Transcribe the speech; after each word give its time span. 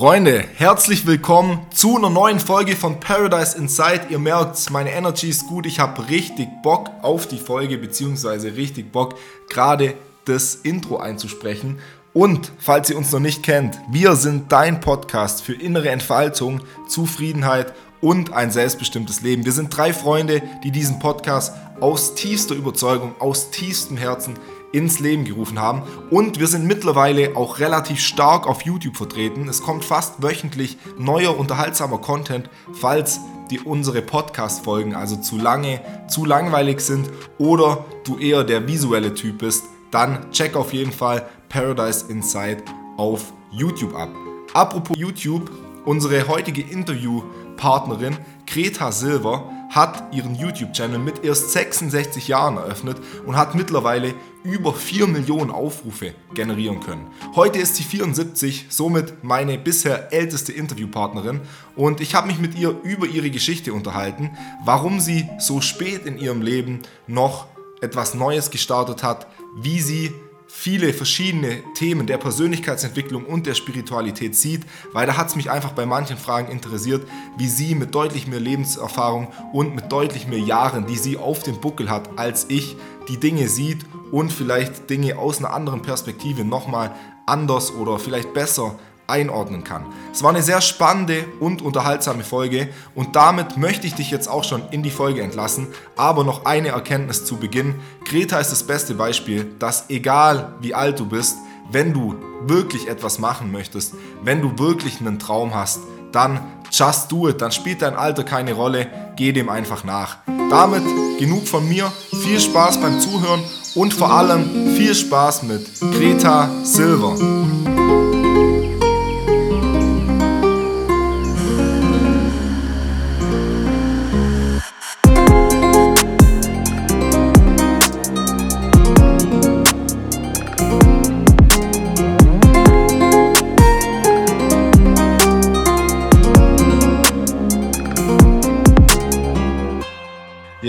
Freunde, 0.00 0.42
herzlich 0.54 1.06
willkommen 1.06 1.66
zu 1.74 1.98
einer 1.98 2.08
neuen 2.08 2.40
Folge 2.40 2.74
von 2.74 3.00
Paradise 3.00 3.54
Inside. 3.58 4.06
Ihr 4.08 4.18
merkt, 4.18 4.70
meine 4.70 4.92
Energy 4.92 5.28
ist 5.28 5.46
gut. 5.46 5.66
Ich 5.66 5.78
habe 5.78 6.08
richtig 6.08 6.48
Bock 6.62 6.88
auf 7.02 7.26
die 7.26 7.36
Folge, 7.36 7.76
beziehungsweise 7.76 8.56
richtig 8.56 8.92
Bock, 8.92 9.16
gerade 9.50 9.92
das 10.24 10.54
Intro 10.54 10.96
einzusprechen. 10.96 11.80
Und 12.14 12.50
falls 12.58 12.88
ihr 12.88 12.96
uns 12.96 13.12
noch 13.12 13.20
nicht 13.20 13.42
kennt, 13.42 13.78
wir 13.90 14.16
sind 14.16 14.50
dein 14.50 14.80
Podcast 14.80 15.42
für 15.42 15.52
innere 15.52 15.90
Entfaltung, 15.90 16.62
Zufriedenheit 16.88 17.74
und 18.00 18.32
ein 18.32 18.50
selbstbestimmtes 18.50 19.20
Leben. 19.20 19.44
Wir 19.44 19.52
sind 19.52 19.76
drei 19.76 19.92
Freunde, 19.92 20.40
die 20.64 20.70
diesen 20.70 20.98
Podcast 20.98 21.52
aus 21.78 22.14
tiefster 22.14 22.54
Überzeugung, 22.54 23.14
aus 23.18 23.50
tiefstem 23.50 23.98
Herzen 23.98 24.38
ins 24.72 25.00
Leben 25.00 25.24
gerufen 25.24 25.58
haben. 25.60 25.82
Und 26.10 26.38
wir 26.38 26.46
sind 26.46 26.66
mittlerweile 26.66 27.36
auch 27.36 27.58
relativ 27.58 28.00
stark 28.00 28.46
auf 28.46 28.62
YouTube 28.62 28.96
vertreten. 28.96 29.48
Es 29.48 29.62
kommt 29.62 29.84
fast 29.84 30.22
wöchentlich 30.22 30.78
neuer, 30.98 31.38
unterhaltsamer 31.38 31.98
Content, 31.98 32.48
falls 32.72 33.20
die 33.50 33.60
unsere 33.60 34.00
Podcast-Folgen 34.00 34.94
also 34.94 35.16
zu 35.16 35.36
lange, 35.36 35.80
zu 36.08 36.24
langweilig 36.24 36.80
sind 36.80 37.10
oder 37.38 37.84
du 38.04 38.18
eher 38.18 38.44
der 38.44 38.68
visuelle 38.68 39.14
Typ 39.14 39.38
bist, 39.38 39.64
dann 39.90 40.30
check 40.30 40.54
auf 40.54 40.72
jeden 40.72 40.92
Fall 40.92 41.28
Paradise 41.48 42.06
Inside 42.08 42.62
auf 42.96 43.32
YouTube 43.50 43.94
ab. 43.94 44.10
Apropos 44.54 44.96
YouTube, 44.96 45.50
unsere 45.84 46.28
heutige 46.28 46.62
Interviewpartnerin 46.62 48.16
Greta 48.46 48.92
Silver 48.92 49.50
hat 49.70 50.12
ihren 50.12 50.34
YouTube-Channel 50.34 50.98
mit 50.98 51.24
erst 51.24 51.52
66 51.52 52.28
Jahren 52.28 52.56
eröffnet 52.56 52.98
und 53.24 53.36
hat 53.36 53.54
mittlerweile 53.54 54.14
über 54.42 54.74
4 54.74 55.06
Millionen 55.06 55.50
Aufrufe 55.50 56.14
generieren 56.34 56.80
können. 56.80 57.06
Heute 57.36 57.58
ist 57.58 57.76
sie 57.76 57.84
74, 57.84 58.66
somit 58.68 59.22
meine 59.22 59.58
bisher 59.58 60.12
älteste 60.12 60.52
Interviewpartnerin 60.52 61.40
und 61.76 62.00
ich 62.00 62.14
habe 62.14 62.26
mich 62.26 62.38
mit 62.38 62.58
ihr 62.58 62.70
über 62.82 63.06
ihre 63.06 63.30
Geschichte 63.30 63.72
unterhalten, 63.72 64.30
warum 64.64 64.98
sie 64.98 65.28
so 65.38 65.60
spät 65.60 66.04
in 66.04 66.18
ihrem 66.18 66.42
Leben 66.42 66.80
noch 67.06 67.46
etwas 67.80 68.14
Neues 68.14 68.50
gestartet 68.50 69.02
hat, 69.02 69.26
wie 69.62 69.80
sie 69.80 70.12
viele 70.52 70.92
verschiedene 70.92 71.62
Themen 71.74 72.06
der 72.06 72.18
Persönlichkeitsentwicklung 72.18 73.24
und 73.24 73.46
der 73.46 73.54
Spiritualität 73.54 74.34
sieht, 74.36 74.66
weil 74.92 75.06
da 75.06 75.16
hat 75.16 75.28
es 75.28 75.36
mich 75.36 75.50
einfach 75.50 75.72
bei 75.72 75.86
manchen 75.86 76.18
Fragen 76.18 76.50
interessiert, 76.50 77.06
wie 77.38 77.48
sie 77.48 77.74
mit 77.74 77.94
deutlich 77.94 78.26
mehr 78.26 78.40
Lebenserfahrung 78.40 79.28
und 79.52 79.74
mit 79.74 79.90
deutlich 79.90 80.26
mehr 80.26 80.40
Jahren, 80.40 80.86
die 80.86 80.98
sie 80.98 81.16
auf 81.16 81.42
dem 81.42 81.60
Buckel 81.60 81.88
hat, 81.88 82.18
als 82.18 82.46
ich, 82.48 82.76
die 83.08 83.18
Dinge 83.18 83.48
sieht 83.48 83.86
und 84.10 84.32
vielleicht 84.32 84.90
Dinge 84.90 85.18
aus 85.18 85.38
einer 85.38 85.52
anderen 85.52 85.82
Perspektive 85.82 86.44
nochmal 86.44 86.94
anders 87.26 87.72
oder 87.72 87.98
vielleicht 87.98 88.34
besser 88.34 88.78
einordnen 89.10 89.64
kann. 89.64 89.84
Es 90.12 90.22
war 90.22 90.30
eine 90.30 90.42
sehr 90.42 90.60
spannende 90.60 91.24
und 91.40 91.60
unterhaltsame 91.60 92.24
Folge 92.24 92.68
und 92.94 93.16
damit 93.16 93.56
möchte 93.56 93.86
ich 93.86 93.94
dich 93.94 94.10
jetzt 94.10 94.28
auch 94.28 94.44
schon 94.44 94.62
in 94.70 94.82
die 94.82 94.90
Folge 94.90 95.22
entlassen. 95.22 95.68
Aber 95.96 96.24
noch 96.24 96.44
eine 96.44 96.68
Erkenntnis 96.68 97.24
zu 97.24 97.36
Beginn. 97.36 97.74
Greta 98.04 98.38
ist 98.38 98.52
das 98.52 98.62
beste 98.62 98.94
Beispiel, 98.94 99.52
dass 99.58 99.90
egal 99.90 100.54
wie 100.60 100.74
alt 100.74 100.98
du 100.98 101.06
bist, 101.06 101.36
wenn 101.70 101.92
du 101.92 102.16
wirklich 102.46 102.88
etwas 102.88 103.18
machen 103.18 103.52
möchtest, 103.52 103.94
wenn 104.22 104.40
du 104.40 104.58
wirklich 104.58 105.00
einen 105.00 105.18
Traum 105.18 105.54
hast, 105.54 105.80
dann 106.12 106.40
just 106.70 107.10
do 107.10 107.28
it, 107.28 107.40
dann 107.40 107.52
spielt 107.52 107.82
dein 107.82 107.94
Alter 107.94 108.24
keine 108.24 108.52
Rolle, 108.52 108.86
geh 109.16 109.32
dem 109.32 109.48
einfach 109.48 109.84
nach. 109.84 110.18
Damit 110.50 110.82
genug 111.18 111.46
von 111.46 111.68
mir, 111.68 111.92
viel 112.22 112.40
Spaß 112.40 112.80
beim 112.80 113.00
Zuhören 113.00 113.42
und 113.74 113.94
vor 113.94 114.10
allem 114.12 114.74
viel 114.76 114.94
Spaß 114.94 115.44
mit 115.44 115.66
Greta 115.80 116.50
Silver. 116.64 117.69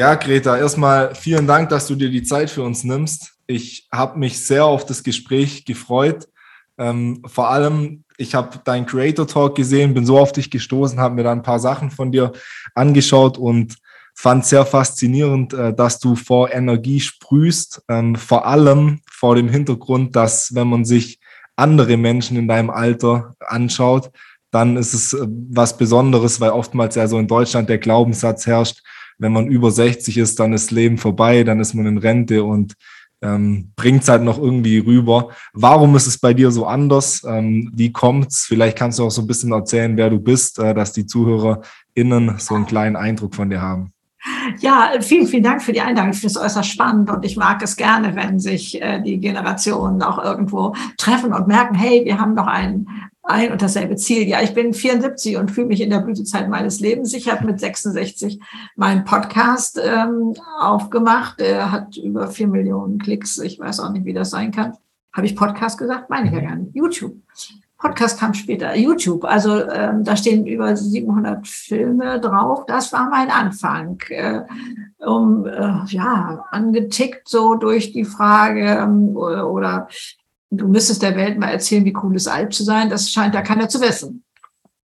Ja, 0.01 0.15
Greta, 0.15 0.57
erstmal 0.57 1.13
vielen 1.13 1.45
Dank, 1.45 1.69
dass 1.69 1.85
du 1.85 1.93
dir 1.93 2.09
die 2.09 2.23
Zeit 2.23 2.49
für 2.49 2.63
uns 2.63 2.83
nimmst. 2.83 3.33
Ich 3.45 3.87
habe 3.93 4.17
mich 4.17 4.43
sehr 4.43 4.65
auf 4.65 4.83
das 4.83 5.03
Gespräch 5.03 5.63
gefreut. 5.63 6.27
Ähm, 6.79 7.21
vor 7.27 7.51
allem, 7.51 8.03
ich 8.17 8.33
habe 8.33 8.57
deinen 8.63 8.87
Creator 8.87 9.27
Talk 9.27 9.53
gesehen, 9.53 9.93
bin 9.93 10.07
so 10.07 10.17
auf 10.17 10.31
dich 10.31 10.49
gestoßen, 10.49 10.99
habe 10.99 11.13
mir 11.13 11.23
da 11.23 11.31
ein 11.31 11.43
paar 11.43 11.59
Sachen 11.59 11.91
von 11.91 12.11
dir 12.11 12.31
angeschaut 12.73 13.37
und 13.37 13.75
fand 14.15 14.43
sehr 14.43 14.65
faszinierend, 14.65 15.53
äh, 15.53 15.71
dass 15.71 15.99
du 15.99 16.15
vor 16.15 16.51
Energie 16.51 16.99
sprühst. 16.99 17.83
Ähm, 17.87 18.15
vor 18.15 18.47
allem 18.47 19.01
vor 19.07 19.35
dem 19.35 19.49
Hintergrund, 19.49 20.15
dass 20.15 20.55
wenn 20.55 20.67
man 20.67 20.83
sich 20.83 21.19
andere 21.55 21.95
Menschen 21.95 22.37
in 22.37 22.47
deinem 22.47 22.71
Alter 22.71 23.35
anschaut, 23.39 24.09
dann 24.49 24.77
ist 24.77 24.95
es 24.95 25.13
äh, 25.13 25.27
was 25.51 25.77
Besonderes, 25.77 26.41
weil 26.41 26.49
oftmals 26.49 26.95
ja 26.95 27.07
so 27.07 27.19
in 27.19 27.27
Deutschland 27.27 27.69
der 27.69 27.77
Glaubenssatz 27.77 28.47
herrscht, 28.47 28.81
wenn 29.21 29.31
man 29.31 29.47
über 29.47 29.69
60 29.69 30.17
ist, 30.17 30.39
dann 30.39 30.51
ist 30.51 30.71
Leben 30.71 30.97
vorbei, 30.97 31.43
dann 31.43 31.59
ist 31.59 31.75
man 31.75 31.85
in 31.85 31.99
Rente 31.99 32.43
und 32.43 32.73
ähm, 33.21 33.71
bringt 33.75 34.01
es 34.01 34.09
halt 34.09 34.23
noch 34.23 34.39
irgendwie 34.39 34.79
rüber. 34.79 35.29
Warum 35.53 35.95
ist 35.95 36.07
es 36.07 36.17
bei 36.17 36.33
dir 36.33 36.49
so 36.49 36.65
anders? 36.65 37.23
Ähm, 37.23 37.71
wie 37.75 37.91
kommt's? 37.91 38.45
Vielleicht 38.47 38.77
kannst 38.77 38.97
du 38.97 39.05
auch 39.05 39.11
so 39.11 39.21
ein 39.21 39.27
bisschen 39.27 39.51
erzählen, 39.51 39.95
wer 39.95 40.09
du 40.09 40.19
bist, 40.19 40.57
äh, 40.57 40.73
dass 40.73 40.91
die 40.91 41.05
ZuhörerInnen 41.05 42.39
so 42.39 42.55
einen 42.55 42.65
kleinen 42.65 42.95
Eindruck 42.95 43.35
von 43.35 43.51
dir 43.51 43.61
haben. 43.61 43.93
Ja, 44.59 44.91
vielen, 45.01 45.27
vielen 45.27 45.43
Dank 45.43 45.61
für 45.61 45.73
die 45.73 45.81
Einladung. 45.81 46.11
Ich 46.11 46.19
finde 46.19 46.39
es 46.39 46.43
äußerst 46.43 46.69
spannend 46.69 47.11
und 47.11 47.23
ich 47.23 47.37
mag 47.37 47.61
es 47.61 47.75
gerne, 47.75 48.15
wenn 48.15 48.39
sich 48.39 48.81
äh, 48.81 49.01
die 49.01 49.19
Generationen 49.19 50.01
auch 50.01 50.23
irgendwo 50.23 50.75
treffen 50.97 51.31
und 51.31 51.47
merken, 51.47 51.75
hey, 51.75 52.05
wir 52.05 52.19
haben 52.19 52.33
noch 52.33 52.47
einen, 52.47 52.87
ein 53.31 53.51
und 53.51 53.61
dasselbe 53.61 53.95
Ziel. 53.95 54.27
Ja, 54.27 54.41
ich 54.41 54.53
bin 54.53 54.73
74 54.73 55.37
und 55.37 55.51
fühle 55.51 55.67
mich 55.67 55.81
in 55.81 55.89
der 55.89 55.99
Blütezeit 55.99 56.49
meines 56.49 56.79
Lebens. 56.79 57.13
Ich 57.13 57.29
habe 57.29 57.45
mit 57.45 57.59
66 57.59 58.39
meinen 58.75 59.03
Podcast 59.03 59.81
ähm, 59.83 60.33
aufgemacht. 60.59 61.41
Er 61.41 61.71
hat 61.71 61.97
über 61.97 62.27
vier 62.27 62.47
Millionen 62.47 62.99
Klicks. 62.99 63.39
Ich 63.39 63.59
weiß 63.59 63.79
auch 63.79 63.91
nicht, 63.91 64.05
wie 64.05 64.13
das 64.13 64.29
sein 64.29 64.51
kann. 64.51 64.73
Habe 65.13 65.25
ich 65.25 65.35
Podcast 65.35 65.77
gesagt? 65.77 66.09
Meine 66.09 66.27
ich 66.27 66.33
ja 66.33 66.41
gar 66.41 66.55
nicht. 66.55 66.75
YouTube. 66.75 67.15
Podcast 67.81 68.19
kam 68.19 68.35
später. 68.35 68.75
YouTube. 68.75 69.25
Also 69.25 69.67
ähm, 69.69 70.03
da 70.03 70.15
stehen 70.15 70.45
über 70.45 70.77
700 70.77 71.47
Filme 71.47 72.19
drauf. 72.21 72.65
Das 72.67 72.93
war 72.93 73.09
mein 73.09 73.31
Anfang. 73.31 73.99
Äh, 74.09 74.41
um, 74.99 75.47
äh, 75.47 75.83
ja, 75.87 76.45
angetickt 76.51 77.27
so 77.27 77.55
durch 77.55 77.91
die 77.91 78.05
Frage 78.05 78.77
ähm, 78.83 79.17
oder 79.17 79.87
du 80.51 80.67
müsstest 80.67 81.01
der 81.01 81.15
Welt 81.15 81.39
mal 81.39 81.49
erzählen, 81.49 81.85
wie 81.85 81.95
cool 82.03 82.15
es 82.15 82.27
alt 82.27 82.53
zu 82.53 82.63
sein. 82.63 82.89
Das 82.89 83.09
scheint 83.09 83.33
ja 83.33 83.41
keiner 83.41 83.69
zu 83.69 83.81
wissen. 83.81 84.23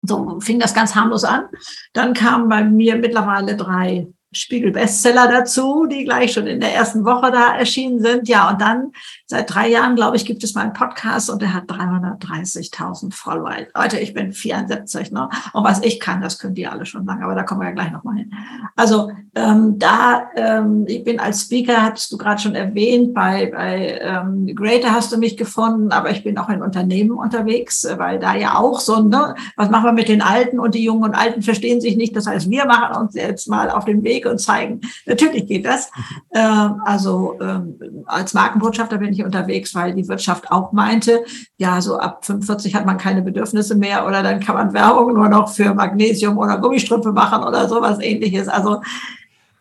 So 0.02 0.40
fing 0.40 0.58
das 0.58 0.74
ganz 0.74 0.94
harmlos 0.94 1.24
an. 1.24 1.44
Dann 1.92 2.14
kamen 2.14 2.48
bei 2.48 2.64
mir 2.64 2.96
mittlerweile 2.96 3.56
drei 3.56 4.08
Spiegel-Bestseller 4.32 5.28
dazu, 5.28 5.86
die 5.86 6.04
gleich 6.04 6.32
schon 6.32 6.46
in 6.46 6.60
der 6.60 6.74
ersten 6.74 7.04
Woche 7.04 7.32
da 7.32 7.56
erschienen 7.56 8.00
sind. 8.00 8.28
Ja, 8.28 8.50
und 8.50 8.60
dann 8.60 8.92
seit 9.26 9.52
drei 9.52 9.68
Jahren, 9.68 9.96
glaube 9.96 10.16
ich, 10.16 10.24
gibt 10.24 10.44
es 10.44 10.54
meinen 10.54 10.72
Podcast 10.72 11.30
und 11.30 11.42
der 11.42 11.52
hat 11.52 11.64
330.000 11.64 13.12
Follower. 13.12 13.56
Leute, 13.74 13.98
ich 13.98 14.14
bin 14.14 14.32
74, 14.32 15.10
ne? 15.10 15.28
Und 15.52 15.64
was 15.64 15.82
ich 15.82 15.98
kann, 15.98 16.20
das 16.20 16.38
können 16.38 16.54
die 16.54 16.66
alle 16.66 16.86
schon 16.86 17.06
lange, 17.06 17.24
aber 17.24 17.34
da 17.34 17.42
kommen 17.42 17.60
wir 17.60 17.68
ja 17.68 17.74
gleich 17.74 17.90
nochmal 17.90 18.16
hin. 18.16 18.32
Also 18.76 19.10
ähm, 19.34 19.78
da, 19.78 20.28
ähm, 20.36 20.84
ich 20.86 21.04
bin 21.04 21.18
als 21.20 21.42
Speaker, 21.42 21.82
hattest 21.82 22.12
du 22.12 22.18
gerade 22.18 22.40
schon 22.40 22.54
erwähnt, 22.54 23.14
bei, 23.14 23.50
bei 23.52 24.00
ähm, 24.00 24.54
Greater 24.54 24.92
hast 24.92 25.12
du 25.12 25.18
mich 25.18 25.36
gefunden, 25.36 25.92
aber 25.92 26.10
ich 26.10 26.22
bin 26.24 26.38
auch 26.38 26.48
in 26.48 26.62
Unternehmen 26.62 27.12
unterwegs, 27.12 27.86
weil 27.96 28.18
da 28.18 28.34
ja 28.34 28.56
auch 28.56 28.80
so, 28.80 29.00
ne, 29.00 29.34
was 29.56 29.70
machen 29.70 29.84
wir 29.86 29.92
mit 29.92 30.08
den 30.08 30.22
Alten 30.22 30.58
und 30.58 30.74
die 30.74 30.84
Jungen 30.84 31.04
und 31.04 31.14
Alten 31.14 31.42
verstehen 31.42 31.80
sich 31.80 31.96
nicht. 31.96 32.14
Das 32.14 32.26
heißt, 32.26 32.50
wir 32.50 32.64
machen 32.66 32.96
uns 32.96 33.14
jetzt 33.14 33.48
mal 33.48 33.70
auf 33.70 33.84
den 33.84 34.02
Weg 34.02 34.19
Weg 34.20 34.30
und 34.30 34.38
zeigen, 34.38 34.80
natürlich 35.06 35.46
geht 35.46 35.64
das. 35.64 35.90
Ähm, 36.34 36.80
also 36.84 37.38
ähm, 37.40 37.78
als 38.06 38.34
Markenbotschafter 38.34 38.98
bin 38.98 39.12
ich 39.12 39.24
unterwegs, 39.24 39.74
weil 39.74 39.94
die 39.94 40.08
Wirtschaft 40.08 40.50
auch 40.50 40.72
meinte, 40.72 41.24
ja, 41.56 41.80
so 41.80 41.98
ab 41.98 42.24
45 42.24 42.74
hat 42.74 42.86
man 42.86 42.98
keine 42.98 43.22
Bedürfnisse 43.22 43.74
mehr 43.74 44.06
oder 44.06 44.22
dann 44.22 44.40
kann 44.40 44.56
man 44.56 44.72
Werbung 44.72 45.14
nur 45.14 45.28
noch 45.28 45.48
für 45.48 45.74
Magnesium 45.74 46.38
oder 46.38 46.58
Gummistrümpfe 46.58 47.12
machen 47.12 47.42
oder 47.42 47.68
sowas 47.68 47.98
ähnliches. 48.00 48.48
Also 48.48 48.80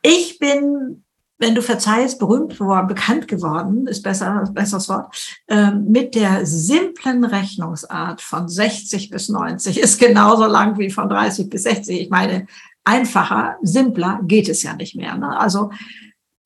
ich 0.01 0.39
bin 0.39 1.03
wenn 1.39 1.55
du 1.55 1.61
verzeihst, 1.61 2.19
berühmt 2.19 2.57
geworden, 2.57 2.87
bekannt 2.87 3.29
geworden, 3.29 3.87
ist 3.87 4.03
besser, 4.03 4.43
besseres 4.53 4.89
Wort, 4.89 5.15
ähm, 5.47 5.85
mit 5.89 6.13
der 6.13 6.45
simplen 6.45 7.23
Rechnungsart 7.23 8.21
von 8.21 8.49
60 8.49 9.09
bis 9.09 9.29
90 9.29 9.79
ist 9.79 9.99
genauso 9.99 10.45
lang 10.45 10.77
wie 10.77 10.89
von 10.89 11.07
30 11.07 11.49
bis 11.49 11.63
60. 11.63 12.01
Ich 12.01 12.09
meine, 12.09 12.45
einfacher, 12.89 13.57
simpler 13.61 14.19
geht 14.23 14.49
es 14.49 14.63
ja 14.63 14.73
nicht 14.73 14.95
mehr. 14.95 15.15
Ne? 15.15 15.37
Also 15.37 15.69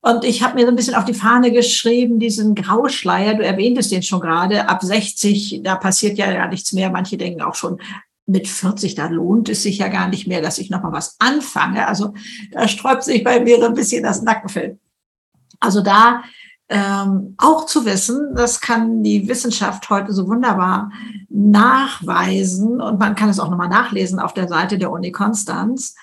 und 0.00 0.22
ich 0.22 0.42
habe 0.42 0.56
mir 0.56 0.66
so 0.66 0.68
ein 0.68 0.76
bisschen 0.76 0.96
auf 0.96 1.06
die 1.06 1.14
Fahne 1.14 1.50
geschrieben, 1.50 2.18
diesen 2.18 2.54
Grauschleier, 2.54 3.36
du 3.36 3.42
erwähntest 3.42 3.90
den 3.90 4.02
schon 4.02 4.20
gerade, 4.20 4.68
ab 4.68 4.82
60, 4.82 5.62
da 5.64 5.76
passiert 5.76 6.18
ja, 6.18 6.30
ja 6.30 6.46
nichts 6.46 6.74
mehr. 6.74 6.90
Manche 6.90 7.16
denken 7.16 7.40
auch 7.40 7.54
schon, 7.54 7.78
mit 8.26 8.48
40, 8.48 8.94
da 8.94 9.06
lohnt 9.06 9.48
es 9.48 9.62
sich 9.62 9.78
ja 9.78 9.88
gar 9.88 10.08
nicht 10.08 10.26
mehr, 10.26 10.42
dass 10.42 10.58
ich 10.58 10.70
nochmal 10.70 10.92
was 10.92 11.16
anfange. 11.18 11.86
Also 11.88 12.14
da 12.52 12.68
sträubt 12.68 13.02
sich 13.02 13.24
bei 13.24 13.40
mir 13.40 13.58
so 13.58 13.66
ein 13.66 13.74
bisschen 13.74 14.02
das 14.02 14.22
Nackenfell. 14.22 14.78
Also 15.60 15.80
da 15.80 16.22
ähm, 16.68 17.34
auch 17.38 17.66
zu 17.66 17.84
wissen, 17.84 18.34
das 18.34 18.60
kann 18.60 19.02
die 19.02 19.28
Wissenschaft 19.28 19.88
heute 19.90 20.12
so 20.12 20.26
wunderbar 20.26 20.90
nachweisen 21.28 22.80
und 22.80 22.98
man 22.98 23.14
kann 23.14 23.28
es 23.28 23.38
auch 23.38 23.50
nochmal 23.50 23.68
nachlesen 23.68 24.18
auf 24.18 24.32
der 24.32 24.48
Seite 24.48 24.78
der 24.78 24.90
Uni 24.90 25.12
Konstanz. 25.12 25.94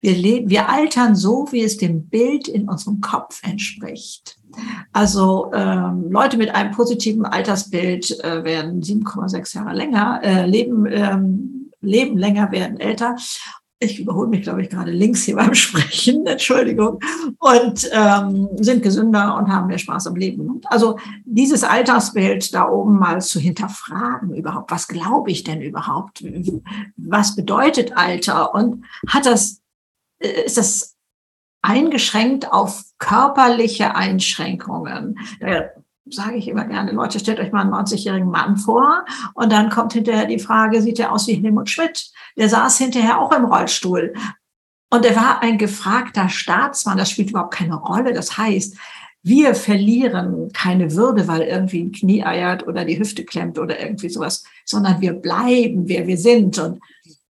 Wir, 0.00 0.14
leben, 0.14 0.48
wir 0.48 0.68
altern 0.68 1.14
so, 1.14 1.48
wie 1.50 1.62
es 1.62 1.76
dem 1.76 2.08
Bild 2.08 2.48
in 2.48 2.68
unserem 2.68 3.00
Kopf 3.00 3.40
entspricht. 3.42 4.38
Also 4.92 5.50
ähm, 5.54 6.10
Leute 6.10 6.36
mit 6.36 6.54
einem 6.54 6.72
positiven 6.72 7.24
Altersbild 7.24 8.22
äh, 8.24 8.44
werden 8.44 8.82
7,6 8.82 9.56
Jahre 9.56 9.74
länger 9.74 10.20
äh, 10.22 10.46
leben, 10.46 10.86
ähm, 10.86 11.70
leben 11.80 12.18
länger, 12.18 12.50
werden 12.50 12.80
älter. 12.80 13.16
Ich 13.82 13.98
überhole 13.98 14.28
mich, 14.28 14.42
glaube 14.42 14.60
ich, 14.60 14.68
gerade 14.68 14.90
links 14.90 15.22
hier 15.22 15.36
beim 15.36 15.54
Sprechen, 15.54 16.26
Entschuldigung, 16.26 16.98
und 17.38 17.88
ähm, 17.92 18.48
sind 18.56 18.82
gesünder 18.82 19.38
und 19.38 19.48
haben 19.48 19.68
mehr 19.68 19.78
Spaß 19.78 20.06
am 20.06 20.16
Leben. 20.16 20.60
Also 20.66 20.98
dieses 21.24 21.64
Altersbild 21.64 22.52
da 22.52 22.68
oben 22.68 22.98
mal 22.98 23.22
zu 23.22 23.40
hinterfragen 23.40 24.34
überhaupt, 24.34 24.70
was 24.70 24.86
glaube 24.86 25.30
ich 25.30 25.44
denn 25.44 25.62
überhaupt? 25.62 26.22
Was 26.98 27.36
bedeutet 27.36 27.96
Alter? 27.96 28.54
Und 28.54 28.84
hat 29.06 29.24
das, 29.24 29.59
ist 30.20 30.56
das 30.56 30.96
eingeschränkt 31.62 32.52
auf 32.52 32.84
körperliche 32.98 33.94
Einschränkungen. 33.94 35.18
Da 35.40 35.70
sage 36.08 36.36
ich 36.36 36.48
immer 36.48 36.64
gerne, 36.64 36.92
Leute, 36.92 37.18
stellt 37.18 37.38
euch 37.38 37.52
mal 37.52 37.62
einen 37.62 37.74
90-jährigen 37.74 38.30
Mann 38.30 38.56
vor 38.56 39.04
und 39.34 39.52
dann 39.52 39.70
kommt 39.70 39.92
hinterher 39.92 40.26
die 40.26 40.38
Frage, 40.38 40.82
sieht 40.82 40.98
er 40.98 41.12
aus 41.12 41.26
wie 41.26 41.34
Helmut 41.34 41.70
Schmidt? 41.70 42.10
Der 42.36 42.48
saß 42.48 42.78
hinterher 42.78 43.18
auch 43.18 43.32
im 43.32 43.44
Rollstuhl. 43.44 44.14
Und 44.92 45.04
er 45.04 45.14
war 45.14 45.42
ein 45.42 45.56
gefragter 45.56 46.28
Staatsmann, 46.28 46.98
das 46.98 47.10
spielt 47.10 47.30
überhaupt 47.30 47.54
keine 47.54 47.76
Rolle. 47.76 48.12
Das 48.12 48.36
heißt, 48.36 48.76
wir 49.22 49.54
verlieren 49.54 50.50
keine 50.52 50.96
Würde, 50.96 51.28
weil 51.28 51.42
irgendwie 51.42 51.82
ein 51.82 51.92
Knie 51.92 52.24
eiert 52.24 52.66
oder 52.66 52.84
die 52.84 52.98
Hüfte 52.98 53.24
klemmt 53.24 53.58
oder 53.58 53.78
irgendwie 53.78 54.08
sowas, 54.08 54.44
sondern 54.64 55.00
wir 55.00 55.12
bleiben, 55.12 55.86
wer 55.86 56.06
wir 56.06 56.16
sind. 56.16 56.58
Und 56.58 56.80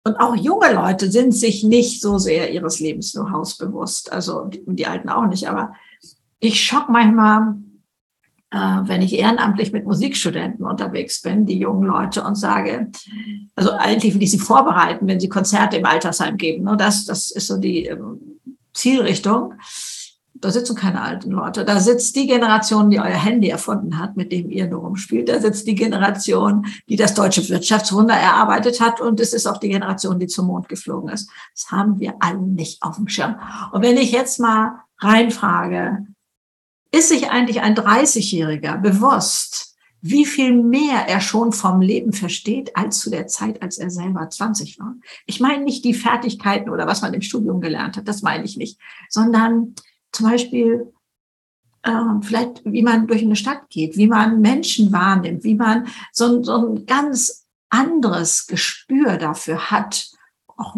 und 0.04 0.16
auch 0.20 0.36
junge 0.36 0.74
Leute 0.74 1.12
sind 1.12 1.34
sich 1.34 1.64
nicht 1.64 2.02
so 2.02 2.18
sehr 2.18 2.52
ihres 2.52 2.80
Lebens 2.80 3.14
nur 3.16 3.32
hausbewusst. 3.32 4.12
Also 4.12 4.50
die, 4.50 4.86
Alten 4.86 5.10
auch 5.10 5.28
nicht. 5.28 5.50
Aber 5.50 5.74
ich 6.40 6.64
schock 6.64 6.90
manchmal, 6.90 7.56
äh, 8.52 8.58
wenn 8.58 9.02
ich 9.02 9.14
ehrenamtlich 9.14 9.74
mit 9.74 9.86
Musikstudenten 9.86 10.66
unterwegs 10.66 11.22
bin, 11.22 11.46
die 11.46 11.60
jungen 11.60 11.84
Leute, 11.84 12.24
und 12.24 12.36
sage, 12.36 12.90
also 13.56 13.72
eigentlich 13.72 14.14
will 14.16 14.24
ich 14.24 14.32
sie 14.32 14.40
vorbereiten, 14.40 15.06
wenn 15.08 15.20
sie 15.20 15.30
Konzerte 15.30 15.78
im 15.78 15.86
Altersheim 15.86 16.38
geben. 16.38 16.64
Ne? 16.64 16.78
Das, 16.78 17.06
das 17.06 17.32
ist 17.32 17.48
so 17.48 17.58
die 17.58 17.86
ähm, 17.86 18.40
Zielrichtung 18.74 19.54
da 20.42 20.52
sitzen 20.52 20.76
keine 20.76 21.02
alten 21.02 21.32
Leute. 21.32 21.66
Da 21.66 21.80
sitzt 21.80 22.16
die 22.16 22.28
Generation, 22.28 22.90
die 22.90 23.00
euer 23.00 23.06
Handy 23.06 23.50
erfunden 23.50 24.00
hat, 24.00 24.16
mit 24.16 24.32
dem 24.32 24.50
ihr 24.50 24.68
nur 24.68 24.82
rumspielt. 24.82 25.28
Da 25.28 25.40
sitzt 25.40 25.68
die 25.68 25.76
Generation, 25.76 26.66
die 26.88 26.96
das 26.96 27.14
deutsche 27.14 27.48
Wirtschaftswunder 27.50 28.14
erarbeitet 28.14 28.80
hat. 28.80 29.02
Und 29.02 29.20
es 29.20 29.34
ist 29.34 29.48
auch 29.48 29.58
die 29.58 29.70
Generation, 29.70 30.20
die 30.20 30.28
zum 30.28 30.48
Mond 30.48 30.70
geflogen 30.70 31.10
ist. 31.10 31.30
Das 31.54 31.72
haben 31.72 32.00
wir 32.00 32.16
alle 32.20 32.42
nicht 32.42 32.82
auf 32.82 32.96
dem 32.96 33.08
Schirm. 33.08 33.36
Und 33.72 33.82
wenn 33.82 33.98
ich 33.98 34.12
jetzt 34.12 34.40
mal 34.40 34.82
reinfrage, 35.00 36.06
ist 36.92 37.10
sich 37.10 37.30
eigentlich 37.30 37.62
ein 37.62 37.76
30-Jähriger 37.76 38.78
bewusst, 38.78 39.76
wie 40.02 40.26
viel 40.26 40.54
mehr 40.54 41.08
er 41.08 41.20
schon 41.20 41.52
vom 41.52 41.82
Leben 41.82 42.14
versteht 42.14 42.76
als 42.78 43.00
zu 43.00 43.10
der 43.10 43.28
Zeit, 43.28 43.62
als 43.62 43.78
er 43.78 43.90
selber 43.90 44.30
20 44.30 44.80
war. 44.80 44.96
Ich 45.26 45.42
meine 45.42 45.64
nicht 45.64 45.84
die 45.84 45.94
Fertigkeiten 45.94 46.70
oder 46.70 46.88
was 46.88 47.02
man 47.02 47.14
im 47.14 47.22
Studium 47.22 47.60
gelernt 47.60 47.98
hat, 47.98 48.08
das 48.08 48.22
meine 48.22 48.46
ich 48.46 48.56
nicht, 48.56 48.80
sondern 49.10 49.76
zum 50.12 50.30
Beispiel 50.30 50.94
äh, 51.84 51.92
vielleicht, 52.22 52.62
wie 52.66 52.84
man 52.84 53.08
durch 53.08 53.24
eine 53.24 53.36
Stadt 53.36 53.70
geht, 53.70 53.98
wie 53.98 54.08
man 54.08 54.42
Menschen 54.42 54.92
wahrnimmt, 54.92 55.44
wie 55.44 55.56
man 55.56 55.88
so, 56.12 56.44
so 56.44 56.58
ein 56.58 56.86
ganz 56.86 57.48
anderes 57.70 58.48
Gespür 58.48 59.18
dafür 59.18 59.72
hat, 59.72 60.10
auch 60.58 60.76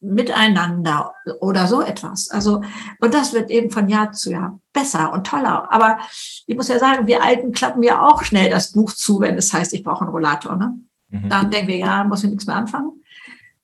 miteinander 0.00 1.14
oder 1.40 1.66
so 1.66 1.80
etwas. 1.80 2.30
Also, 2.30 2.62
und 3.00 3.14
das 3.14 3.32
wird 3.32 3.50
eben 3.50 3.70
von 3.70 3.88
Jahr 3.88 4.12
zu 4.12 4.30
Jahr 4.30 4.60
besser 4.72 5.12
und 5.12 5.26
toller. 5.26 5.72
Aber 5.72 5.98
ich 6.46 6.56
muss 6.56 6.68
ja 6.68 6.78
sagen, 6.78 7.06
wir 7.06 7.22
Alten 7.22 7.52
klappen 7.52 7.82
ja 7.82 8.06
auch 8.06 8.22
schnell 8.22 8.50
das 8.50 8.72
Buch 8.72 8.92
zu, 8.92 9.20
wenn 9.20 9.36
es 9.36 9.52
heißt, 9.52 9.72
ich 9.72 9.82
brauche 9.82 10.02
einen 10.02 10.10
Rollator. 10.10 10.56
Ne? 10.56 10.78
Mhm. 11.08 11.28
Dann 11.28 11.50
denken 11.50 11.68
wir, 11.68 11.78
ja, 11.78 12.04
muss 12.04 12.22
ich 12.22 12.30
nichts 12.30 12.46
mehr 12.46 12.56
anfangen. 12.56 12.92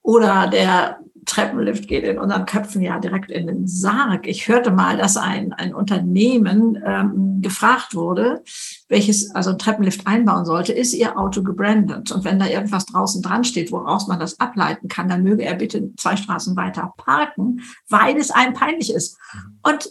Oder 0.00 0.48
der 0.48 0.98
Treppenlift 1.24 1.86
geht 1.86 2.04
in 2.04 2.18
unseren 2.18 2.46
Köpfen 2.46 2.82
ja 2.82 2.98
direkt 2.98 3.30
in 3.30 3.46
den 3.46 3.66
Sarg. 3.66 4.26
Ich 4.26 4.48
hörte 4.48 4.72
mal, 4.72 4.96
dass 4.96 5.16
ein, 5.16 5.52
ein 5.52 5.74
Unternehmen 5.74 6.82
ähm, 6.84 7.40
gefragt 7.40 7.94
wurde, 7.94 8.42
welches 8.88 9.32
also 9.34 9.50
ein 9.50 9.58
Treppenlift 9.58 10.06
einbauen 10.06 10.44
sollte, 10.44 10.72
ist 10.72 10.94
ihr 10.94 11.16
Auto 11.16 11.42
gebrandet? 11.42 12.10
Und 12.10 12.24
wenn 12.24 12.38
da 12.38 12.46
irgendwas 12.46 12.86
draußen 12.86 13.22
dran 13.22 13.44
steht, 13.44 13.70
woraus 13.70 14.08
man 14.08 14.18
das 14.18 14.40
ableiten 14.40 14.88
kann, 14.88 15.08
dann 15.08 15.22
möge 15.22 15.44
er 15.44 15.54
bitte 15.54 15.94
zwei 15.96 16.16
Straßen 16.16 16.56
weiter 16.56 16.92
parken, 16.96 17.60
weil 17.88 18.16
es 18.16 18.30
einem 18.30 18.54
peinlich 18.54 18.92
ist. 18.92 19.16
Mhm. 19.32 19.58
Und 19.62 19.88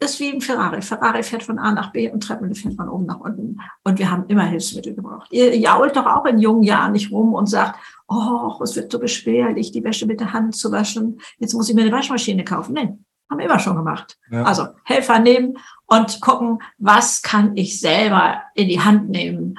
ist 0.00 0.20
wie 0.20 0.32
ein 0.32 0.40
Ferrari. 0.40 0.82
Ferrari 0.82 1.22
fährt 1.22 1.42
von 1.42 1.58
A 1.58 1.72
nach 1.72 1.92
B 1.92 2.10
und 2.10 2.22
Treppenlift 2.22 2.62
fährt 2.62 2.74
von 2.74 2.88
oben 2.88 3.06
nach 3.06 3.20
unten. 3.20 3.60
Und 3.84 3.98
wir 3.98 4.10
haben 4.10 4.26
immer 4.28 4.44
Hilfsmittel 4.44 4.94
gebraucht. 4.94 5.28
Ihr 5.30 5.56
jault 5.56 5.96
doch 5.96 6.06
auch 6.06 6.24
in 6.24 6.38
jungen 6.38 6.62
Jahren 6.62 6.92
nicht 6.92 7.10
rum 7.10 7.34
und 7.34 7.46
sagt, 7.46 7.78
oh, 8.06 8.52
es 8.62 8.76
wird 8.76 8.92
so 8.92 8.98
beschwerlich, 8.98 9.72
die 9.72 9.84
Wäsche 9.84 10.06
mit 10.06 10.20
der 10.20 10.32
Hand 10.32 10.56
zu 10.56 10.70
waschen. 10.72 11.20
Jetzt 11.38 11.54
muss 11.54 11.68
ich 11.68 11.74
mir 11.74 11.82
eine 11.82 11.92
Waschmaschine 11.92 12.44
kaufen. 12.44 12.74
Nein, 12.74 13.04
haben 13.28 13.38
wir 13.38 13.46
immer 13.46 13.58
schon 13.58 13.76
gemacht. 13.76 14.18
Ja. 14.30 14.44
Also 14.44 14.68
Helfer 14.84 15.18
nehmen 15.18 15.58
und 15.86 16.20
gucken, 16.20 16.62
was 16.78 17.22
kann 17.22 17.56
ich 17.56 17.80
selber 17.80 18.42
in 18.54 18.68
die 18.68 18.80
Hand 18.80 19.10
nehmen. 19.10 19.58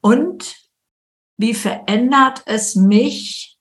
Und 0.00 0.56
wie 1.36 1.54
verändert 1.54 2.42
es 2.46 2.74
mich, 2.76 3.57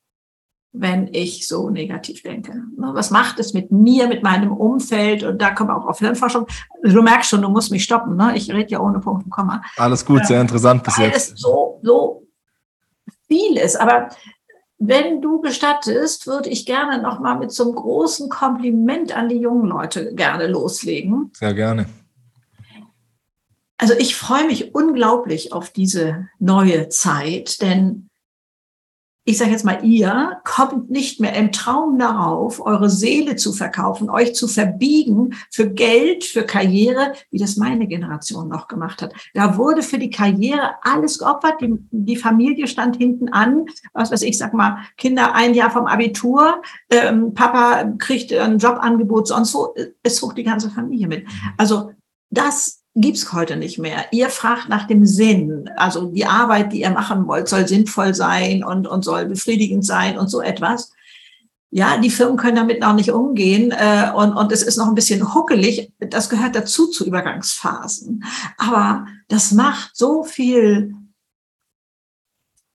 wenn 0.80 1.14
ich 1.14 1.48
so 1.48 1.70
negativ 1.70 2.24
denke. 2.24 2.54
Ne, 2.78 2.92
was 2.94 3.12
macht 3.12 3.40
es 3.40 3.54
mit 3.54 3.72
mir, 3.72 4.08
mit 4.08 4.24
meinem 4.24 4.52
Umfeld? 4.52 5.24
Und 5.24 5.42
da 5.42 5.52
kommen 5.52 5.70
wir 5.70 5.78
auch 5.78 5.88
auf 5.88 6.00
Hirnforschung. 6.00 6.48
Du 6.84 7.02
merkst 7.02 7.30
schon, 7.30 7.42
du 7.42 7.50
musst 7.50 7.72
mich 7.72 7.84
stoppen. 7.84 8.16
Ne? 8.16 8.36
Ich 8.36 8.52
rede 8.52 8.70
ja 8.70 8.80
ohne 8.80 9.00
Punkt 9.00 9.26
und 9.26 9.30
Komma. 9.30 9.62
Alles 9.78 10.06
gut, 10.06 10.26
sehr 10.26 10.42
interessant 10.42 10.84
bis 10.84 10.98
Weil 10.98 11.10
jetzt. 11.10 11.34
Es 11.34 11.42
so, 11.42 11.80
so 11.84 12.24
viel 13.28 13.58
ist. 13.58 13.80
Aber 13.80 14.10
wenn 14.80 15.22
du 15.22 15.42
gestattest, 15.42 16.28
würde 16.28 16.50
ich 16.50 16.66
gerne 16.66 17.02
noch 17.02 17.20
mal 17.20 17.38
mit 17.38 17.52
so 17.52 17.64
einem 17.64 17.76
großen 17.76 18.30
Kompliment 18.30 19.16
an 19.16 19.30
die 19.30 19.38
jungen 19.38 19.68
Leute 19.68 20.14
gerne 20.14 20.48
loslegen. 20.48 21.32
Sehr 21.34 21.54
gerne. 21.54 21.88
Also 23.80 23.94
ich 23.94 24.16
freue 24.16 24.46
mich 24.48 24.74
unglaublich 24.74 25.54
auf 25.54 25.70
diese 25.70 26.28
neue 26.40 26.90
Zeit, 26.90 27.62
denn 27.62 28.07
ich 29.30 29.38
sage 29.38 29.52
jetzt 29.52 29.66
mal, 29.66 29.84
ihr 29.84 30.40
kommt 30.46 30.90
nicht 30.90 31.20
mehr 31.20 31.34
im 31.36 31.52
Traum 31.52 32.00
darauf, 32.00 32.66
eure 32.66 32.90
Seele 32.90 33.36
zu 33.36 33.52
verkaufen, 33.52 34.10
euch 34.10 34.34
zu 34.34 34.48
verbiegen 34.48 35.36
für 35.52 35.70
Geld, 35.70 36.24
für 36.24 36.44
Karriere, 36.44 37.12
wie 37.30 37.38
das 37.38 37.58
meine 37.58 37.88
Generation 37.88 38.48
noch 38.48 38.70
gemacht 38.70 39.02
hat. 39.02 39.14
Da 39.34 39.58
wurde 39.58 39.84
für 39.84 40.00
die 40.00 40.12
Karriere 40.12 40.76
alles 40.82 41.20
geopfert. 41.20 41.60
Die, 41.60 41.76
die 41.92 42.16
Familie 42.16 42.68
stand 42.68 42.96
hinten 42.96 43.28
an. 43.28 43.66
Was 43.92 44.14
weiß 44.14 44.22
ich, 44.22 44.38
sag 44.38 44.54
mal, 44.54 44.78
Kinder 44.96 45.36
ein 45.36 45.54
Jahr 45.54 45.72
vom 45.72 45.88
Abitur, 45.88 46.62
ähm, 46.90 47.34
Papa 47.34 47.84
kriegt 47.98 48.32
ein 48.32 48.60
Jobangebot, 48.60 49.28
sonst 49.28 49.54
wo. 49.54 49.76
Es 50.04 50.16
zog 50.16 50.36
die 50.36 50.44
ganze 50.44 50.70
Familie 50.70 51.08
mit. 51.10 51.28
Also 51.58 51.92
das 52.30 52.82
gibt's 53.00 53.32
heute 53.32 53.56
nicht 53.56 53.78
mehr. 53.78 54.06
Ihr 54.12 54.30
fragt 54.30 54.70
nach 54.70 54.88
dem 54.88 55.06
Sinn. 55.06 55.70
Also 55.78 56.08
die 56.08 56.26
Arbeit, 56.26 56.74
die 56.74 56.82
ihr 56.82 56.90
machen 56.90 57.28
wollt, 57.28 57.48
soll 57.48 57.68
sinnvoll 57.68 58.14
sein 58.14 58.64
und, 58.64 58.88
und 58.88 59.04
soll 59.04 59.26
befriedigend 59.26 59.86
sein 59.86 60.18
und 60.18 60.30
so 60.30 60.42
etwas. 60.42 60.92
Ja, 61.70 61.98
die 61.98 62.10
Firmen 62.10 62.38
können 62.38 62.56
damit 62.56 62.80
noch 62.80 62.94
nicht 62.94 63.12
umgehen 63.12 63.72
äh, 63.72 64.10
und, 64.16 64.34
und 64.34 64.52
es 64.52 64.64
ist 64.64 64.78
noch 64.78 64.88
ein 64.88 64.96
bisschen 64.96 65.34
huckelig. 65.34 65.92
Das 66.00 66.30
gehört 66.30 66.56
dazu 66.56 66.88
zu 66.88 67.06
Übergangsphasen. 67.06 68.24
Aber 68.58 69.06
das 69.28 69.52
macht 69.52 69.92
so 69.94 70.24
viel 70.24 70.96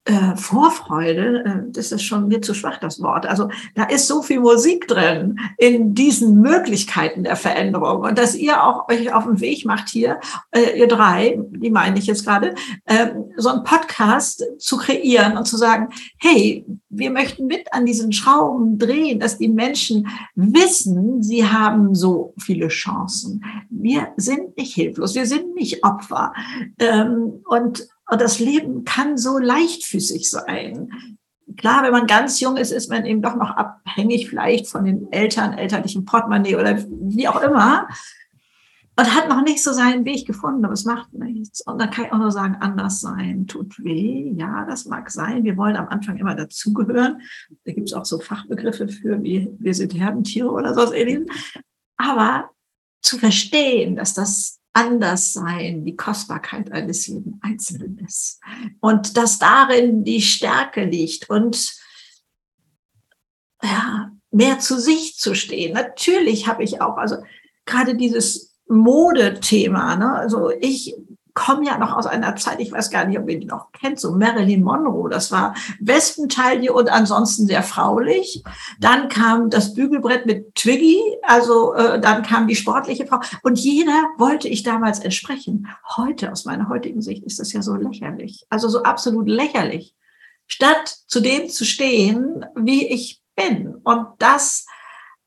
äh, 0.05 0.37
Vorfreude, 0.37 1.45
äh, 1.45 1.73
das 1.73 1.93
ist 1.93 2.03
schon 2.03 2.27
mir 2.27 2.43
zu 2.43 2.55
schwach, 2.55 2.79
das 2.79 3.01
Wort. 3.01 3.25
Also 3.25 3.49
da 3.77 3.85
ist 3.85 4.09
so 4.09 4.23
viel 4.23 4.41
Musik 4.41 4.89
drin 4.89 5.39
in 5.59 5.95
diesen 5.95 6.41
Möglichkeiten 6.41 7.23
der 7.23 7.37
Veränderung 7.37 8.03
und 8.03 8.19
dass 8.19 8.35
ihr 8.35 8.65
auch 8.65 8.89
euch 8.89 9.15
auf 9.15 9.25
den 9.25 9.41
Weg 9.41 9.65
macht 9.65 9.89
hier, 9.89 10.19
äh, 10.51 10.77
ihr 10.79 10.89
drei, 10.89 11.39
die 11.51 11.71
meine 11.71 11.99
ich 11.99 12.07
jetzt 12.07 12.25
gerade, 12.25 12.55
äh, 12.87 13.11
so 13.37 13.51
einen 13.51 13.63
Podcast 13.63 14.45
zu 14.59 14.77
kreieren 14.77 15.37
und 15.37 15.47
zu 15.47 15.57
sagen, 15.57 15.89
hey, 16.19 16.67
wir 16.89 17.11
möchten 17.11 17.47
mit 17.47 17.73
an 17.73 17.87
diesen 17.87 18.13
Schrauben 18.13 18.79
drehen, 18.79 19.21
dass 19.21 19.39
die 19.39 19.49
Menschen 19.49 20.09
wissen, 20.35 21.23
sie 21.23 21.47
haben 21.47 21.95
so 21.95 22.35
viele 22.39 22.69
Chancen. 22.69 23.45
Wir 23.71 24.09
sind 24.17 24.57
nicht 24.57 24.75
hilflos, 24.75 25.15
wir 25.15 25.27
sind 25.27 25.55
nicht 25.55 25.85
Opfer. 25.85 26.33
Ähm, 26.81 27.41
und 27.47 27.87
und 28.13 28.21
das 28.21 28.39
Leben 28.39 28.85
kann 28.85 29.17
so 29.17 29.39
leichtfüßig 29.39 30.31
sein. 30.31 30.91
klar, 31.57 31.83
wenn 31.83 31.93
man 31.93 32.07
ganz 32.07 32.41
jung 32.41 32.59
ist, 32.59 32.71
ist 32.71 32.91
man 32.91 33.07
eben 33.07 33.23
doch 33.23 33.37
noch 33.37 33.57
abhängig 33.57 34.29
vielleicht 34.29 34.69
von 34.69 34.85
den 34.85 35.11
Eltern, 35.11 35.55
elterlichen 35.55 36.05
Portemonnaie 36.05 36.57
oder 36.57 36.77
wie 36.91 37.27
auch 37.27 37.41
immer. 37.41 37.89
Und 38.99 39.15
hat 39.15 39.31
noch 39.31 39.43
nicht 39.43 39.65
so 39.65 39.73
seinen 39.73 40.05
Weg 40.05 40.27
gefunden, 40.27 40.63
aber 40.67 40.75
es 40.75 40.85
macht 40.85 41.15
nichts. 41.15 41.63
Und 41.63 41.81
dann 41.81 41.91
kann 41.91 42.05
ich 42.05 42.13
auch 42.13 42.19
nur 42.19 42.31
sagen, 42.31 42.57
anders 42.61 43.01
sein 43.01 43.47
tut 43.47 43.83
weh. 43.83 44.35
Ja, 44.37 44.67
das 44.67 44.85
mag 44.85 45.11
sein. 45.11 45.45
Wir 45.45 45.57
wollen 45.57 45.77
am 45.77 45.89
Anfang 45.89 46.19
immer 46.19 46.35
dazugehören. 46.35 47.23
Da 47.65 47.73
gibt 47.73 47.89
es 47.89 47.95
auch 47.95 48.05
so 48.05 48.21
Fachbegriffe 48.21 48.89
für, 48.89 49.23
wie 49.23 49.49
wir 49.59 49.73
sind 49.73 49.95
Herdentiere 49.95 50.51
oder 50.51 50.75
so 50.75 50.93
ähnliches. 50.93 51.35
Aber 51.97 52.51
zu 53.01 53.17
verstehen, 53.17 53.97
dass 53.97 54.13
das 54.13 54.62
Anderssein, 54.73 55.85
die 55.85 55.97
Kostbarkeit 55.97 56.73
eines 56.73 57.07
jeden 57.07 57.39
Einzelnen 57.43 57.99
ist. 57.99 58.41
Und 58.81 59.17
dass 59.17 59.39
darin 59.39 60.05
die 60.05 60.23
Stärke 60.23 60.85
liegt 60.85 61.29
und 61.29 61.75
ja, 63.63 64.11
mehr 64.31 64.59
zu 64.59 64.81
sich 64.81 65.17
zu 65.17 65.35
stehen. 65.35 65.75
Natürlich 65.75 66.49
habe 66.49 66.65
ich 66.65 66.81
auch, 66.81 66.97
also 66.97 67.17
gerade 67.67 67.97
dieses 67.97 68.57
Modethema, 68.67 69.97
ne? 69.97 70.13
also 70.15 70.51
ich 70.51 70.97
komme 71.35 71.67
ja 71.67 71.79
noch 71.79 71.97
aus 71.97 72.07
einer 72.07 72.37
Zeit, 72.37 72.61
ich 72.61 72.73
weiß 72.73 72.91
gar 72.91 73.05
nicht, 73.05 73.19
ob 73.19 73.29
ihr 73.29 73.41
die 73.41 73.47
noch 73.47 73.73
kennt, 73.73 73.99
so 73.99 74.13
Marilyn 74.13 74.63
Monroe. 74.63 75.09
Das 75.09 75.33
war 75.33 75.55
Westentaille 75.81 76.73
und 76.73 76.91
ansonsten 76.91 77.47
sehr 77.47 77.63
fraulich. 77.63 78.43
Dann 78.79 79.09
kam 79.09 79.49
das 79.51 79.75
Bügelbrett 79.75 80.27
mit 80.27 80.55
Twiggy, 80.55 81.01
also 81.23 81.75
äh, 81.75 82.01
dann 82.01 82.23
kam 82.23 82.47
die 82.47 82.57
sportliche 82.57 83.07
Frau. 83.07 83.21
Und 83.43 83.59
jeder 83.59 84.11
wollte 84.19 84.49
ich 84.49 84.63
damals 84.63 84.99
entsprechen. 84.99 85.69
Heute, 85.97 86.33
aus 86.33 86.45
meiner 86.45 86.69
heutigen 86.69 87.01
Sicht, 87.01 87.25
ist 87.25 87.39
das 87.39 87.53
ja 87.53 87.63
so 87.63 87.75
lächerlich. 87.75 88.45
Also 88.51 88.69
so 88.69 88.83
absolut 88.83 89.29
lächerlich. 89.29 89.95
Statt 90.47 90.97
zu 91.07 91.21
dem 91.21 91.49
zu 91.49 91.65
stehen, 91.65 92.45
wie 92.57 92.87
ich 92.87 93.23
bin 93.35 93.75
und 93.85 94.07
das 94.19 94.67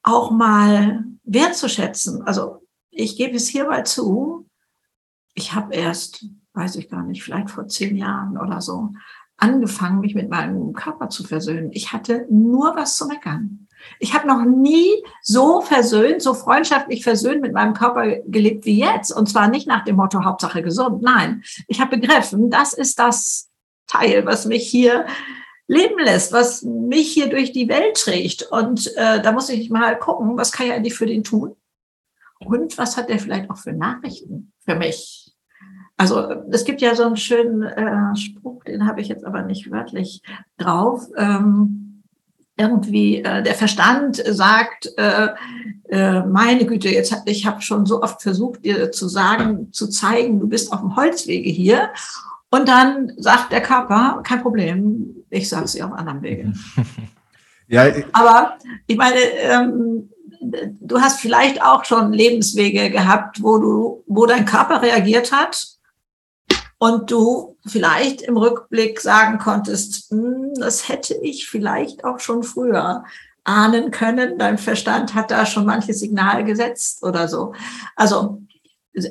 auch 0.04 0.30
mal 0.30 1.04
wertzuschätzen. 1.24 2.22
Also 2.28 2.62
ich 2.92 3.18
gebe 3.18 3.36
es 3.36 3.48
hierbei 3.48 3.82
zu, 3.82 4.45
ich 5.36 5.54
habe 5.54 5.76
erst, 5.76 6.26
weiß 6.54 6.78
ich 6.78 6.90
gar 6.90 7.04
nicht, 7.04 7.24
vielleicht 7.24 7.52
vor 7.52 7.68
zehn 7.68 7.96
Jahren 7.96 8.38
oder 8.38 8.62
so, 8.62 8.90
angefangen, 9.38 10.00
mich 10.00 10.16
mit 10.16 10.30
meinem 10.30 10.74
Körper 10.74 11.10
zu 11.10 11.24
versöhnen. 11.26 11.70
Ich 11.74 11.92
hatte 11.92 12.26
nur 12.30 12.76
was 12.76 12.96
zu 12.96 13.06
meckern. 13.06 13.68
Ich 14.00 14.14
habe 14.14 14.28
noch 14.28 14.44
nie 14.46 15.04
so 15.22 15.62
versöhnt, 15.62 16.22
so 16.22 16.34
freundschaftlich 16.34 17.04
versöhnt 17.04 17.42
mit 17.42 17.54
meinem 17.54 17.74
Körper 17.74 18.20
gelebt 18.26 18.66
wie 18.66 18.80
jetzt. 18.80 19.12
Und 19.12 19.28
zwar 19.28 19.50
nicht 19.50 19.68
nach 19.68 19.84
dem 19.84 19.98
Motto 19.98 20.24
Hauptsache 20.24 20.64
gesund. 20.64 21.04
Nein, 21.04 21.44
ich 21.68 21.82
habe 21.82 21.98
begriffen, 21.98 22.50
das 22.50 22.74
ist 22.74 22.98
das 22.98 23.50
Teil, 23.88 24.26
was 24.26 24.46
mich 24.46 24.68
hier 24.68 25.06
leben 25.68 26.00
lässt, 26.00 26.32
was 26.32 26.64
mich 26.64 27.12
hier 27.12 27.28
durch 27.30 27.52
die 27.52 27.68
Welt 27.68 27.98
trägt. 27.98 28.44
Und 28.44 28.88
äh, 28.96 29.22
da 29.22 29.32
muss 29.34 29.50
ich 29.50 29.70
mal 29.70 30.00
gucken, 30.00 30.38
was 30.38 30.52
kann 30.54 30.68
ich 30.68 30.74
eigentlich 30.74 30.96
für 30.96 31.06
den 31.06 31.24
tun? 31.24 31.56
Und 32.40 32.78
was 32.78 32.98
hat 32.98 33.10
er 33.10 33.20
vielleicht 33.20 33.50
auch 33.50 33.58
für 33.58 33.74
Nachrichten 33.74 34.54
für 34.64 34.76
mich? 34.76 35.25
Also 35.98 36.20
es 36.52 36.66
gibt 36.66 36.82
ja 36.82 36.94
so 36.94 37.04
einen 37.04 37.18
schönen 37.18 37.64
äh, 37.64 38.16
Spruch, 38.16 38.64
den 38.66 38.86
habe 38.86 39.00
ich 39.00 39.08
jetzt 39.08 39.26
aber 39.26 39.44
nicht 39.44 39.72
wörtlich 39.72 40.22
drauf. 40.58 41.08
Ähm, 41.16 42.04
irgendwie 42.58 43.24
äh, 43.24 43.44
der 43.44 43.54
Verstand 43.54 44.22
sagt, 44.26 44.92
äh, 44.98 45.30
äh, 45.90 46.22
meine 46.26 46.66
Güte, 46.66 46.90
jetzt 46.90 47.12
hab, 47.12 47.28
ich 47.28 47.46
habe 47.46 47.62
schon 47.62 47.86
so 47.86 48.02
oft 48.02 48.22
versucht, 48.22 48.64
dir 48.64 48.92
zu 48.92 49.08
sagen, 49.08 49.72
zu 49.72 49.88
zeigen, 49.88 50.40
du 50.40 50.48
bist 50.48 50.72
auf 50.72 50.80
dem 50.80 50.96
Holzwege 50.96 51.50
hier. 51.50 51.90
Und 52.50 52.70
dann 52.70 53.12
sagt 53.18 53.52
der 53.52 53.62
Körper, 53.62 54.22
kein 54.24 54.42
Problem, 54.42 55.24
ich 55.30 55.50
sage 55.50 55.66
es 55.66 55.74
dir 55.74 55.86
auf 55.86 55.94
anderen 55.94 56.22
Wege. 56.22 56.54
ja, 57.68 57.92
aber 58.14 58.58
ich 58.88 58.96
meine, 58.96 59.20
ähm, 59.42 60.10
du 60.80 61.00
hast 61.02 61.20
vielleicht 61.20 61.62
auch 61.62 61.84
schon 61.84 62.14
Lebenswege 62.14 62.90
gehabt, 62.90 63.42
wo 63.42 63.58
du, 63.58 64.04
wo 64.08 64.26
dein 64.26 64.46
Körper 64.46 64.82
reagiert 64.82 65.34
hat 65.34 65.75
und 66.78 67.10
du 67.12 67.58
vielleicht 67.66 68.22
im 68.22 68.38
Rückblick 68.38 69.00
sagen 69.00 69.38
konntest, 69.38 70.12
hm, 70.12 70.54
das 70.60 70.90
hätte 70.90 71.16
ich 71.16 71.48
vielleicht 71.48 72.04
auch 72.04 72.20
schon 72.20 72.44
früher 72.44 73.04
ahnen 73.44 73.92
können. 73.92 74.38
Dein 74.38 74.58
Verstand 74.58 75.14
hat 75.14 75.32
da 75.32 75.46
schon 75.46 75.66
manches 75.66 76.00
Signal 76.00 76.44
gesetzt 76.44 77.04
oder 77.04 77.28
so. 77.28 77.54
Also 77.96 78.42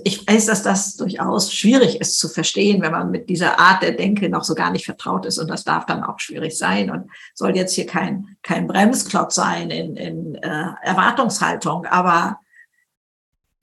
ich 0.03 0.27
weiß, 0.27 0.47
dass 0.47 0.63
das 0.63 0.97
durchaus 0.97 1.53
schwierig 1.53 2.01
ist 2.01 2.19
zu 2.19 2.29
verstehen, 2.29 2.81
wenn 2.81 2.93
man 2.93 3.11
mit 3.11 3.29
dieser 3.29 3.59
Art 3.59 3.83
der 3.83 3.93
Denke 3.93 4.31
noch 4.31 4.43
so 4.43 4.55
gar 4.55 4.71
nicht 4.71 4.87
vertraut 4.87 5.27
ist. 5.27 5.39
Und 5.39 5.49
das 5.49 5.65
darf 5.65 5.85
dann 5.85 6.03
auch 6.03 6.19
schwierig 6.19 6.57
sein 6.57 6.91
und 6.91 7.11
soll 7.35 7.55
jetzt 7.55 7.75
hier 7.75 7.87
kein, 7.87 8.37
kein 8.43 8.67
Bremsklotz 8.67 9.35
sein 9.35 9.71
in, 9.71 9.97
in 9.97 10.35
äh, 10.37 10.71
Erwartungshaltung. 10.83 11.85
Aber 11.85 12.39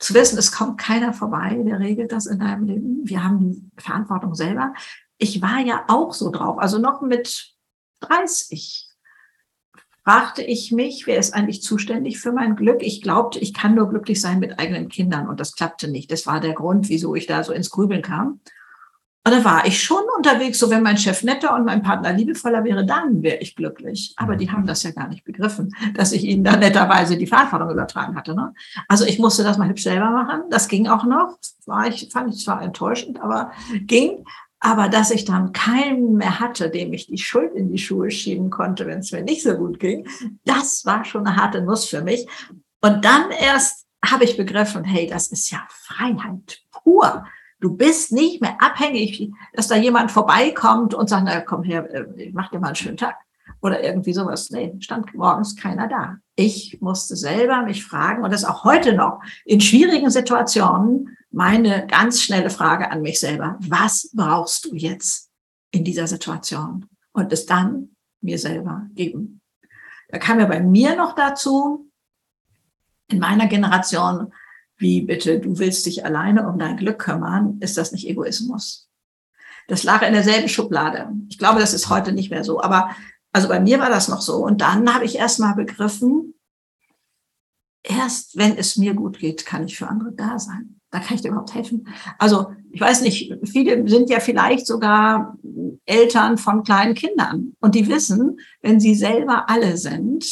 zu 0.02 0.14
wissen, 0.14 0.38
es 0.38 0.52
kommt 0.52 0.80
keiner 0.80 1.14
vorbei, 1.14 1.62
der 1.66 1.80
regelt 1.80 2.12
das 2.12 2.26
in 2.26 2.40
deinem 2.40 2.66
Leben. 2.66 3.02
Wir 3.08 3.24
haben 3.24 3.40
die 3.40 3.82
Verantwortung 3.82 4.36
selber. 4.36 4.74
Ich 5.18 5.42
war 5.42 5.60
ja 5.60 5.86
auch 5.88 6.14
so 6.14 6.32
drauf, 6.32 6.58
also 6.58 6.80
noch 6.80 7.02
mit 7.02 7.54
30 8.02 8.90
fragte 10.04 10.42
ich 10.42 10.72
mich, 10.72 11.06
wer 11.06 11.18
ist 11.18 11.36
eigentlich 11.36 11.62
zuständig 11.62 12.20
für 12.20 12.32
mein 12.32 12.56
Glück? 12.56 12.82
Ich 12.82 13.02
glaubte, 13.02 13.38
ich 13.38 13.54
kann 13.54 13.76
nur 13.76 13.90
glücklich 13.90 14.20
sein 14.20 14.40
mit 14.40 14.60
eigenen 14.60 14.90
Kindern 14.90 15.30
und 15.30 15.40
das 15.40 15.56
klappte 15.56 15.88
nicht. 15.88 16.12
Das 16.12 16.26
war 16.26 16.40
der 16.40 16.54
Grund, 16.54 16.90
wieso 16.90 17.14
ich 17.14 17.28
da 17.28 17.44
so 17.44 17.54
ins 17.54 17.70
Grübeln 17.70 18.02
kam. 18.02 18.40
Und 19.24 19.34
da 19.34 19.44
war 19.44 19.68
ich 19.68 19.82
schon 19.82 20.04
unterwegs, 20.18 20.58
so 20.58 20.72
wenn 20.72 20.82
mein 20.82 20.98
Chef 20.98 21.22
netter 21.24 21.54
und 21.54 21.64
mein 21.64 21.84
Partner 21.84 22.12
liebevoller 22.12 22.64
wäre, 22.64 22.84
dann 22.84 23.22
wäre 23.22 23.38
ich 23.38 23.56
glücklich. 23.56 24.14
Aber 24.18 24.36
die 24.36 24.50
haben 24.50 24.66
das 24.66 24.82
ja 24.82 24.92
gar 24.92 25.08
nicht 25.08 25.24
begriffen, 25.24 25.76
dass 25.94 26.12
ich 26.12 26.24
ihnen 26.24 26.44
da 26.44 26.58
netterweise 26.58 27.18
die 27.18 27.28
Verantwortung 27.28 27.70
übertragen 27.70 28.16
hatte. 28.16 28.34
Ne? 28.34 28.54
Also 28.88 29.06
ich 29.06 29.20
musste 29.20 29.44
das 29.44 29.60
mal 29.60 29.70
hübsch 29.70 29.84
selber 29.84 30.10
machen. 30.10 30.44
Das 30.50 30.68
ging 30.68 30.88
auch 30.88 31.04
noch. 31.04 31.38
War 31.68 31.88
ich, 31.88 32.10
fand 32.12 32.34
ich 32.34 32.44
zwar 32.44 32.64
enttäuschend, 32.64 33.22
aber 33.22 33.52
ging. 33.82 34.26
Aber 34.60 34.90
dass 34.90 35.12
ich 35.12 35.26
dann 35.26 35.54
keinen 35.54 36.16
mehr 36.16 36.40
hatte, 36.40 36.70
dem 36.72 36.92
ich 36.94 37.08
die 37.08 37.18
Schuld 37.18 37.54
in 37.54 37.72
die 37.72 37.80
Schuhe 37.80 38.10
schieben 38.10 38.50
konnte, 38.50 38.88
wenn 38.88 39.00
es 39.00 39.12
mir 39.12 39.24
nicht 39.24 39.44
so 39.44 39.54
gut 39.56 39.80
ging, 39.80 40.08
das 40.46 40.86
war 40.86 41.06
schon 41.06 41.26
eine 41.26 41.36
harte 41.36 41.62
Nuss 41.62 41.86
für 41.86 42.02
mich. 42.02 42.28
Und 42.82 43.06
dann 43.06 43.30
erst 43.32 43.86
habe 44.04 44.24
ich 44.24 44.38
begriffen, 44.38 44.84
hey, 44.84 45.08
das 45.08 45.28
ist 45.28 45.52
ja 45.52 45.64
Freiheit 45.70 46.62
pur 46.72 47.24
Du 47.62 47.78
bist 47.78 48.12
nicht 48.12 48.42
mehr 48.42 48.62
abhängig, 48.62 49.32
dass 49.54 49.68
da 49.68 49.76
jemand 49.76 50.12
vorbeikommt 50.12 50.94
und 50.94 51.08
sagt, 51.08 51.24
na 51.26 51.42
komm 51.42 51.64
her, 51.64 51.88
äh, 51.94 52.06
ich 52.18 52.34
mach 52.34 52.50
dir 52.50 52.60
mal 52.60 52.68
einen 52.68 52.76
schönen 52.76 52.98
Tag. 52.98 53.16
Oder 53.62 53.84
irgendwie 53.84 54.14
sowas. 54.14 54.50
Nee, 54.50 54.74
stand 54.80 55.14
morgens 55.14 55.56
keiner 55.56 55.88
da. 55.88 56.18
Ich 56.36 56.82
musste 56.82 57.16
selber 57.16 57.62
mich 57.62 57.86
fragen 57.86 58.24
und 58.24 58.34
das 58.34 58.44
auch 58.44 58.64
heute 58.64 58.94
noch 58.94 59.22
in 59.46 59.62
schwierigen 59.62 60.10
Situationen 60.10 61.16
meine 61.30 61.86
ganz 61.86 62.22
schnelle 62.22 62.50
Frage 62.50 62.90
an 62.90 63.04
mich 63.04 63.20
selber. 63.20 63.58
Was 63.60 64.10
brauchst 64.14 64.66
du 64.66 64.76
jetzt 64.76 65.30
in 65.70 65.84
dieser 65.84 66.08
Situation? 66.08 66.88
Und 67.14 67.32
es 67.32 67.46
dann 67.46 67.90
mir 68.22 68.40
selber 68.40 68.88
geben. 68.94 69.42
Da 70.10 70.18
kam 70.18 70.40
ja 70.40 70.46
bei 70.48 70.62
mir 70.62 70.96
noch 70.96 71.14
dazu, 71.14 71.90
in 73.08 73.20
meiner 73.20 73.48
Generation 73.48 74.34
wie 74.82 75.02
bitte, 75.02 75.40
du 75.40 75.60
willst 75.60 75.86
dich 75.86 76.04
alleine 76.04 76.48
um 76.50 76.58
dein 76.58 76.76
Glück 76.76 77.00
kümmern, 77.00 77.58
ist 77.62 77.78
das 77.78 77.92
nicht 77.92 78.08
Egoismus? 78.08 78.90
Das 79.68 79.84
lag 79.84 80.02
in 80.02 80.14
derselben 80.14 80.50
Schublade. 80.50 81.10
Ich 81.30 81.38
glaube, 81.38 81.60
das 81.60 81.74
ist 81.74 81.90
heute 81.90 82.12
nicht 82.12 82.32
mehr 82.32 82.44
so. 82.44 82.62
Aber 82.62 82.90
also 83.32 83.48
bei 83.48 83.60
mir 83.60 83.80
war 83.80 83.90
das 83.90 84.08
noch 84.08 84.22
so. 84.22 84.44
Und 84.44 84.60
dann 84.60 84.94
habe 84.94 85.06
ich 85.06 85.18
erst 85.18 85.40
mal 85.40 85.54
begriffen, 85.54 86.34
erst 87.84 88.38
wenn 88.38 88.58
es 88.58 88.76
mir 88.76 88.94
gut 88.96 89.20
geht, 89.20 89.46
kann 89.46 89.66
ich 89.66 89.78
für 89.78 89.88
andere 89.88 90.14
da 90.14 90.40
sein. 90.40 90.80
Da 90.90 91.00
kann 91.00 91.16
ich 91.16 91.22
dir 91.22 91.30
überhaupt 91.30 91.54
helfen. 91.54 91.88
Also 92.18 92.52
ich 92.72 92.82
weiß 92.82 93.02
nicht, 93.02 93.34
viele 93.46 93.88
sind 93.88 94.10
ja 94.10 94.20
vielleicht 94.20 94.68
sogar 94.68 95.38
Eltern 95.86 96.38
von 96.38 96.64
kleinen 96.64 96.96
Kindern 96.96 97.54
und 97.62 97.76
die 97.76 97.88
wissen, 97.88 98.40
wenn 98.62 98.80
sie 98.80 98.96
selber 98.96 99.50
alle 99.50 99.78
sind, 99.78 100.26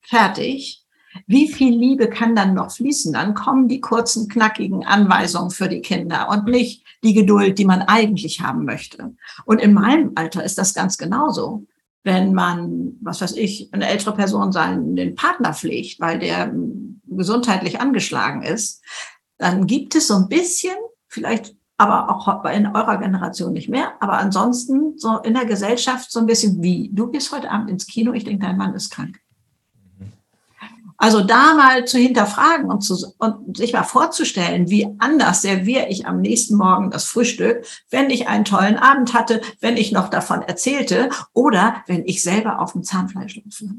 fertig, 0.00 0.79
wie 1.26 1.48
viel 1.48 1.76
Liebe 1.76 2.08
kann 2.08 2.36
dann 2.36 2.54
noch 2.54 2.70
fließen? 2.72 3.12
Dann 3.12 3.34
kommen 3.34 3.68
die 3.68 3.80
kurzen, 3.80 4.28
knackigen 4.28 4.84
Anweisungen 4.84 5.50
für 5.50 5.68
die 5.68 5.80
Kinder 5.80 6.28
und 6.28 6.46
nicht 6.46 6.84
die 7.02 7.14
Geduld, 7.14 7.58
die 7.58 7.64
man 7.64 7.82
eigentlich 7.82 8.40
haben 8.40 8.64
möchte. 8.64 9.14
Und 9.44 9.60
in 9.60 9.72
meinem 9.72 10.12
Alter 10.14 10.44
ist 10.44 10.58
das 10.58 10.74
ganz 10.74 10.98
genauso. 10.98 11.66
Wenn 12.02 12.32
man, 12.32 12.96
was 13.02 13.20
weiß 13.20 13.36
ich, 13.36 13.68
eine 13.72 13.88
ältere 13.88 14.14
Person 14.14 14.52
seinen 14.52 14.96
den 14.96 15.14
Partner 15.14 15.52
pflegt, 15.52 16.00
weil 16.00 16.18
der 16.18 16.52
gesundheitlich 17.06 17.80
angeschlagen 17.80 18.42
ist, 18.42 18.82
dann 19.38 19.66
gibt 19.66 19.94
es 19.94 20.06
so 20.06 20.14
ein 20.14 20.28
bisschen, 20.28 20.76
vielleicht 21.08 21.54
aber 21.76 22.10
auch 22.10 22.44
in 22.44 22.66
eurer 22.66 22.98
Generation 22.98 23.52
nicht 23.52 23.70
mehr, 23.70 23.94
aber 24.00 24.18
ansonsten 24.18 24.98
so 24.98 25.18
in 25.18 25.32
der 25.32 25.46
Gesellschaft 25.46 26.12
so 26.12 26.20
ein 26.20 26.26
bisschen 26.26 26.62
wie, 26.62 26.90
du 26.92 27.10
gehst 27.10 27.32
heute 27.32 27.50
Abend 27.50 27.70
ins 27.70 27.86
Kino, 27.86 28.12
ich 28.12 28.24
denke, 28.24 28.44
dein 28.44 28.58
Mann 28.58 28.74
ist 28.74 28.90
krank. 28.90 29.18
Also 31.02 31.22
da 31.22 31.54
mal 31.54 31.86
zu 31.86 31.96
hinterfragen 31.96 32.70
und, 32.70 32.82
zu, 32.82 33.14
und 33.16 33.56
sich 33.56 33.72
mal 33.72 33.84
vorzustellen, 33.84 34.68
wie 34.68 34.86
anders 34.98 35.40
serviere 35.40 35.88
ich 35.88 36.06
am 36.06 36.20
nächsten 36.20 36.56
Morgen 36.56 36.90
das 36.90 37.06
Frühstück, 37.06 37.64
wenn 37.88 38.10
ich 38.10 38.28
einen 38.28 38.44
tollen 38.44 38.76
Abend 38.76 39.14
hatte, 39.14 39.40
wenn 39.60 39.78
ich 39.78 39.92
noch 39.92 40.10
davon 40.10 40.42
erzählte 40.42 41.08
oder 41.32 41.82
wenn 41.86 42.04
ich 42.04 42.22
selber 42.22 42.60
auf 42.60 42.72
dem 42.72 42.82
Zahnfleisch 42.82 43.36
laufe. 43.36 43.76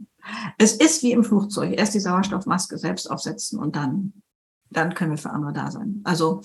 Es 0.58 0.74
ist 0.74 1.04
wie 1.04 1.12
im 1.12 1.24
Flugzeug. 1.24 1.78
Erst 1.78 1.94
die 1.94 2.00
Sauerstoffmaske 2.00 2.80
selbst 2.80 3.06
aufsetzen 3.06 3.60
und 3.60 3.76
dann, 3.76 4.14
dann 4.72 4.96
können 4.96 5.12
wir 5.12 5.20
für 5.20 5.30
andere 5.30 5.54
da 5.54 5.70
sein. 5.70 6.02
Also 6.04 6.42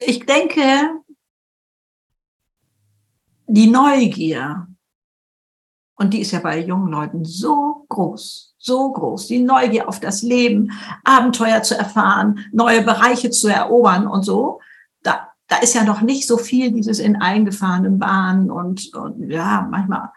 ich 0.00 0.26
denke, 0.26 1.00
die 3.46 3.68
Neugier, 3.68 4.66
und 5.96 6.12
die 6.12 6.20
ist 6.20 6.32
ja 6.32 6.40
bei 6.40 6.60
jungen 6.60 6.90
Leuten 6.90 7.24
so 7.24 7.86
groß, 7.88 8.54
so 8.58 8.92
groß, 8.92 9.26
die 9.28 9.40
Neugier 9.40 9.88
auf 9.88 10.00
das 10.00 10.22
Leben, 10.22 10.72
Abenteuer 11.04 11.62
zu 11.62 11.76
erfahren, 11.76 12.46
neue 12.52 12.82
Bereiche 12.82 13.30
zu 13.30 13.48
erobern 13.48 14.06
und 14.06 14.24
so, 14.24 14.60
da, 15.02 15.28
da 15.48 15.56
ist 15.58 15.74
ja 15.74 15.84
noch 15.84 16.00
nicht 16.00 16.26
so 16.26 16.36
viel 16.36 16.72
dieses 16.72 16.98
in 16.98 17.16
eingefahrenen 17.16 17.98
Bahnen 17.98 18.50
und, 18.50 18.94
und 18.94 19.30
ja, 19.30 19.66
manchmal, 19.70 20.10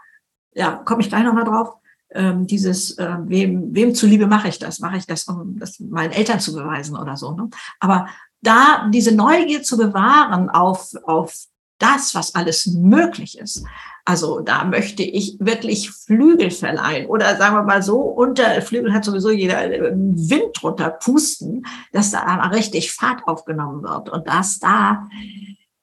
ja, 0.54 0.72
komme 0.72 1.02
ich 1.02 1.10
gleich 1.10 1.24
nochmal 1.24 1.46
drauf, 1.46 1.74
ähm, 2.12 2.48
dieses, 2.48 2.98
äh, 2.98 3.18
wem, 3.26 3.76
wem 3.76 3.94
zuliebe 3.94 4.28
mache 4.28 4.48
ich 4.48 4.60
das? 4.60 4.80
Mache 4.80 4.98
ich 4.98 5.06
das, 5.06 5.26
um 5.26 5.60
das 5.60 5.80
meinen 5.80 6.12
Eltern 6.12 6.40
zu 6.40 6.54
beweisen 6.54 6.96
oder 6.96 7.18
so. 7.18 7.34
Ne? 7.34 7.50
Aber 7.80 8.08
da 8.42 8.88
diese 8.90 9.14
Neugier 9.14 9.62
zu 9.64 9.78
bewahren 9.78 10.50
auf, 10.50 10.94
auf 11.04 11.36
das, 11.80 12.16
was 12.16 12.34
alles 12.34 12.66
möglich 12.68 13.38
ist. 13.38 13.64
Also 14.08 14.40
da 14.40 14.64
möchte 14.64 15.04
ich 15.04 15.36
wirklich 15.42 15.92
Flügel 15.92 16.50
verleihen 16.50 17.08
oder 17.08 17.36
sagen 17.36 17.58
wir 17.58 17.64
mal 17.64 17.84
so, 17.84 18.00
unter 18.00 18.62
Flügel 18.62 18.94
hat 18.94 19.04
sowieso 19.04 19.32
jeder 19.32 19.62
äh, 19.70 19.92
Wind 19.94 20.52
drunter 20.54 20.92
pusten, 20.92 21.66
dass 21.92 22.12
da 22.12 22.22
richtig 22.48 22.94
Fahrt 22.94 23.28
aufgenommen 23.28 23.84
wird 23.84 24.08
und 24.08 24.26
dass 24.26 24.60
da, 24.60 25.10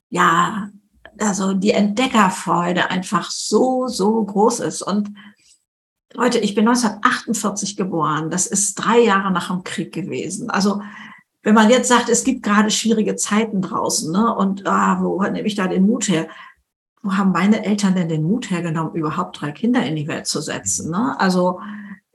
ja, 0.08 0.70
also 1.20 1.52
die 1.52 1.72
Entdeckerfreude 1.72 2.90
einfach 2.90 3.30
so, 3.30 3.88
so 3.88 4.24
groß 4.24 4.60
ist. 4.60 4.80
Und 4.80 5.10
Leute, 6.14 6.38
ich 6.38 6.54
bin 6.54 6.66
1948 6.66 7.76
geboren. 7.76 8.30
Das 8.30 8.46
ist 8.46 8.76
drei 8.76 9.00
Jahre 9.00 9.32
nach 9.32 9.48
dem 9.48 9.64
Krieg 9.64 9.92
gewesen. 9.92 10.48
Also 10.48 10.80
wenn 11.42 11.54
man 11.54 11.68
jetzt 11.68 11.88
sagt, 11.88 12.08
es 12.08 12.24
gibt 12.24 12.42
gerade 12.42 12.70
schwierige 12.70 13.16
Zeiten 13.16 13.60
draußen, 13.60 14.10
ne? 14.10 14.34
Und 14.34 14.66
ah, 14.66 14.98
wo 15.02 15.22
nehme 15.24 15.46
ich 15.46 15.56
da 15.56 15.66
den 15.66 15.86
Mut 15.86 16.08
her? 16.08 16.26
Wo 17.04 17.12
haben 17.12 17.32
meine 17.32 17.64
Eltern 17.64 17.94
denn 17.94 18.08
den 18.08 18.22
Mut 18.22 18.50
hergenommen, 18.50 18.94
überhaupt 18.94 19.40
drei 19.40 19.52
Kinder 19.52 19.84
in 19.84 19.94
die 19.94 20.08
Welt 20.08 20.26
zu 20.26 20.40
setzen? 20.40 20.90
Ne? 20.90 21.14
Also 21.20 21.60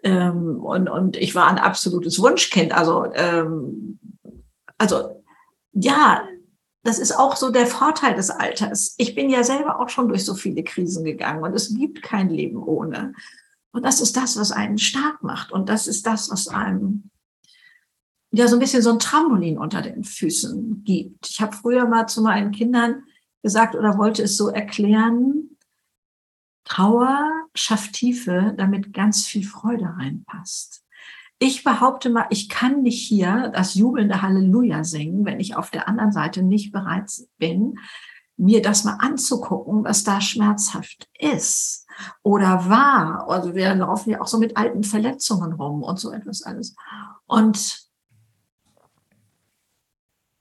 ähm, 0.03 0.59
und, 0.61 0.89
und 0.89 1.15
ich 1.15 1.35
war 1.35 1.47
ein 1.47 1.59
absolutes 1.59 2.19
Wunschkind. 2.19 2.71
Also, 2.73 3.05
ähm, 3.13 3.99
also 4.79 5.23
ja, 5.73 6.23
das 6.83 6.97
ist 6.97 7.11
auch 7.11 7.35
so 7.35 7.51
der 7.51 7.67
Vorteil 7.67 8.15
des 8.15 8.31
Alters. 8.31 8.95
Ich 8.97 9.13
bin 9.13 9.29
ja 9.29 9.43
selber 9.43 9.79
auch 9.79 9.89
schon 9.89 10.07
durch 10.07 10.25
so 10.25 10.33
viele 10.33 10.63
Krisen 10.63 11.03
gegangen 11.03 11.43
und 11.43 11.53
es 11.53 11.71
gibt 11.75 12.01
kein 12.01 12.29
Leben 12.29 12.57
ohne. 12.57 13.13
Und 13.71 13.85
das 13.85 14.01
ist 14.01 14.17
das, 14.17 14.39
was 14.39 14.51
einen 14.51 14.79
stark 14.79 15.21
macht. 15.21 15.51
Und 15.51 15.69
das 15.69 15.85
ist 15.85 16.07
das, 16.07 16.31
was 16.31 16.47
einem 16.47 17.11
ja 18.31 18.47
so 18.47 18.55
ein 18.55 18.59
bisschen 18.59 18.81
so 18.81 18.91
ein 18.91 18.99
Trampolin 18.99 19.59
unter 19.59 19.83
den 19.83 20.03
Füßen 20.03 20.83
gibt. 20.83 21.29
Ich 21.29 21.41
habe 21.41 21.55
früher 21.55 21.87
mal 21.87 22.07
zu 22.07 22.23
meinen 22.23 22.51
Kindern 22.51 23.03
gesagt 23.41 23.75
oder 23.75 23.97
wollte 23.97 24.23
es 24.23 24.37
so 24.37 24.49
erklären, 24.49 25.57
Trauer 26.65 27.47
schafft 27.55 27.93
Tiefe, 27.93 28.53
damit 28.57 28.93
ganz 28.93 29.25
viel 29.25 29.45
Freude 29.45 29.85
reinpasst. 29.85 30.83
Ich 31.39 31.63
behaupte 31.63 32.09
mal, 32.09 32.27
ich 32.29 32.49
kann 32.49 32.83
nicht 32.83 33.01
hier 33.01 33.51
das 33.55 33.73
jubelnde 33.73 34.21
Halleluja 34.21 34.83
singen, 34.83 35.25
wenn 35.25 35.39
ich 35.39 35.55
auf 35.55 35.71
der 35.71 35.87
anderen 35.87 36.11
Seite 36.11 36.43
nicht 36.43 36.71
bereit 36.71 37.09
bin, 37.37 37.79
mir 38.35 38.61
das 38.61 38.83
mal 38.83 38.97
anzugucken, 38.99 39.83
was 39.83 40.03
da 40.03 40.21
schmerzhaft 40.21 41.09
ist 41.17 41.87
oder 42.23 42.69
war. 42.69 43.29
Also 43.29 43.55
wir 43.55 43.73
laufen 43.75 44.11
ja 44.11 44.21
auch 44.21 44.27
so 44.27 44.37
mit 44.37 44.55
alten 44.55 44.83
Verletzungen 44.83 45.53
rum 45.53 45.83
und 45.83 45.99
so 45.99 46.11
etwas 46.11 46.43
alles. 46.43 46.75
Und 47.25 47.89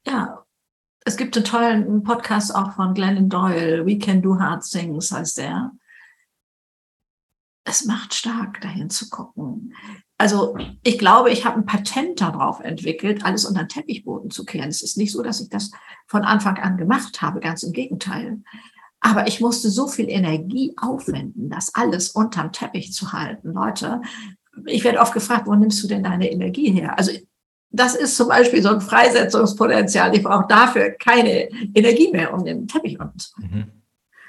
ja, 0.07 0.45
es 1.09 1.17
gibt 1.17 1.35
einen 1.37 1.45
tollen 1.47 2.03
Podcast 2.03 2.55
auch 2.55 2.73
von 2.73 2.93
Glennon 2.93 3.31
Doyle, 3.31 3.87
We 3.87 3.99
Can 3.99 4.21
Do 4.21 4.39
Hard 4.39 4.63
Things 4.63 5.11
heißt 5.11 5.39
der. 5.39 5.73
Es 7.65 7.87
macht 7.87 8.13
stark, 8.13 8.61
dahin 8.61 8.91
zu 8.91 9.09
gucken. 9.09 9.75
Also 10.19 10.55
ich 10.85 10.99
glaube, 10.99 11.31
ich 11.31 11.47
habe 11.47 11.57
ein 11.57 11.65
Patent 11.65 12.21
darauf 12.21 12.61
entwickelt, 12.61 13.25
alles 13.25 13.47
unter 13.47 13.65
den 13.65 13.71
Teppichboden 13.71 14.31
zu 14.31 14.45
kehren. 14.45 14.69
Es 14.69 14.83
ist 14.83 14.99
nicht 14.99 15.13
so, 15.13 15.23
dass 15.23 15.41
ich 15.41 15.49
das 15.49 15.71
von 16.07 16.25
Anfang 16.25 16.59
an 16.59 16.77
gemacht 16.77 17.23
habe, 17.23 17.41
ganz 17.41 17.63
im 17.63 17.73
Gegenteil. 17.73 18.43
Aber 19.01 19.27
ich 19.27 19.41
musste 19.41 19.71
so 19.71 19.89
viel 19.89 20.11
Energie 20.11 20.75
aufwenden, 20.77 21.49
das 21.49 21.75
alles 21.75 22.11
unterm 22.11 22.53
Teppich 22.53 22.93
zu 22.93 23.13
halten. 23.13 23.55
Leute, 23.55 24.03
ich 24.67 24.85
werde 24.85 25.01
oft 25.01 25.15
gefragt, 25.15 25.47
wo 25.47 25.55
nimmst 25.55 25.83
du 25.83 25.89
denn 25.89 26.03
deine 26.03 26.31
Energie 26.31 26.71
her? 26.71 26.99
Also 26.99 27.13
das 27.71 27.95
ist 27.95 28.17
zum 28.17 28.29
Beispiel 28.29 28.63
so 28.63 28.71
ein 28.71 28.81
Freisetzungspotenzial. 28.81 30.15
Ich 30.17 30.23
brauche 30.23 30.47
dafür 30.49 30.91
keine 30.91 31.49
Energie 31.75 32.11
mehr 32.11 32.33
um 32.33 32.45
den 32.45 32.67
Teppich 32.67 32.99
und 32.99 33.33
mhm. 33.39 33.67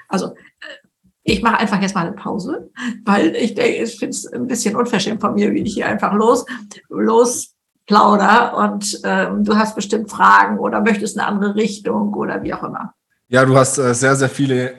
Also 0.08 0.26
äh, 0.26 0.88
ich 1.22 1.42
mache 1.42 1.58
einfach 1.58 1.80
jetzt 1.80 1.94
mal 1.94 2.06
eine 2.06 2.16
Pause, 2.16 2.70
weil 3.04 3.36
ich 3.36 3.54
denke, 3.54 3.82
ich 3.82 3.98
finde 3.98 4.10
es 4.10 4.26
ein 4.26 4.46
bisschen 4.46 4.74
unverschämt 4.74 5.20
von 5.20 5.34
mir, 5.34 5.52
wie 5.52 5.60
ich 5.60 5.74
hier 5.74 5.86
einfach 5.86 6.12
los, 6.12 6.44
los 6.88 7.54
plauder 7.86 8.56
und 8.56 9.00
ähm, 9.04 9.44
du 9.44 9.56
hast 9.56 9.76
bestimmt 9.76 10.10
Fragen 10.10 10.58
oder 10.58 10.80
möchtest 10.80 11.18
eine 11.18 11.26
andere 11.26 11.54
Richtung 11.54 12.14
oder 12.14 12.42
wie 12.42 12.54
auch 12.54 12.62
immer. 12.62 12.94
Ja, 13.28 13.44
du 13.44 13.56
hast 13.56 13.78
äh, 13.78 13.94
sehr, 13.94 14.16
sehr 14.16 14.28
viele 14.28 14.74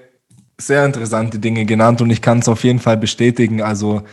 sehr 0.60 0.86
interessante 0.86 1.39
Dinge 1.39 1.65
genannt 1.65 2.02
und 2.02 2.10
ich 2.10 2.21
kann 2.21 2.39
es 2.39 2.47
auf 2.47 2.63
jeden 2.63 2.80
Fall 2.80 2.97
bestätigen. 2.97 3.62
Also 3.62 4.04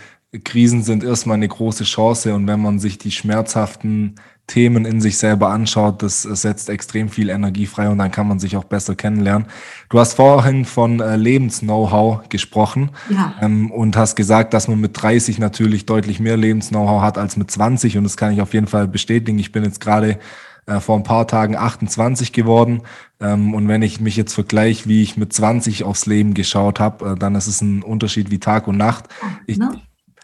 Krisen 0.44 0.82
sind 0.82 1.04
erstmal 1.04 1.36
eine 1.36 1.48
große 1.48 1.84
Chance 1.84 2.34
und 2.34 2.46
wenn 2.46 2.60
man 2.60 2.78
sich 2.78 2.98
die 2.98 3.10
schmerzhaften 3.10 4.16
Themen 4.48 4.86
in 4.86 5.00
sich 5.00 5.18
selber 5.18 5.50
anschaut, 5.50 6.02
das 6.02 6.22
setzt 6.22 6.70
extrem 6.70 7.10
viel 7.10 7.28
Energie 7.28 7.66
frei 7.66 7.90
und 7.90 7.98
dann 7.98 8.10
kann 8.10 8.26
man 8.26 8.40
sich 8.40 8.56
auch 8.56 8.64
besser 8.64 8.96
kennenlernen. 8.96 9.46
Du 9.90 10.00
hast 10.00 10.14
vorhin 10.14 10.64
von 10.64 11.00
äh, 11.00 11.16
Lebens-Know-how 11.16 12.28
gesprochen 12.30 12.90
ja. 13.10 13.34
ähm, 13.42 13.70
und 13.70 13.96
hast 13.96 14.16
gesagt, 14.16 14.54
dass 14.54 14.66
man 14.66 14.80
mit 14.80 15.00
30 15.00 15.38
natürlich 15.38 15.84
deutlich 15.84 16.18
mehr 16.18 16.38
Lebens-Know-how 16.38 17.02
hat 17.02 17.18
als 17.18 17.36
mit 17.36 17.50
20 17.50 17.98
und 17.98 18.04
das 18.04 18.16
kann 18.16 18.32
ich 18.32 18.40
auf 18.40 18.54
jeden 18.54 18.66
Fall 18.66 18.88
bestätigen. 18.88 19.38
Ich 19.38 19.52
bin 19.52 19.64
jetzt 19.64 19.82
gerade 19.82 20.18
äh, 20.64 20.80
vor 20.80 20.96
ein 20.96 21.02
paar 21.02 21.26
Tagen 21.26 21.54
28 21.54 22.32
geworden 22.32 22.82
ähm, 23.20 23.52
und 23.52 23.68
wenn 23.68 23.82
ich 23.82 24.00
mich 24.00 24.16
jetzt 24.16 24.32
vergleiche, 24.32 24.88
wie 24.88 25.02
ich 25.02 25.18
mit 25.18 25.30
20 25.30 25.84
aufs 25.84 26.06
Leben 26.06 26.32
geschaut 26.32 26.80
habe, 26.80 27.10
äh, 27.10 27.14
dann 27.16 27.34
ist 27.34 27.48
es 27.48 27.60
ein 27.60 27.82
Unterschied 27.82 28.30
wie 28.30 28.38
Tag 28.38 28.66
und 28.66 28.78
Nacht. 28.78 29.08
Ich, 29.46 29.58
ne? 29.58 29.78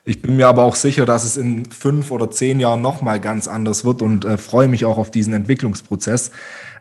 Ich 0.06 0.20
bin 0.20 0.36
mir 0.36 0.48
aber 0.48 0.64
auch 0.64 0.76
sicher, 0.76 1.06
dass 1.06 1.24
es 1.24 1.38
in 1.38 1.64
fünf 1.64 2.10
oder 2.10 2.30
zehn 2.30 2.60
Jahren 2.60 2.82
nochmal 2.82 3.20
ganz 3.20 3.48
anders 3.48 3.86
wird 3.86 4.02
und 4.02 4.26
äh, 4.26 4.36
freue 4.36 4.68
mich 4.68 4.84
auch 4.84 4.98
auf 4.98 5.10
diesen 5.10 5.32
Entwicklungsprozess. 5.32 6.30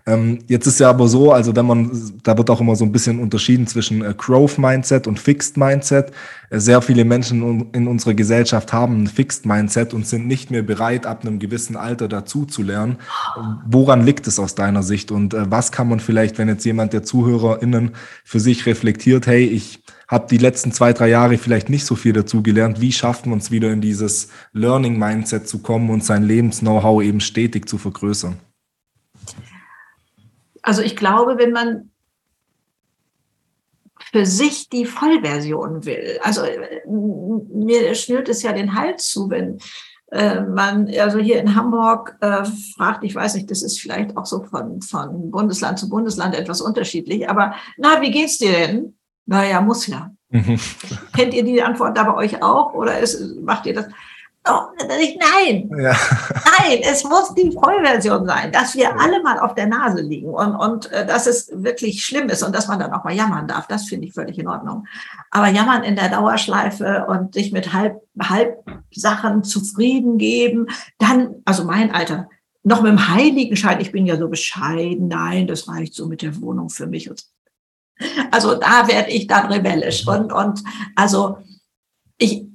Ähm, 0.05 0.39
jetzt 0.47 0.67
ist 0.67 0.81
ja 0.81 0.89
aber 0.89 1.07
so, 1.07 1.31
also 1.31 1.55
wenn 1.55 1.65
man, 1.65 1.89
da 2.23 2.37
wird 2.37 2.49
auch 2.49 2.59
immer 2.59 2.75
so 2.75 2.83
ein 2.83 2.91
bisschen 2.91 3.19
unterschieden 3.19 3.67
zwischen 3.67 4.03
äh, 4.03 4.13
Growth 4.17 4.57
Mindset 4.57 5.07
und 5.07 5.17
Fixed 5.17 5.55
Mindset. 5.55 6.11
Äh, 6.49 6.59
sehr 6.59 6.81
viele 6.81 7.05
Menschen 7.05 7.71
in 7.71 7.87
unserer 7.87 8.13
Gesellschaft 8.13 8.73
haben 8.73 9.03
ein 9.03 9.07
Fixed 9.07 9.45
Mindset 9.45 9.93
und 9.93 10.05
sind 10.05 10.27
nicht 10.27 10.51
mehr 10.51 10.63
bereit, 10.63 11.05
ab 11.05 11.21
einem 11.21 11.39
gewissen 11.39 11.77
Alter 11.77 12.09
dazu 12.09 12.45
zu 12.45 12.63
lernen. 12.63 12.97
Woran 13.65 14.05
liegt 14.05 14.27
es 14.27 14.39
aus 14.39 14.55
deiner 14.55 14.83
Sicht 14.83 15.11
und 15.11 15.33
äh, 15.33 15.49
was 15.49 15.71
kann 15.71 15.87
man 15.87 16.01
vielleicht, 16.01 16.37
wenn 16.37 16.49
jetzt 16.49 16.65
jemand 16.65 16.91
der 16.91 17.03
ZuhörerInnen 17.03 17.91
für 18.25 18.41
sich 18.41 18.65
reflektiert, 18.65 19.27
hey, 19.27 19.45
ich 19.45 19.81
habe 20.07 20.27
die 20.29 20.37
letzten 20.37 20.71
zwei, 20.71 20.93
drei 20.93 21.09
Jahre 21.09 21.37
vielleicht 21.37 21.69
nicht 21.69 21.85
so 21.85 21.95
viel 21.95 22.13
dazu 22.13 22.43
gelernt. 22.43 22.81
Wie 22.81 22.91
schafft 22.91 23.25
man 23.25 23.39
es 23.39 23.51
wieder 23.51 23.71
in 23.71 23.81
dieses 23.81 24.29
Learning-Mindset 24.53 25.47
zu 25.47 25.59
kommen 25.59 25.89
und 25.89 26.03
sein 26.03 26.23
Lebens-Know-how 26.23 27.01
eben 27.03 27.19
stetig 27.19 27.67
zu 27.67 27.77
vergrößern? 27.77 28.39
Also 30.61 30.81
ich 30.81 30.95
glaube, 30.95 31.37
wenn 31.37 31.51
man 31.51 31.89
für 34.11 34.25
sich 34.25 34.69
die 34.69 34.85
Vollversion 34.85 35.85
will, 35.85 36.19
also 36.21 36.43
mir 36.87 37.95
schnürt 37.95 38.29
es 38.29 38.43
ja 38.43 38.53
den 38.53 38.75
Hals 38.75 39.09
zu, 39.09 39.29
wenn 39.29 39.57
äh, 40.11 40.41
man 40.41 40.87
also 40.99 41.17
hier 41.17 41.39
in 41.39 41.55
Hamburg 41.55 42.15
äh, 42.21 42.43
fragt, 42.75 43.03
ich 43.03 43.15
weiß 43.15 43.35
nicht, 43.35 43.49
das 43.49 43.63
ist 43.63 43.79
vielleicht 43.79 44.15
auch 44.15 44.25
so 44.25 44.43
von, 44.43 44.81
von 44.81 45.31
Bundesland 45.31 45.79
zu 45.79 45.89
Bundesland 45.89 46.35
etwas 46.35 46.61
unterschiedlich, 46.61 47.27
aber 47.27 47.55
na, 47.77 48.01
wie 48.01 48.11
geht's 48.11 48.37
dir 48.37 48.51
denn? 48.51 48.95
Naja, 49.25 49.61
muss 49.61 49.87
ja. 49.87 50.11
Mhm. 50.29 50.59
Kennt 51.15 51.33
ihr 51.33 51.43
die 51.43 51.61
Antwort 51.61 51.97
da 51.97 52.03
bei 52.03 52.15
euch 52.15 52.41
auch 52.41 52.73
oder 52.73 52.99
ist, 52.99 53.35
macht 53.41 53.65
ihr 53.65 53.73
das? 53.73 53.85
Oh, 54.45 54.63
nein, 54.77 55.69
ja. 55.77 55.95
nein, 56.59 56.79
es 56.81 57.05
muss 57.05 57.33
die 57.33 57.49
Vollversion 57.53 58.25
sein, 58.25 58.51
dass 58.51 58.75
wir 58.75 58.99
alle 58.99 59.23
mal 59.23 59.39
auf 59.39 59.55
der 59.55 59.67
Nase 59.67 60.01
liegen 60.01 60.33
und, 60.33 60.55
und 60.55 60.91
äh, 60.91 61.05
dass 61.05 61.27
es 61.27 61.49
wirklich 61.53 62.03
schlimm 62.03 62.27
ist 62.27 62.43
und 62.43 62.53
dass 62.53 62.67
man 62.67 62.77
dann 62.77 62.91
auch 62.91 63.05
mal 63.05 63.13
jammern 63.13 63.47
darf. 63.47 63.67
Das 63.67 63.85
finde 63.85 64.07
ich 64.07 64.13
völlig 64.13 64.37
in 64.37 64.49
Ordnung. 64.49 64.85
Aber 65.31 65.47
jammern 65.47 65.83
in 65.83 65.95
der 65.95 66.09
Dauerschleife 66.09 67.05
und 67.07 67.33
sich 67.33 67.53
mit 67.53 67.71
halb, 67.71 68.01
halb 68.21 68.65
Sachen 68.91 69.45
zufrieden 69.45 70.17
geben, 70.17 70.67
dann, 70.99 71.35
also 71.45 71.63
mein 71.63 71.95
Alter, 71.95 72.27
noch 72.63 72.81
mit 72.81 72.91
dem 72.91 73.13
Heiligenschein, 73.13 73.79
ich 73.79 73.93
bin 73.93 74.05
ja 74.05 74.17
so 74.17 74.27
bescheiden, 74.27 75.07
nein, 75.07 75.47
das 75.47 75.69
reicht 75.69 75.93
so 75.93 76.07
mit 76.07 76.21
der 76.21 76.41
Wohnung 76.41 76.69
für 76.69 76.87
mich. 76.87 77.09
Also 78.31 78.55
da 78.55 78.87
werde 78.87 79.11
ich 79.11 79.27
dann 79.27 79.51
rebellisch 79.51 80.07
und, 80.07 80.31
und 80.33 80.63
also 80.95 81.37
ich, 82.17 82.45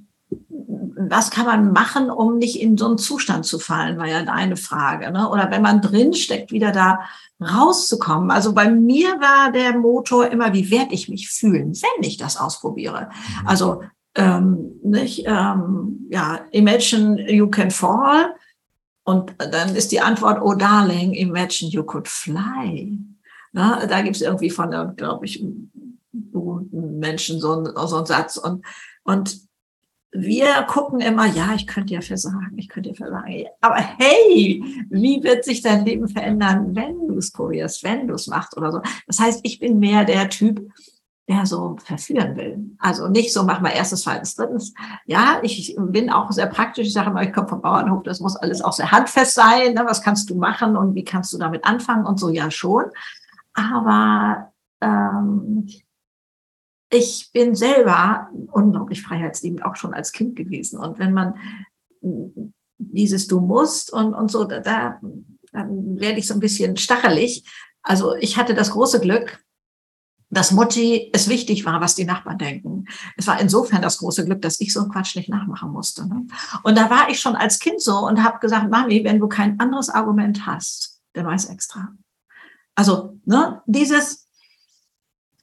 was 0.49 1.31
kann 1.31 1.47
man 1.47 1.73
machen, 1.73 2.11
um 2.11 2.39
nicht 2.39 2.61
in 2.61 2.77
so 2.77 2.87
einen 2.87 2.99
Zustand 2.99 3.47
zu 3.47 3.59
fallen, 3.59 3.99
war 3.99 4.07
ja 4.07 4.19
eine 4.19 4.57
Frage. 4.57 5.11
Ne? 5.11 5.29
Oder 5.29 5.51
wenn 5.51 5.63
man 5.63 5.81
drinsteckt, 5.81 6.53
wieder 6.53 6.73
da 6.73 7.01
rauszukommen. 7.41 8.31
Also 8.31 8.53
bei 8.53 8.69
mir 8.69 9.09
war 9.21 9.53
der 9.53 9.79
Motor 9.79 10.29
immer, 10.29 10.53
wie 10.53 10.71
werde 10.71 10.95
ich 10.95 11.09
mich 11.09 11.29
fühlen, 11.29 11.73
wenn 11.75 12.09
ich 12.09 12.17
das 12.17 12.37
ausprobiere. 12.37 13.09
Mhm. 13.11 13.47
Also 13.47 13.83
ähm, 14.17 14.73
nicht, 14.83 15.25
ähm, 15.27 16.07
ja, 16.11 16.41
imagine 16.51 17.31
you 17.31 17.49
can 17.49 17.71
fall. 17.71 18.35
Und 19.05 19.35
dann 19.39 19.75
ist 19.75 19.93
die 19.93 20.01
Antwort, 20.01 20.43
oh 20.43 20.55
darling, 20.55 21.15
imagine 21.15 21.71
you 21.71 21.83
could 21.83 22.09
fly. 22.09 22.99
Na, 23.59 23.87
da 23.87 24.03
gibt 24.03 24.15
es 24.15 24.23
irgendwie 24.23 24.51
von, 24.51 24.71
glaube 24.95 25.25
ich, 25.25 25.45
berühmten 26.13 27.01
Menschen 27.01 27.41
so, 27.41 27.65
so 27.65 27.97
einen 27.97 28.07
Satz. 28.07 28.37
Und, 28.37 28.65
und 29.03 29.37
wir 30.13 30.63
gucken 30.69 31.01
immer, 31.01 31.27
ja, 31.27 31.55
ich 31.57 31.67
könnte 31.67 31.93
ja 31.93 32.01
versagen, 32.01 32.57
ich 32.57 32.69
könnte 32.69 32.91
ja 32.91 32.95
versagen. 32.95 33.47
Aber 33.61 33.79
hey, 33.79 34.63
wie 34.91 35.25
wird 35.25 35.45
sich 35.45 35.61
dein 35.61 35.85
Leben 35.85 36.07
verändern, 36.07 36.77
wenn 36.77 37.09
du 37.09 37.19
es 37.19 37.33
probierst, 37.33 37.83
wenn 37.83 38.07
du 38.07 38.15
es 38.15 38.29
machst 38.29 38.57
oder 38.57 38.71
so? 38.71 38.81
Das 39.09 39.19
heißt, 39.19 39.41
ich 39.43 39.59
bin 39.59 39.81
mehr 39.81 40.05
der 40.05 40.29
Typ, 40.29 40.65
der 41.29 41.45
so 41.45 41.79
verführen 41.85 42.37
will. 42.37 42.77
Also 42.79 43.09
nicht 43.09 43.33
so, 43.33 43.43
mach 43.43 43.61
mal 43.61 43.71
erstes, 43.71 44.03
zweites, 44.03 44.37
drittens. 44.37 44.73
Ja, 45.05 45.41
ich 45.43 45.77
bin 45.77 46.11
auch 46.11 46.31
sehr 46.31 46.47
praktisch. 46.47 46.87
Ich 46.87 46.93
sage 46.93 47.11
immer, 47.11 47.25
ich 47.25 47.33
komme 47.33 47.49
vom 47.49 47.61
Bauernhof, 47.61 48.05
das 48.05 48.21
muss 48.21 48.37
alles 48.37 48.63
auch 48.63 48.73
sehr 48.73 48.93
handfest 48.93 49.35
sein. 49.35 49.75
Ne? 49.75 49.83
Was 49.85 50.01
kannst 50.01 50.31
du 50.31 50.37
machen 50.37 50.77
und 50.77 50.95
wie 50.95 51.05
kannst 51.05 51.33
du 51.33 51.39
damit 51.39 51.65
anfangen 51.65 52.07
und 52.07 52.21
so, 52.21 52.29
ja 52.29 52.53
schon. 52.53 52.85
Aber 53.59 54.53
ähm, 54.81 55.69
ich 56.91 57.31
bin 57.33 57.55
selber 57.55 58.31
unglaublich 58.53 59.03
freiheitsliebend, 59.03 59.65
auch 59.65 59.77
schon 59.77 59.93
als 59.93 60.13
Kind 60.13 60.37
gewesen. 60.37 60.79
Und 60.79 60.99
wenn 60.99 61.13
man 61.13 61.35
dieses 62.79 63.27
Du 63.27 63.41
musst 63.41 63.93
und, 63.93 64.15
und 64.15 64.31
so, 64.31 64.45
da, 64.45 64.61
da 64.61 65.01
dann 65.53 65.99
werde 65.99 66.19
ich 66.19 66.27
so 66.27 66.35
ein 66.35 66.41
bisschen 66.41 66.77
stachelig. 66.77 67.45
Also 67.83 68.15
ich 68.17 68.37
hatte 68.37 68.55
das 68.55 68.71
große 68.71 69.01
Glück, 69.01 69.43
dass 70.31 70.53
Mutti 70.53 71.11
es 71.15 71.29
wichtig 71.29 71.65
war, 71.65 71.81
was 71.81 71.95
die 71.95 72.05
Nachbarn 72.05 72.39
denken. 72.39 72.85
Es 73.17 73.27
war 73.27 73.41
insofern 73.41 73.81
das 73.81 73.99
große 73.99 74.27
Glück, 74.27 74.43
dass 74.43 74.61
ich 74.61 74.73
so 74.73 74.81
einen 74.81 74.91
Quatsch 74.91 75.17
nicht 75.17 75.31
nachmachen 75.31 75.73
musste. 75.73 76.07
Ne? 76.07 76.27
Und 76.63 76.77
da 76.77 76.91
war 76.91 77.09
ich 77.09 77.19
schon 77.19 77.35
als 77.35 77.59
Kind 77.59 77.81
so 77.81 78.07
und 78.07 78.23
habe 78.23 78.39
gesagt, 78.39 78.71
Mami, 78.71 79.05
wenn 79.05 79.19
du 79.19 79.27
kein 79.27 79.59
anderes 79.59 79.89
Argument 79.89 80.47
hast, 80.47 81.01
dann 81.15 81.27
weiß 81.27 81.47
extra. 81.47 81.89
Also 82.79 83.19
ne, 83.25 83.61
dieses, 83.67 84.29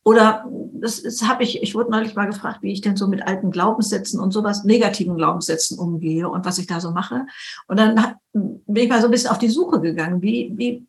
oder 0.06 0.50
das, 0.76 1.04
das 1.04 1.22
habe 1.24 1.44
ich, 1.44 1.62
ich 1.62 1.76
wurde 1.76 1.92
neulich 1.92 2.16
mal 2.16 2.28
gefragt, 2.28 2.60
wie 2.62 2.72
ich 2.72 2.80
denn 2.80 2.96
so 2.96 3.10
mit 3.10 3.28
alten 3.28 3.52
Glaubenssätzen 3.52 4.22
und 4.22 4.32
sowas, 4.32 4.64
negativen 4.64 5.18
Glaubenssätzen 5.18 5.78
umgehe 5.78 6.30
und 6.30 6.46
was 6.46 6.60
ich 6.60 6.68
da 6.68 6.80
so 6.80 6.92
mache. 6.92 7.26
Und 7.68 7.78
dann 7.78 8.16
bin 8.32 8.84
ich 8.86 8.88
mal 8.88 9.02
so 9.02 9.10
ein 9.10 9.12
bisschen 9.12 9.32
auf 9.32 9.38
die 9.38 9.50
Suche 9.50 9.82
gegangen. 9.82 10.22
Wie, 10.22 10.54
wie, 10.56 10.88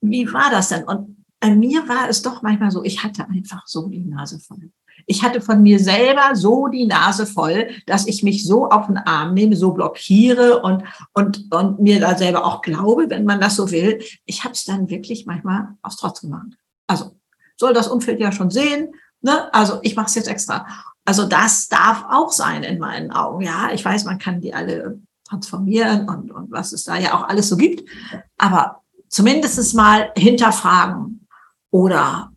wie 0.00 0.32
war 0.32 0.48
das 0.52 0.68
denn? 0.68 0.84
Und 0.84 1.24
bei 1.40 1.50
mir 1.50 1.88
war 1.88 2.08
es 2.08 2.22
doch 2.22 2.40
manchmal 2.42 2.70
so, 2.70 2.84
ich 2.84 3.02
hatte 3.02 3.28
einfach 3.28 3.66
so 3.66 3.88
die 3.88 4.04
Nase 4.04 4.38
voll. 4.38 4.70
Ich 5.10 5.22
hatte 5.22 5.40
von 5.40 5.62
mir 5.62 5.80
selber 5.80 6.34
so 6.36 6.68
die 6.68 6.86
Nase 6.86 7.26
voll, 7.26 7.68
dass 7.86 8.06
ich 8.06 8.22
mich 8.22 8.44
so 8.44 8.68
auf 8.68 8.86
den 8.86 8.98
Arm 8.98 9.32
nehme, 9.32 9.56
so 9.56 9.72
blockiere 9.72 10.60
und, 10.60 10.84
und, 11.14 11.50
und 11.50 11.80
mir 11.80 11.98
da 11.98 12.16
selber 12.16 12.44
auch 12.44 12.60
glaube, 12.60 13.08
wenn 13.08 13.24
man 13.24 13.40
das 13.40 13.56
so 13.56 13.70
will. 13.70 14.02
Ich 14.26 14.44
habe 14.44 14.52
es 14.52 14.64
dann 14.64 14.90
wirklich 14.90 15.24
manchmal 15.24 15.68
aufs 15.80 15.96
Trotz 15.96 16.20
gemacht. 16.20 16.48
Also 16.86 17.16
soll 17.56 17.72
das 17.72 17.88
Umfeld 17.88 18.20
ja 18.20 18.32
schon 18.32 18.50
sehen. 18.50 18.94
Ne? 19.22 19.52
Also 19.54 19.78
ich 19.82 19.96
mache 19.96 20.06
es 20.06 20.14
jetzt 20.14 20.28
extra. 20.28 20.66
Also 21.06 21.24
das 21.24 21.68
darf 21.68 22.04
auch 22.10 22.30
sein 22.30 22.62
in 22.62 22.78
meinen 22.78 23.10
Augen. 23.10 23.42
Ja, 23.42 23.70
ich 23.72 23.82
weiß, 23.82 24.04
man 24.04 24.18
kann 24.18 24.42
die 24.42 24.52
alle 24.52 25.00
transformieren 25.26 26.06
und, 26.06 26.30
und 26.30 26.50
was 26.50 26.72
es 26.72 26.84
da 26.84 26.96
ja 26.96 27.14
auch 27.14 27.26
alles 27.26 27.48
so 27.48 27.56
gibt. 27.56 27.88
Aber 28.36 28.82
zumindest 29.08 29.74
mal 29.74 30.12
hinterfragen 30.16 31.26
oder 31.70 32.30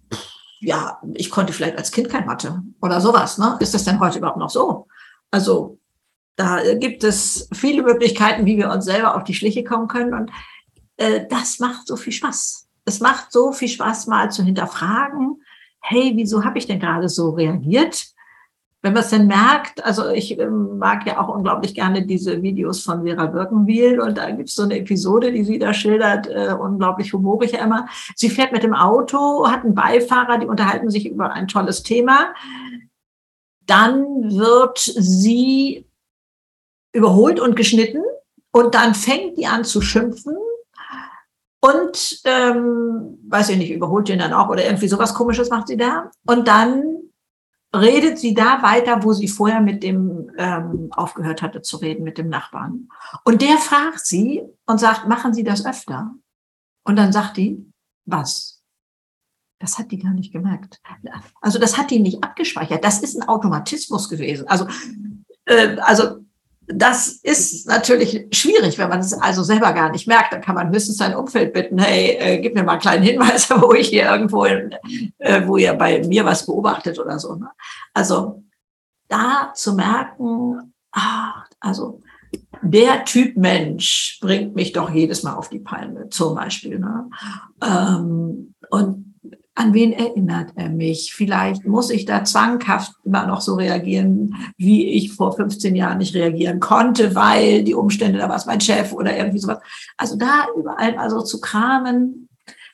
ja, 0.62 1.02
ich 1.15 1.30
konnte 1.30 1.54
vielleicht 1.54 1.78
als 1.78 1.91
Kind 1.91 2.10
kein 2.10 2.26
Mathe 2.26 2.63
oder 2.82 3.02
sowas. 3.02 3.38
Ne? 3.38 3.58
Ist 3.60 3.74
das 3.74 3.84
denn 3.84 4.00
heute 4.00 4.19
überhaupt 4.19 4.38
noch 4.38 4.50
so? 4.50 4.88
Also 5.32 5.80
da 6.36 6.76
gibt 6.76 7.04
es 7.04 7.50
viele 7.54 7.84
Möglichkeiten, 7.84 8.45
wie 8.45 8.58
wir 8.58 8.69
uns 8.69 8.86
selber 8.86 9.15
auf 9.15 9.24
die 9.24 9.34
Schliche 9.34 9.63
kommen 9.63 9.88
können. 9.88 10.13
Und 10.13 10.32
äh, 10.97 11.26
das 11.30 11.60
macht 11.60 11.88
so 11.88 11.95
viel 11.95 12.13
Spaß 12.13 12.69
es 12.86 13.00
macht 13.00 13.32
so 13.32 13.52
viel 13.52 13.67
Spaß, 13.67 14.08
mal 14.08 14.32
zu 14.32 14.43
hinterfragen, 14.43 15.41
hey, 15.80 16.13
wieso 16.15 16.43
habe 16.43 16.58
ich 16.58 16.67
denn 16.67 16.80
gerade 16.80 17.10
so 17.10 17.32
reagiert? 17.32 18.11
Wenn 18.84 18.94
man 18.94 19.04
es 19.04 19.10
dann 19.10 19.28
merkt, 19.28 19.86
also 19.86 20.10
ich 20.10 20.39
ähm, 20.39 20.80
mag 20.80 21.06
ja 21.06 21.20
auch 21.20 21.28
unglaublich 21.28 21.76
gerne 21.76 22.06
diese 22.06 22.41
Videos 22.41 22.84
von 22.84 23.04
Vera 23.04 23.28
Birkenwiel 23.28 24.00
und 24.00 24.17
da 24.17 24.32
gibt 24.32 24.50
es 24.50 24.56
so 24.56 24.63
eine 24.63 24.80
Episode, 24.80 25.32
die 25.32 25.44
sie 25.44 25.60
da 25.60 25.72
schildert, 25.72 26.28
äh, 26.28 26.56
unglaublich 26.60 27.13
humorig 27.13 27.54
immer. 27.54 27.88
Sie 28.15 28.30
fährt 28.30 28.52
mit 28.52 28.63
dem 28.63 28.74
Auto, 28.74 29.48
hat 29.48 29.63
einen 29.63 29.76
Beifahrer, 29.76 30.39
die 30.39 30.48
unterhalten 30.48 30.89
sich 30.89 31.08
über 31.08 31.32
ein 31.32 31.48
tolles 31.48 31.84
Thema. 31.84 32.34
Dann 33.67 34.04
wird 34.36 34.80
sie 34.80 35.86
überholt 36.91 37.39
und 37.39 37.56
geschnitten 37.56 38.02
und 38.52 38.74
dann 38.74 38.96
fängt 38.96 39.38
die 39.38 39.46
an 39.46 39.63
zu 39.63 39.82
schimpfen 39.82 40.36
und, 41.60 42.22
ähm, 42.26 43.20
weiß 43.30 43.50
ich 43.50 43.58
nicht, 43.58 43.72
überholt 43.72 44.10
den 44.10 44.17
dann 44.17 44.34
auch 44.34 44.50
oder 44.50 44.65
irgendwie 44.65 44.88
sowas 44.88 45.13
komisches 45.13 45.52
macht 45.52 45.67
sie 45.67 45.78
da. 45.78 46.10
Und 46.26 46.48
dann 46.48 47.01
redet 47.74 48.20
sie 48.20 48.34
da 48.34 48.62
weiter, 48.62 49.04
wo 49.04 49.14
sie 49.14 49.28
vorher 49.28 49.62
mit 49.62 49.84
dem 49.84 50.32
ähm, 50.38 50.90
aufgehört 50.92 51.42
hatte 51.42 51.62
zu 51.62 51.78
reden, 51.78 52.04
mit 52.04 52.18
dem 52.18 52.30
Nachbarn. 52.30 52.90
Und 53.24 53.42
der 53.42 53.58
fragt 53.58 54.06
sie 54.06 54.44
und 54.66 54.80
sagt, 54.80 55.08
machen 55.08 55.34
Sie 55.34 55.44
das 55.44 55.66
öfter? 55.66 56.14
Und 56.84 56.98
dann 56.98 57.14
sagt 57.14 57.38
die, 57.38 57.72
was? 58.06 58.62
Das 59.60 59.78
hat 59.78 59.92
die 59.92 60.00
gar 60.00 60.14
nicht 60.14 60.34
gemerkt. 60.34 60.82
Also 61.40 61.60
das 61.60 61.78
hat 61.78 61.92
die 61.92 62.00
nicht 62.00 62.24
abgespeichert. 62.24 62.84
Das 62.84 63.02
ist 63.02 63.16
ein 63.16 63.28
Automatismus 63.28 64.10
gewesen. 64.10 64.48
Also, 64.48 64.68
äh, 65.46 65.78
also 65.80 66.26
das 66.74 67.08
ist 67.08 67.68
natürlich 67.68 68.28
schwierig, 68.32 68.78
wenn 68.78 68.90
man 68.90 69.00
es 69.00 69.14
also 69.14 69.44
selber 69.44 69.74
gar 69.74 69.92
nicht 69.92 70.08
merkt. 70.08 70.34
Dann 70.34 70.42
kann 70.42 70.56
man 70.56 70.70
höchstens 70.72 70.98
sein 70.98 71.16
Umfeld 71.16 71.54
bitten, 71.54 71.80
hey, 71.80 72.18
äh, 72.20 72.40
gib 72.40 72.56
mir 72.56 72.64
mal 72.64 72.74
einen 72.74 72.82
kleinen 72.82 73.04
Hinweis, 73.04 73.50
wo 73.62 73.74
ich 73.74 73.90
hier 73.90 74.10
irgendwo, 74.10 74.46
äh, 74.46 75.48
wo 75.48 75.58
ihr 75.58 75.74
bei 75.74 76.06
mir 76.08 76.26
was 76.26 76.46
beobachtet 76.46 77.00
oder 77.00 77.20
so. 77.20 77.36
Ne? 77.36 77.50
Also 77.94 78.44
da 79.08 79.52
zu 79.54 79.74
merken, 79.74 80.74
ach, 80.92 81.46
also 81.60 82.02
der 82.62 83.06
Typ 83.06 83.38
Mensch 83.38 84.20
bringt 84.22 84.56
mich 84.56 84.72
doch 84.72 84.90
jedes 84.90 85.24
Mal 85.24 85.36
auf 85.36 85.50
die 85.50 85.60
Palme, 85.60 86.10
zum 86.10 86.36
Beispiel. 86.36 86.80
Ne? 86.80 87.10
Ähm, 87.62 88.54
und 88.70 89.11
an 89.56 89.74
wen 89.74 89.92
erinnert 89.92 90.54
er 90.56 90.70
mich? 90.70 91.14
Vielleicht 91.14 91.66
muss 91.66 91.90
ich 91.90 92.06
da 92.06 92.24
zwanghaft 92.24 92.94
immer 93.04 93.28
noch 93.28 93.42
so 93.42 93.56
reagieren, 93.56 94.36
wie 94.58 94.86
ich 94.86 95.12
vor 95.14 95.36
15 95.36 95.76
Jahren 95.76 95.98
nicht 95.98 96.16
reagieren 96.16 96.60
konnte, 96.60 97.16
weil 97.16 97.64
die 97.64 97.74
Umstände, 97.74 98.20
da 98.20 98.30
war 98.30 98.38
es 98.38 98.46
mein 98.46 98.62
Chef 98.62 98.94
oder 98.94 99.16
irgendwie 99.16 99.40
sowas. 99.40 99.60
Also 99.98 100.16
da 100.16 100.46
überall 100.58 100.96
also 100.98 101.22
zu 101.22 101.42
kramen, 101.42 102.30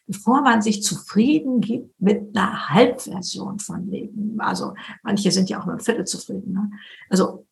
bevor 0.06 0.42
man 0.42 0.62
sich 0.62 0.84
zufrieden 0.84 1.62
gibt 1.62 2.00
mit 2.00 2.36
einer 2.36 2.70
Halbversion 2.70 3.60
von 3.60 3.90
Leben. 3.90 4.36
Also 4.40 4.74
manche 5.04 5.32
sind 5.32 5.50
ja 5.50 5.60
auch 5.60 5.66
nur 5.66 5.76
ein 5.76 5.82
Viertel 5.82 6.06
zufrieden. 6.06 6.54
Ne? 6.54 6.70
Also 7.10 7.46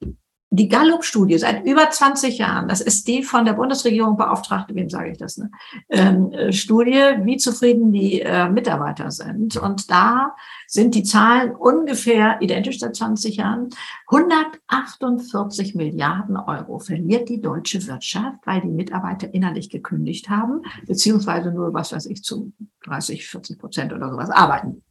die 0.55 0.69
Gallup-Studie 0.69 1.37
seit 1.37 1.65
über 1.65 1.89
20 1.89 2.37
Jahren, 2.37 2.67
das 2.67 2.81
ist 2.81 3.07
die 3.07 3.23
von 3.23 3.45
der 3.45 3.53
Bundesregierung 3.53 4.17
beauftragte, 4.17 4.75
wem 4.75 4.89
sage 4.89 5.11
ich 5.11 5.17
das, 5.17 5.37
ne? 5.37 5.51
Ähm, 5.89 6.31
äh, 6.31 6.51
Studie, 6.51 7.01
wie 7.21 7.37
zufrieden 7.37 7.91
die 7.91 8.21
äh, 8.21 8.49
Mitarbeiter 8.49 9.11
sind. 9.11 9.57
Und 9.57 9.89
da 9.91 10.35
sind 10.67 10.95
die 10.95 11.03
Zahlen 11.03 11.55
ungefähr 11.55 12.41
identisch 12.41 12.79
seit 12.79 12.95
20 12.95 13.37
Jahren. 13.37 13.69
148 14.07 15.75
Milliarden 15.75 16.37
Euro 16.37 16.79
verliert 16.79 17.29
die 17.29 17.41
deutsche 17.41 17.85
Wirtschaft, 17.87 18.39
weil 18.45 18.61
die 18.61 18.67
Mitarbeiter 18.67 19.33
innerlich 19.33 19.69
gekündigt 19.69 20.29
haben, 20.29 20.61
beziehungsweise 20.85 21.51
nur, 21.51 21.73
was 21.73 21.91
weiß 21.91 22.05
ich, 22.07 22.23
zu 22.23 22.53
30, 22.85 23.27
40 23.27 23.59
Prozent 23.59 23.93
oder 23.93 24.09
sowas 24.09 24.29
arbeiten. 24.29 24.83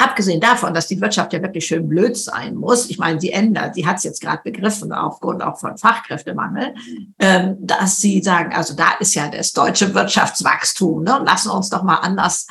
Abgesehen 0.00 0.40
davon, 0.40 0.72
dass 0.72 0.86
die 0.86 1.00
Wirtschaft 1.00 1.32
ja 1.32 1.42
wirklich 1.42 1.66
schön 1.66 1.86
blöd 1.86 2.16
sein 2.16 2.54
muss, 2.56 2.88
ich 2.88 2.98
meine, 2.98 3.20
sie 3.20 3.32
ändert, 3.32 3.74
sie 3.74 3.86
hat 3.86 3.98
es 3.98 4.04
jetzt 4.04 4.20
gerade 4.20 4.42
begriffen, 4.42 4.92
aufgrund 4.92 5.42
auch 5.42 5.58
von 5.58 5.76
Fachkräftemangel, 5.76 6.74
ähm, 7.18 7.56
dass 7.60 7.98
sie 7.98 8.22
sagen, 8.22 8.54
also 8.54 8.74
da 8.74 8.92
ist 8.98 9.14
ja 9.14 9.28
das 9.28 9.52
deutsche 9.52 9.94
Wirtschaftswachstum, 9.94 11.04
ne? 11.04 11.22
lassen 11.24 11.50
uns 11.50 11.68
doch 11.68 11.82
mal 11.82 11.96
anders 11.96 12.46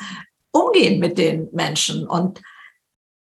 umgehen 0.52 1.00
mit 1.00 1.18
den 1.18 1.48
Menschen. 1.52 2.06
Und 2.06 2.40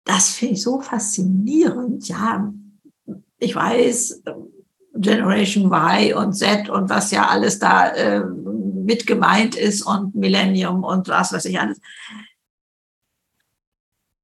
das 0.04 0.31
finde 0.31 0.54
ich 0.54 0.62
so 0.62 0.81
faszinierend. 0.81 2.09
Ja, 2.09 2.52
ich 3.38 3.54
weiß, 3.54 4.22
Generation 4.96 5.72
Y 5.72 6.14
und 6.14 6.33
Z 6.33 6.68
und 6.68 6.90
was 6.90 7.12
ja 7.12 7.28
alles 7.28 7.59
da 7.61 7.88
äh, 7.90 8.24
mit 8.24 9.07
gemeint 9.07 9.54
ist 9.54 9.83
und 9.83 10.14
Millennium 10.14 10.83
und 10.83 11.09
was 11.09 11.33
weiß 11.33 11.44
ich 11.44 11.61
alles, 11.61 11.78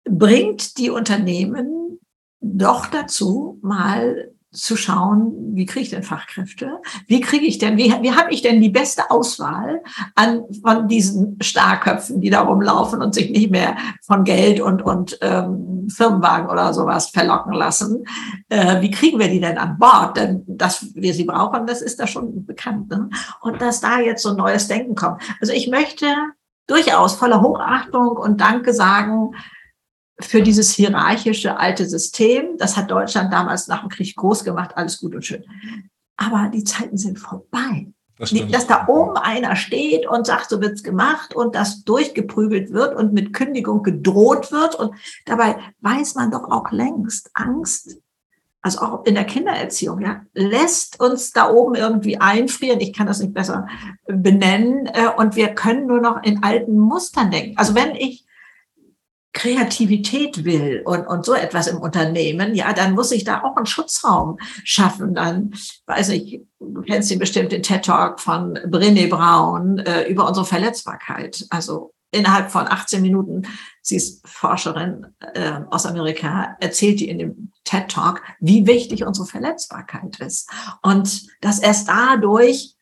bringt 0.04 0.78
die 0.78 0.90
Unternehmen 0.90 1.98
doch 2.40 2.86
dazu, 2.86 3.58
mal 3.62 4.34
zu 4.54 4.76
schauen, 4.76 5.32
wie 5.54 5.66
kriege 5.66 5.82
ich 5.82 5.90
denn 5.90 6.04
Fachkräfte? 6.04 6.80
Wie 7.08 7.20
kriege 7.20 7.44
ich 7.44 7.58
denn, 7.58 7.76
wie, 7.76 7.92
wie 8.02 8.12
habe 8.12 8.32
ich 8.32 8.40
denn 8.40 8.60
die 8.60 8.70
beste 8.70 9.10
Auswahl 9.10 9.82
an 10.14 10.44
von 10.62 10.86
diesen 10.86 11.36
Starköpfen, 11.42 12.20
die 12.20 12.30
da 12.30 12.42
rumlaufen 12.42 13.02
und 13.02 13.14
sich 13.14 13.30
nicht 13.30 13.50
mehr 13.50 13.76
von 14.06 14.22
Geld 14.22 14.60
und, 14.60 14.82
und 14.82 15.18
ähm, 15.22 15.88
Firmenwagen 15.92 16.48
oder 16.48 16.72
sowas 16.72 17.08
verlocken 17.08 17.52
lassen? 17.52 18.04
Äh, 18.48 18.80
wie 18.80 18.92
kriegen 18.92 19.18
wir 19.18 19.28
die 19.28 19.40
denn 19.40 19.58
an 19.58 19.76
Bord? 19.76 20.16
Denn 20.16 20.44
dass 20.46 20.94
wir 20.94 21.14
sie 21.14 21.24
brauchen, 21.24 21.66
das 21.66 21.82
ist 21.82 21.98
da 21.98 22.06
schon 22.06 22.46
bekannt. 22.46 22.90
Ne? 22.90 23.10
Und 23.40 23.60
dass 23.60 23.80
da 23.80 23.98
jetzt 23.98 24.22
so 24.22 24.30
ein 24.30 24.36
neues 24.36 24.68
Denken 24.68 24.94
kommt. 24.94 25.20
Also 25.40 25.52
ich 25.52 25.68
möchte 25.68 26.06
durchaus 26.68 27.14
voller 27.14 27.42
Hochachtung 27.42 28.16
und 28.16 28.40
Danke 28.40 28.72
sagen 28.72 29.32
für 30.20 30.42
dieses 30.42 30.70
hierarchische 30.70 31.58
alte 31.58 31.86
System. 31.86 32.56
Das 32.58 32.76
hat 32.76 32.90
Deutschland 32.90 33.32
damals 33.32 33.66
nach 33.66 33.80
dem 33.80 33.88
Krieg 33.88 34.14
groß 34.16 34.44
gemacht, 34.44 34.76
alles 34.76 35.00
gut 35.00 35.14
und 35.14 35.24
schön. 35.24 35.44
Aber 36.16 36.50
die 36.52 36.64
Zeiten 36.64 36.96
sind 36.96 37.18
vorbei. 37.18 37.88
Das 38.16 38.32
dass 38.52 38.68
da 38.68 38.86
oben 38.86 39.16
einer 39.16 39.56
steht 39.56 40.06
und 40.06 40.24
sagt, 40.24 40.48
so 40.48 40.60
wird's 40.60 40.84
gemacht 40.84 41.34
und 41.34 41.56
das 41.56 41.82
durchgeprügelt 41.82 42.72
wird 42.72 42.94
und 42.94 43.12
mit 43.12 43.32
Kündigung 43.32 43.82
gedroht 43.82 44.52
wird. 44.52 44.76
Und 44.76 44.94
dabei 45.26 45.56
weiß 45.80 46.14
man 46.14 46.30
doch 46.30 46.48
auch 46.48 46.70
längst, 46.70 47.30
Angst, 47.34 47.96
also 48.62 48.80
auch 48.80 49.04
in 49.04 49.14
der 49.14 49.24
Kindererziehung, 49.24 50.00
ja, 50.00 50.22
lässt 50.32 51.00
uns 51.00 51.32
da 51.32 51.50
oben 51.50 51.74
irgendwie 51.74 52.18
einfrieren. 52.18 52.80
Ich 52.80 52.92
kann 52.92 53.08
das 53.08 53.18
nicht 53.18 53.34
besser 53.34 53.66
benennen. 54.06 54.86
Äh, 54.86 55.08
und 55.16 55.34
wir 55.34 55.48
können 55.48 55.86
nur 55.86 56.00
noch 56.00 56.22
in 56.22 56.42
alten 56.42 56.78
Mustern 56.78 57.32
denken. 57.32 57.58
Also 57.58 57.74
wenn 57.74 57.96
ich 57.96 58.23
Kreativität 59.34 60.44
will 60.44 60.82
und, 60.84 61.06
und 61.06 61.26
so 61.26 61.34
etwas 61.34 61.66
im 61.66 61.78
Unternehmen, 61.78 62.54
ja, 62.54 62.72
dann 62.72 62.94
muss 62.94 63.10
ich 63.10 63.24
da 63.24 63.42
auch 63.42 63.56
einen 63.56 63.66
Schutzraum 63.66 64.38
schaffen. 64.62 65.14
Dann, 65.14 65.52
weiß 65.86 66.10
ich, 66.10 66.40
du 66.60 66.82
kennst 66.82 67.10
den 67.10 67.18
bestimmt 67.18 67.52
den 67.52 67.62
TED 67.62 67.84
Talk 67.84 68.20
von 68.20 68.54
Brené 68.54 69.10
Brown 69.10 69.78
äh, 69.78 70.08
über 70.08 70.26
unsere 70.28 70.46
Verletzbarkeit. 70.46 71.46
Also 71.50 71.92
innerhalb 72.12 72.52
von 72.52 72.68
18 72.68 73.02
Minuten, 73.02 73.42
sie 73.82 73.96
ist 73.96 74.26
Forscherin 74.26 75.08
äh, 75.34 75.60
aus 75.68 75.84
Amerika, 75.84 76.56
erzählt 76.60 77.00
die 77.00 77.08
in 77.08 77.18
dem 77.18 77.52
TED 77.64 77.88
Talk, 77.88 78.22
wie 78.38 78.68
wichtig 78.68 79.04
unsere 79.04 79.26
Verletzbarkeit 79.26 80.20
ist. 80.20 80.48
Und 80.80 81.26
dass 81.40 81.58
erst 81.58 81.88
dadurch 81.88 82.76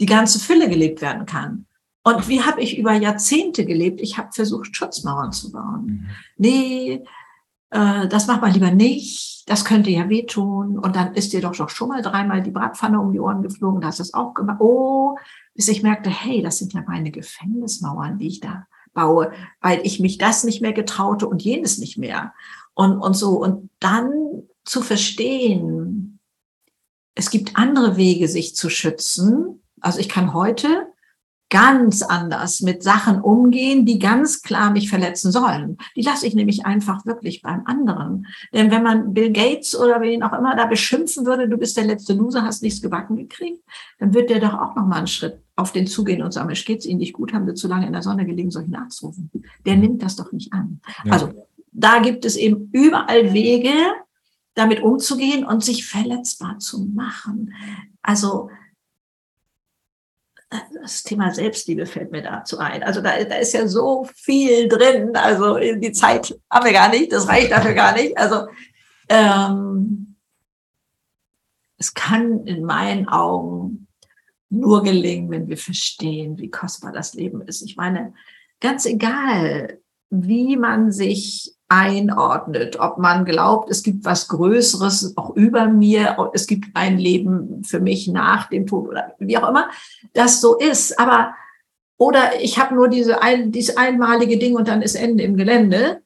die 0.00 0.06
ganze 0.06 0.38
Fülle 0.38 0.68
gelebt 0.68 1.02
werden 1.02 1.26
kann. 1.26 1.66
Und 2.16 2.28
wie 2.28 2.42
habe 2.42 2.60
ich 2.60 2.78
über 2.78 2.92
Jahrzehnte 2.92 3.64
gelebt? 3.64 4.00
Ich 4.00 4.18
habe 4.18 4.32
versucht, 4.32 4.76
Schutzmauern 4.76 5.32
zu 5.32 5.52
bauen. 5.52 5.86
Mhm. 5.86 6.06
Nee, 6.36 7.04
äh, 7.70 8.08
das 8.08 8.26
macht 8.26 8.42
man 8.42 8.52
lieber 8.52 8.70
nicht. 8.70 9.44
Das 9.46 9.64
könnte 9.64 9.90
ja 9.90 10.08
wehtun. 10.08 10.78
Und 10.78 10.96
dann 10.96 11.14
ist 11.14 11.32
dir 11.32 11.40
doch 11.40 11.54
schon 11.68 11.88
mal 11.88 12.02
dreimal 12.02 12.42
die 12.42 12.50
Bratpfanne 12.50 13.00
um 13.00 13.12
die 13.12 13.20
Ohren 13.20 13.42
geflogen. 13.42 13.80
Da 13.80 13.88
hast 13.88 13.98
du 13.98 14.02
es 14.02 14.14
auch 14.14 14.34
gemacht. 14.34 14.60
Oh, 14.60 15.16
bis 15.54 15.68
ich 15.68 15.82
merkte, 15.82 16.10
hey, 16.10 16.42
das 16.42 16.58
sind 16.58 16.72
ja 16.72 16.82
meine 16.86 17.10
Gefängnismauern, 17.10 18.18
die 18.18 18.28
ich 18.28 18.40
da 18.40 18.66
baue, 18.92 19.32
weil 19.60 19.80
ich 19.84 20.00
mich 20.00 20.18
das 20.18 20.44
nicht 20.44 20.60
mehr 20.60 20.72
getraute 20.72 21.26
und 21.28 21.42
jenes 21.42 21.78
nicht 21.78 21.96
mehr. 21.96 22.34
Und, 22.74 22.98
und 22.98 23.14
so. 23.14 23.40
Und 23.40 23.70
dann 23.78 24.10
zu 24.64 24.82
verstehen, 24.82 26.18
es 27.14 27.30
gibt 27.30 27.56
andere 27.56 27.96
Wege, 27.96 28.28
sich 28.28 28.56
zu 28.56 28.68
schützen. 28.68 29.62
Also 29.80 29.98
ich 29.98 30.08
kann 30.08 30.34
heute 30.34 30.89
ganz 31.50 32.02
anders 32.02 32.62
mit 32.62 32.82
Sachen 32.82 33.20
umgehen, 33.20 33.84
die 33.84 33.98
ganz 33.98 34.42
klar 34.42 34.70
mich 34.70 34.88
verletzen 34.88 35.32
sollen. 35.32 35.76
Die 35.96 36.02
lasse 36.02 36.26
ich 36.26 36.34
nämlich 36.34 36.64
einfach 36.64 37.04
wirklich 37.04 37.42
beim 37.42 37.66
anderen. 37.66 38.26
Denn 38.54 38.70
wenn 38.70 38.84
man 38.84 39.12
Bill 39.12 39.32
Gates 39.32 39.76
oder 39.78 40.00
wen 40.00 40.22
auch 40.22 40.32
immer 40.32 40.54
da 40.56 40.66
beschimpfen 40.66 41.26
würde, 41.26 41.48
du 41.48 41.58
bist 41.58 41.76
der 41.76 41.84
letzte 41.84 42.14
Loser, 42.14 42.44
hast 42.44 42.62
nichts 42.62 42.80
gebacken 42.80 43.16
gekriegt, 43.16 43.62
dann 43.98 44.14
wird 44.14 44.30
der 44.30 44.38
doch 44.38 44.54
auch 44.54 44.76
noch 44.76 44.86
mal 44.86 44.98
einen 44.98 45.06
Schritt 45.08 45.42
auf 45.56 45.72
den 45.72 45.88
zugehen 45.88 46.22
und 46.22 46.32
sagen, 46.32 46.46
Mensch, 46.46 46.64
geht's 46.64 46.86
Ihnen 46.86 47.00
nicht 47.00 47.12
gut, 47.12 47.32
haben 47.32 47.46
Sie 47.46 47.54
zu 47.54 47.68
lange 47.68 47.86
in 47.86 47.92
der 47.92 48.02
Sonne 48.02 48.24
gelegen, 48.24 48.50
soll 48.50 48.62
ich 48.62 48.68
nachrufen? 48.68 49.30
Der 49.66 49.76
nimmt 49.76 50.02
das 50.02 50.16
doch 50.16 50.30
nicht 50.32 50.52
an. 50.52 50.80
Ja. 51.04 51.12
Also 51.12 51.32
da 51.72 51.98
gibt 51.98 52.24
es 52.24 52.36
eben 52.36 52.70
überall 52.72 53.32
Wege, 53.32 53.72
damit 54.54 54.82
umzugehen 54.82 55.44
und 55.44 55.64
sich 55.64 55.86
verletzbar 55.86 56.58
zu 56.58 56.84
machen. 56.84 57.54
Also 58.02 58.50
das 60.82 61.04
Thema 61.04 61.32
Selbstliebe 61.32 61.86
fällt 61.86 62.10
mir 62.10 62.22
dazu 62.22 62.58
ein. 62.58 62.82
Also 62.82 63.00
da, 63.00 63.22
da 63.22 63.36
ist 63.36 63.52
ja 63.52 63.68
so 63.68 64.04
viel 64.14 64.68
drin. 64.68 65.14
Also 65.14 65.58
die 65.58 65.92
Zeit 65.92 66.36
haben 66.50 66.64
wir 66.64 66.72
gar 66.72 66.88
nicht, 66.90 67.12
das 67.12 67.28
reicht 67.28 67.52
dafür 67.52 67.74
gar 67.74 67.94
nicht. 67.94 68.18
Also 68.18 68.48
ähm, 69.08 70.16
es 71.78 71.94
kann 71.94 72.46
in 72.46 72.64
meinen 72.64 73.08
Augen 73.08 73.86
nur 74.48 74.82
gelingen, 74.82 75.30
wenn 75.30 75.48
wir 75.48 75.56
verstehen, 75.56 76.36
wie 76.38 76.50
kostbar 76.50 76.92
das 76.92 77.14
Leben 77.14 77.40
ist. 77.42 77.62
Ich 77.62 77.76
meine, 77.76 78.12
ganz 78.60 78.84
egal, 78.86 79.80
wie 80.10 80.56
man 80.56 80.90
sich 80.90 81.54
einordnet, 81.70 82.80
ob 82.80 82.98
man 82.98 83.24
glaubt, 83.24 83.70
es 83.70 83.84
gibt 83.84 84.04
was 84.04 84.26
Größeres 84.26 85.16
auch 85.16 85.36
über 85.36 85.68
mir, 85.68 86.30
es 86.34 86.48
gibt 86.48 86.66
ein 86.74 86.98
Leben 86.98 87.62
für 87.62 87.78
mich 87.78 88.08
nach 88.08 88.48
dem 88.48 88.66
Tod 88.66 88.88
oder 88.88 89.14
wie 89.20 89.38
auch 89.38 89.48
immer 89.48 89.70
das 90.12 90.40
so 90.40 90.58
ist. 90.58 90.98
Aber 90.98 91.32
oder 91.96 92.40
ich 92.40 92.58
habe 92.58 92.74
nur 92.74 92.88
diese 92.88 93.22
ein, 93.22 93.52
dieses 93.52 93.76
einmalige 93.76 94.36
Ding 94.36 94.56
und 94.56 94.66
dann 94.66 94.82
ist 94.82 94.96
Ende 94.96 95.22
im 95.22 95.36
Gelände, 95.36 96.02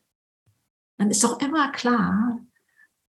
dann 0.98 1.10
ist 1.10 1.24
doch 1.24 1.40
immer 1.40 1.72
klar, 1.72 2.38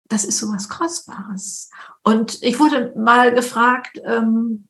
das 0.08 0.26
ist 0.26 0.40
so 0.40 0.52
was 0.52 0.70
Kostbares. 0.70 1.70
Und 2.04 2.42
ich 2.42 2.60
wurde 2.60 2.94
mal 2.98 3.32
gefragt, 3.32 4.02
ähm, 4.04 4.68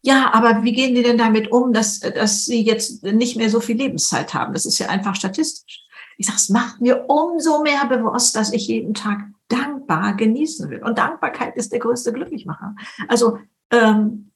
ja, 0.00 0.32
aber 0.32 0.62
wie 0.62 0.72
gehen 0.72 0.94
die 0.94 1.02
denn 1.02 1.18
damit 1.18 1.52
um, 1.52 1.74
dass, 1.74 2.00
dass 2.00 2.46
sie 2.46 2.62
jetzt 2.62 3.02
nicht 3.02 3.36
mehr 3.36 3.50
so 3.50 3.60
viel 3.60 3.76
Lebenszeit 3.76 4.32
haben? 4.32 4.54
Das 4.54 4.64
ist 4.64 4.78
ja 4.78 4.88
einfach 4.88 5.14
statistisch. 5.14 5.87
Ich 6.18 6.26
sage, 6.26 6.36
es 6.36 6.48
macht 6.50 6.80
mir 6.80 7.06
umso 7.08 7.62
mehr 7.62 7.86
bewusst, 7.86 8.36
dass 8.36 8.52
ich 8.52 8.68
jeden 8.68 8.92
Tag 8.92 9.20
dankbar 9.48 10.14
genießen 10.14 10.68
will. 10.68 10.82
Und 10.82 10.98
Dankbarkeit 10.98 11.56
ist 11.56 11.72
der 11.72 11.78
größte 11.78 12.12
Glücklichmacher. 12.12 12.74
Also, 13.08 13.38
ähm, 13.70 14.30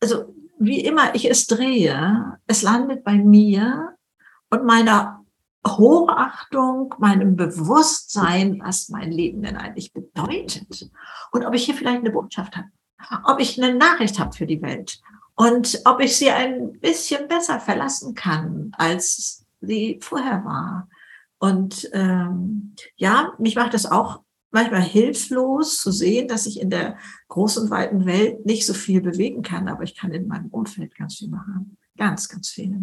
also 0.00 0.34
wie 0.58 0.80
immer 0.80 1.14
ich 1.14 1.30
es 1.30 1.46
drehe, 1.46 2.38
es 2.46 2.62
landet 2.62 3.04
bei 3.04 3.14
mir 3.14 3.96
und 4.50 4.64
meiner 4.64 5.24
Hochachtung, 5.66 6.94
meinem 6.98 7.36
Bewusstsein, 7.36 8.60
was 8.64 8.88
mein 8.88 9.12
Leben 9.12 9.42
denn 9.42 9.56
eigentlich 9.56 9.92
bedeutet. 9.92 10.90
Und 11.32 11.44
ob 11.44 11.54
ich 11.54 11.64
hier 11.64 11.74
vielleicht 11.74 12.00
eine 12.00 12.10
Botschaft 12.10 12.56
habe, 12.56 12.68
ob 13.24 13.40
ich 13.40 13.62
eine 13.62 13.76
Nachricht 13.76 14.18
habe 14.18 14.32
für 14.32 14.46
die 14.46 14.62
Welt 14.62 15.00
und 15.34 15.80
ob 15.84 16.00
ich 16.00 16.16
sie 16.16 16.30
ein 16.30 16.78
bisschen 16.80 17.28
besser 17.28 17.60
verlassen 17.60 18.14
kann, 18.14 18.72
als 18.76 19.44
sie 19.60 19.98
vorher 20.02 20.44
war. 20.44 20.88
Und 21.38 21.88
ähm, 21.92 22.74
ja, 22.96 23.32
mich 23.38 23.56
macht 23.56 23.74
das 23.74 23.86
auch 23.86 24.22
manchmal 24.50 24.82
hilflos 24.82 25.80
zu 25.80 25.92
sehen, 25.92 26.28
dass 26.28 26.46
ich 26.46 26.60
in 26.60 26.70
der 26.70 26.96
großen, 27.28 27.70
weiten 27.70 28.06
Welt 28.06 28.46
nicht 28.46 28.66
so 28.66 28.74
viel 28.74 29.00
bewegen 29.00 29.42
kann, 29.42 29.68
aber 29.68 29.82
ich 29.82 29.94
kann 29.94 30.12
in 30.12 30.26
meinem 30.26 30.48
Umfeld 30.48 30.94
ganz 30.96 31.16
viel 31.16 31.28
machen. 31.28 31.76
Ganz, 31.96 32.28
ganz 32.28 32.48
viel. 32.48 32.76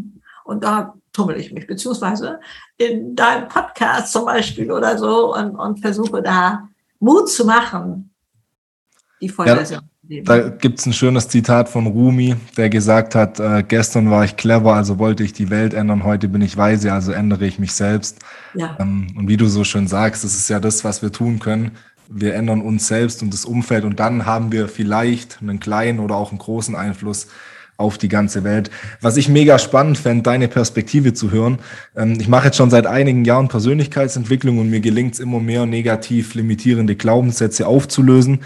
Und 0.43 0.63
da 0.63 0.95
tummel 1.13 1.39
ich 1.39 1.51
mich, 1.51 1.67
beziehungsweise 1.67 2.39
in 2.77 3.15
deinem 3.15 3.47
Podcast 3.47 4.11
zum 4.11 4.25
Beispiel 4.25 4.71
oder 4.71 4.97
so 4.97 5.33
und, 5.33 5.55
und 5.55 5.79
versuche 5.79 6.21
da 6.21 6.69
Mut 6.99 7.29
zu 7.29 7.45
machen, 7.45 8.13
die 9.21 9.29
Vollversion. 9.29 9.81
Ja. 9.81 9.94
Da 10.08 10.50
gibt 10.50 10.80
es 10.80 10.86
ein 10.86 10.94
schönes 10.94 11.28
Zitat 11.30 11.68
von 11.68 11.88
Rumi, 11.88 12.36
der 12.58 12.70
gesagt 12.70 13.15
hat, 13.15 13.39
äh, 13.39 13.63
gestern 13.68 14.12
war 14.12 14.24
ich 14.24 14.38
clever, 14.38 14.76
also 14.76 15.00
wollte 15.00 15.24
ich 15.24 15.34
die 15.34 15.50
Welt 15.50 15.74
ändern, 15.74 16.04
heute 16.04 16.28
bin 16.28 16.41
ich 16.41 16.58
weise, 16.58 16.94
also 16.94 17.12
ändere 17.12 17.46
ich 17.46 17.58
mich 17.58 17.72
selbst. 17.72 18.20
Ja. 18.54 18.78
Ähm, 18.80 19.08
und 19.15 19.28
wie 19.28 19.38
du 19.38 19.48
so 19.48 19.63
schön 19.63 19.88
sagst, 19.88 20.24
das 20.24 20.36
ist 20.36 20.50
ja 20.50 20.60
das, 20.60 20.84
was 20.84 21.02
wir 21.02 21.12
tun 21.12 21.39
können. 21.39 21.72
Wir 22.08 22.36
ändern 22.36 22.62
uns 22.62 22.88
selbst 22.88 23.24
und 23.24 23.34
das 23.34 23.46
Umfeld 23.46 23.84
und 23.84 24.00
dann 24.00 24.28
haben 24.28 24.52
wir 24.52 24.68
vielleicht 24.68 25.39
einen 25.41 25.60
kleinen 25.60 26.00
oder 26.00 26.15
auch 26.15 26.30
einen 26.30 26.39
großen 26.39 26.76
Einfluss 26.76 27.28
auf 27.77 27.97
die 27.97 28.07
ganze 28.07 28.43
Welt. 28.43 28.69
Was 29.01 29.17
ich 29.17 29.27
mega 29.27 29.59
spannend 29.59 29.97
fände, 29.97 30.23
deine 30.23 30.47
Perspektive 30.47 31.13
zu 31.13 31.31
hören. 31.31 31.59
Ähm, 31.95 32.17
ich 32.19 32.27
mache 32.27 32.45
jetzt 32.45 32.57
schon 32.57 32.69
seit 32.69 32.88
einigen 32.88 33.25
Jahren 33.25 33.49
Persönlichkeitsentwicklung 33.49 34.59
und 34.59 34.69
mir 34.69 34.79
gelingt 34.79 35.15
es 35.15 35.19
immer 35.19 35.39
mehr, 35.39 35.65
negativ 35.65 36.35
limitierende 36.35 36.95
Glaubenssätze 36.95 37.67
aufzulösen, 37.67 38.39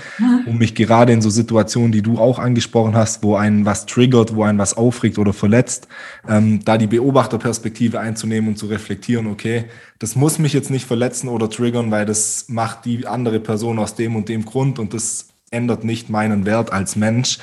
um 0.46 0.58
mich 0.58 0.74
gerade 0.74 1.14
in 1.14 1.22
so 1.22 1.30
Situationen, 1.30 1.92
die 1.92 2.02
du 2.02 2.18
auch 2.18 2.40
angesprochen 2.40 2.96
hast, 2.96 3.24
wo 3.24 3.36
einen 3.36 3.66
was 3.66 3.86
triggert, 3.86 4.36
wo 4.36 4.44
einen 4.44 4.58
was 4.58 4.76
aufregt 4.76 5.20
oder 5.20 5.34
verletzt, 5.34 5.88
ähm, 6.28 6.62
da 6.66 6.78
die 6.78 6.88
Beobachterperspektive 6.88 8.00
einzunehmen 8.00 8.50
und 8.50 8.58
zu 8.58 8.66
reflektieren, 8.66 9.28
okay, 9.28 9.66
das 10.00 10.16
muss 10.16 10.40
mich 10.40 10.54
jetzt 10.54 10.72
nicht 10.72 10.88
verletzen 10.88 11.28
oder 11.28 11.50
triggern, 11.50 11.92
weil 11.92 12.06
das 12.06 12.46
macht 12.48 12.86
die 12.86 13.06
andere 13.06 13.40
Person 13.40 13.78
aus 13.80 13.96
dem 13.96 14.16
und 14.16 14.30
dem 14.30 14.46
Grund 14.46 14.80
und 14.80 14.94
das 14.94 15.28
ändert 15.52 15.84
nicht 15.84 16.10
meinen 16.10 16.46
Wert 16.46 16.72
als 16.72 16.96
Mensch. 16.96 17.38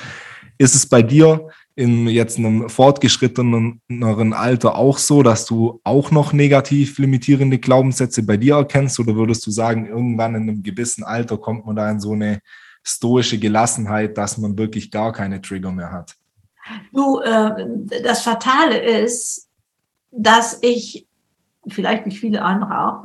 Ist 0.57 0.75
es 0.75 0.85
bei 0.87 1.01
dir 1.01 1.49
in 1.77 2.07
jetzt 2.07 2.39
einem 2.39 2.69
fortgeschritteneren 2.69 4.33
Alter 4.33 4.75
auch 4.75 4.97
so, 4.97 5.21
dass 5.21 5.45
du 5.45 5.79
auch 5.83 6.09
noch 6.09 6.33
negativ 6.33 6.97
limitierende 6.97 7.59
Glaubenssätze 7.59 8.23
bei 8.23 8.35
dir 8.35 8.55
erkennst? 8.55 8.99
Oder 8.99 9.15
würdest 9.15 9.45
du 9.45 9.51
sagen, 9.51 9.85
irgendwann 9.85 10.33
in 10.33 10.41
einem 10.41 10.63
gewissen 10.63 11.03
Alter 11.03 11.37
kommt 11.37 11.67
man 11.67 11.75
da 11.75 11.89
in 11.91 11.99
so 11.99 12.13
eine 12.13 12.39
stoische 12.81 13.37
Gelassenheit, 13.37 14.17
dass 14.17 14.39
man 14.39 14.57
wirklich 14.57 14.89
gar 14.89 15.13
keine 15.13 15.39
Trigger 15.39 15.71
mehr 15.71 15.91
hat? 15.91 16.15
Du, 16.93 17.19
äh, 17.19 17.51
das 18.03 18.23
Fatale 18.23 18.79
ist, 18.79 19.47
dass 20.11 20.57
ich, 20.63 21.07
vielleicht 21.67 22.07
wie 22.07 22.15
viele 22.15 22.41
andere 22.41 22.87
auch, 22.87 23.03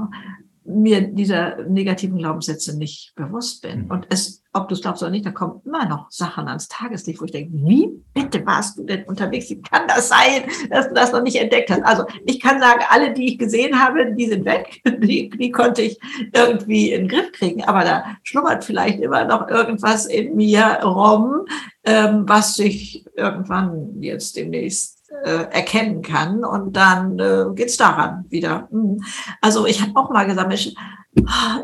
mir 0.64 1.02
dieser 1.02 1.62
negativen 1.64 2.16
Glaubenssätze 2.16 2.78
nicht 2.78 3.12
bewusst 3.16 3.60
bin. 3.60 3.84
Mhm. 3.84 3.90
Und 3.90 4.06
es, 4.08 4.41
ob 4.54 4.68
du 4.68 4.74
es 4.74 4.82
glaubst 4.82 5.02
oder 5.02 5.10
nicht, 5.10 5.24
da 5.24 5.30
kommen 5.30 5.62
immer 5.64 5.86
noch 5.86 6.10
Sachen 6.10 6.46
ans 6.46 6.68
Tageslicht, 6.68 7.20
wo 7.20 7.24
ich 7.24 7.32
denke, 7.32 7.52
wie 7.54 7.90
bitte 8.12 8.44
warst 8.44 8.76
du 8.76 8.84
denn 8.84 9.04
unterwegs? 9.04 9.48
Wie 9.48 9.62
kann 9.62 9.88
das 9.88 10.08
sein, 10.08 10.44
dass 10.70 10.88
du 10.88 10.94
das 10.94 11.12
noch 11.12 11.22
nicht 11.22 11.36
entdeckt 11.36 11.70
hast? 11.70 11.82
Also 11.82 12.04
ich 12.26 12.40
kann 12.40 12.60
sagen, 12.60 12.82
alle, 12.90 13.14
die 13.14 13.32
ich 13.32 13.38
gesehen 13.38 13.82
habe, 13.82 14.12
die 14.14 14.26
sind 14.26 14.44
weg. 14.44 14.80
Die, 15.02 15.30
die 15.30 15.50
konnte 15.50 15.82
ich 15.82 15.98
irgendwie 16.32 16.92
in 16.92 17.02
den 17.02 17.08
Griff 17.08 17.32
kriegen. 17.32 17.64
Aber 17.64 17.82
da 17.82 18.04
schlummert 18.22 18.62
vielleicht 18.62 19.00
immer 19.00 19.24
noch 19.24 19.48
irgendwas 19.48 20.06
in 20.06 20.36
mir 20.36 20.80
rum, 20.84 21.46
ähm, 21.84 22.24
was 22.26 22.54
sich 22.54 23.04
irgendwann 23.16 24.00
jetzt 24.00 24.36
demnächst 24.36 25.02
äh, 25.24 25.44
erkennen 25.50 26.02
kann 26.02 26.44
und 26.44 26.76
dann 26.76 27.18
äh, 27.18 27.44
geht's 27.54 27.76
daran 27.76 28.26
wieder. 28.28 28.68
Mhm. 28.70 29.02
Also 29.40 29.66
ich 29.66 29.82
habe 29.82 29.92
auch 29.96 30.10
mal 30.10 30.26
gesagt, 30.26 30.52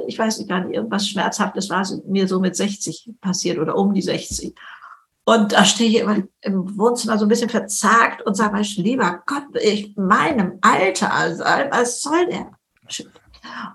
ich 0.07 0.19
weiß 0.19 0.39
nicht 0.39 0.49
gar 0.49 0.61
nicht, 0.61 0.75
irgendwas 0.75 1.09
Schmerzhaftes 1.09 1.71
war 1.71 1.87
mir 2.07 2.29
so 2.29 2.41
mit 2.41 2.57
60 2.57 3.11
passiert 3.21 3.59
oder 3.59 3.77
um 3.77 3.95
die 3.95 4.03
60. 4.03 4.55
Und 5.25 5.53
da 5.53 5.65
stehe 5.65 5.91
ich 5.91 5.99
immer 5.99 6.23
im 6.41 6.79
Wohnzimmer 6.79 7.19
so 7.19 7.27
ein 7.27 7.29
bisschen 7.29 7.51
verzagt 7.51 8.23
und 8.23 8.35
sage, 8.35 8.61
lieber 8.77 9.23
Gott, 9.27 9.45
ich 9.61 9.95
meinem 9.97 10.59
Alter, 10.63 11.13
also, 11.13 11.45
was 11.45 12.01
soll 12.01 12.27
der? 12.27 12.51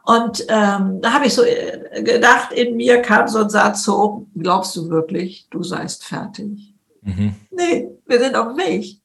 Und 0.04 0.46
ähm, 0.50 1.02
da 1.02 1.14
habe 1.14 1.28
ich 1.28 1.34
so 1.34 1.44
äh, 1.44 2.04
gedacht, 2.04 2.52
in 2.52 2.76
mir 2.76 3.02
kam 3.02 3.28
so 3.28 3.40
ein 3.40 3.50
Satz 3.50 3.88
hoch, 3.88 4.26
glaubst 4.36 4.76
du 4.76 4.90
wirklich, 4.90 5.48
du 5.50 5.64
seist 5.64 6.04
fertig? 6.06 6.74
Mhm. 7.02 7.36
Nee, 7.52 7.90
wir 8.06 8.20
sind 8.20 8.36
auf 8.36 8.50
dem 8.50 8.58
Weg. 8.58 9.00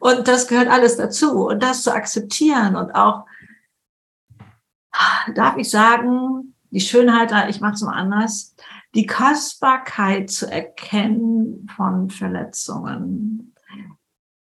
Und 0.00 0.28
das 0.28 0.46
gehört 0.46 0.68
alles 0.68 0.96
dazu. 0.96 1.48
Und 1.48 1.62
das 1.62 1.82
zu 1.82 1.92
akzeptieren 1.92 2.76
und 2.76 2.92
auch, 2.92 3.24
darf 5.34 5.56
ich 5.56 5.70
sagen, 5.70 6.54
die 6.70 6.80
Schönheit, 6.80 7.32
ich 7.48 7.60
mache 7.60 7.74
es 7.74 7.82
mal 7.82 7.94
anders, 7.94 8.54
die 8.94 9.06
Kostbarkeit 9.06 10.30
zu 10.30 10.50
erkennen 10.50 11.68
von 11.76 12.10
Verletzungen. 12.10 13.54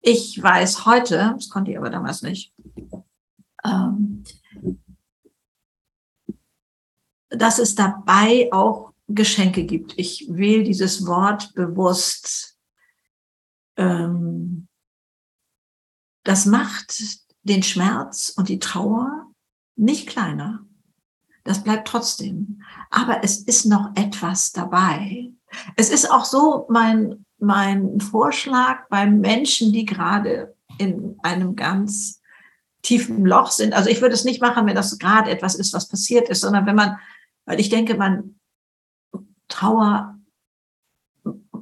Ich 0.01 0.41
weiß 0.41 0.85
heute, 0.85 1.33
das 1.35 1.49
konnte 1.49 1.71
ich 1.71 1.77
aber 1.77 1.89
damals 1.89 2.21
nicht, 2.21 2.53
ähm, 3.63 4.23
dass 7.29 7.57
es 7.57 7.75
dabei 7.75 8.49
auch 8.51 8.93
Geschenke 9.07 9.65
gibt. 9.65 9.93
Ich 9.97 10.27
wähle 10.29 10.63
dieses 10.63 11.05
Wort 11.07 11.53
bewusst. 11.55 12.57
Ähm, 13.77 14.67
das 16.23 16.45
macht 16.45 17.01
den 17.43 17.63
Schmerz 17.63 18.33
und 18.35 18.49
die 18.49 18.59
Trauer 18.59 19.32
nicht 19.75 20.07
kleiner. 20.07 20.65
Das 21.43 21.63
bleibt 21.63 21.87
trotzdem. 21.87 22.61
Aber 22.89 23.23
es 23.23 23.39
ist 23.39 23.65
noch 23.65 23.91
etwas 23.95 24.51
dabei. 24.51 25.31
Es 25.75 25.89
ist 25.89 26.09
auch 26.09 26.25
so 26.25 26.65
mein, 26.69 27.25
mein 27.37 27.99
Vorschlag 27.99 28.87
bei 28.89 29.05
Menschen, 29.05 29.73
die 29.73 29.85
gerade 29.85 30.55
in 30.77 31.17
einem 31.21 31.55
ganz 31.55 32.21
tiefen 32.81 33.25
Loch 33.25 33.51
sind. 33.51 33.73
Also 33.73 33.89
ich 33.89 34.01
würde 34.01 34.15
es 34.15 34.25
nicht 34.25 34.41
machen, 34.41 34.65
wenn 34.65 34.75
das 34.75 34.97
gerade 34.99 35.29
etwas 35.29 35.55
ist, 35.55 35.73
was 35.73 35.87
passiert 35.87 36.29
ist, 36.29 36.41
sondern 36.41 36.65
wenn 36.65 36.75
man, 36.75 36.97
weil 37.45 37.59
ich 37.59 37.69
denke, 37.69 37.95
man 37.95 38.39
Trauer 39.47 40.17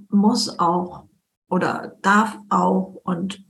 muss 0.10 0.60
auch 0.60 1.06
oder 1.50 1.98
darf 2.02 2.38
auch 2.50 3.02
und 3.04 3.44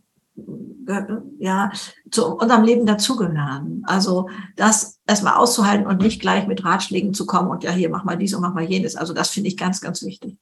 ja, 1.40 1.72
zu 2.10 2.36
unserem 2.36 2.64
Leben 2.64 2.86
dazugehören. 2.86 3.84
Also 3.86 4.30
das 4.56 5.00
erstmal 5.08 5.36
auszuhalten 5.36 5.88
und 5.88 6.02
nicht 6.02 6.22
gleich 6.22 6.48
mit 6.48 6.64
Ratschlägen 6.64 7.14
zu 7.14 7.26
kommen 7.26 7.50
und 7.50 7.64
ja, 7.64 7.72
hier 7.72 7.90
mach 7.90 8.04
mal 8.04 8.18
dies 8.18 8.34
und 8.34 8.42
mach 8.42 8.54
mal 8.54 8.64
jenes. 8.64 8.96
Also 8.96 9.14
das 9.14 9.30
finde 9.30 9.50
ich 9.50 9.58
ganz, 9.58 9.82
ganz 9.82 10.04
wichtig. 10.04 10.38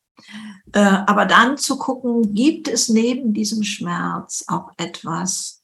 Äh, 0.73 0.79
aber 0.79 1.25
dann 1.25 1.57
zu 1.57 1.77
gucken, 1.77 2.33
gibt 2.33 2.67
es 2.67 2.89
neben 2.89 3.33
diesem 3.33 3.63
Schmerz 3.63 4.45
auch 4.47 4.71
etwas, 4.77 5.63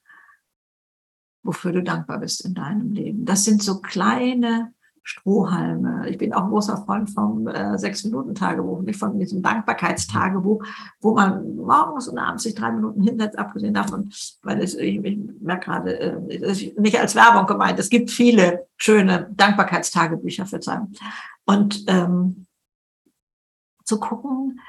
wofür 1.43 1.71
du 1.71 1.83
dankbar 1.83 2.19
bist 2.19 2.43
in 2.45 2.53
deinem 2.53 2.91
Leben? 2.91 3.25
Das 3.25 3.43
sind 3.43 3.61
so 3.61 3.81
kleine 3.81 4.73
Strohhalme. 5.05 6.09
Ich 6.09 6.17
bin 6.17 6.33
auch 6.33 6.45
ein 6.45 6.49
großer 6.49 6.77
Freund 6.83 7.11
vom 7.11 7.47
äh, 7.47 7.77
Sechs-Minuten-Tagebuch, 7.77 8.81
nicht 8.81 8.97
von 8.97 9.19
diesem 9.19 9.43
Dankbarkeitstagebuch, 9.43 10.65
wo 10.99 11.13
man 11.13 11.55
morgens 11.57 12.07
und 12.07 12.17
abends 12.17 12.41
sich 12.41 12.55
drei 12.55 12.71
Minuten 12.71 13.03
hinsetzt, 13.03 13.37
abgesehen 13.37 13.75
davon, 13.75 14.11
weil 14.41 14.59
es, 14.61 14.73
ich, 14.73 14.97
ich 15.05 15.19
merke 15.39 15.65
gerade, 15.65 15.99
äh, 15.99 16.39
das 16.39 16.59
ist 16.59 16.79
nicht 16.79 16.99
als 16.99 17.13
Werbung 17.13 17.45
gemeint, 17.45 17.77
es 17.77 17.89
gibt 17.89 18.09
viele 18.09 18.65
schöne 18.77 19.29
Dankbarkeitstagebücher 19.35 20.47
Zeit. 20.47 20.81
Und 21.45 21.83
ähm, 21.85 22.47
zu 23.83 23.99
gucken, 23.99 24.59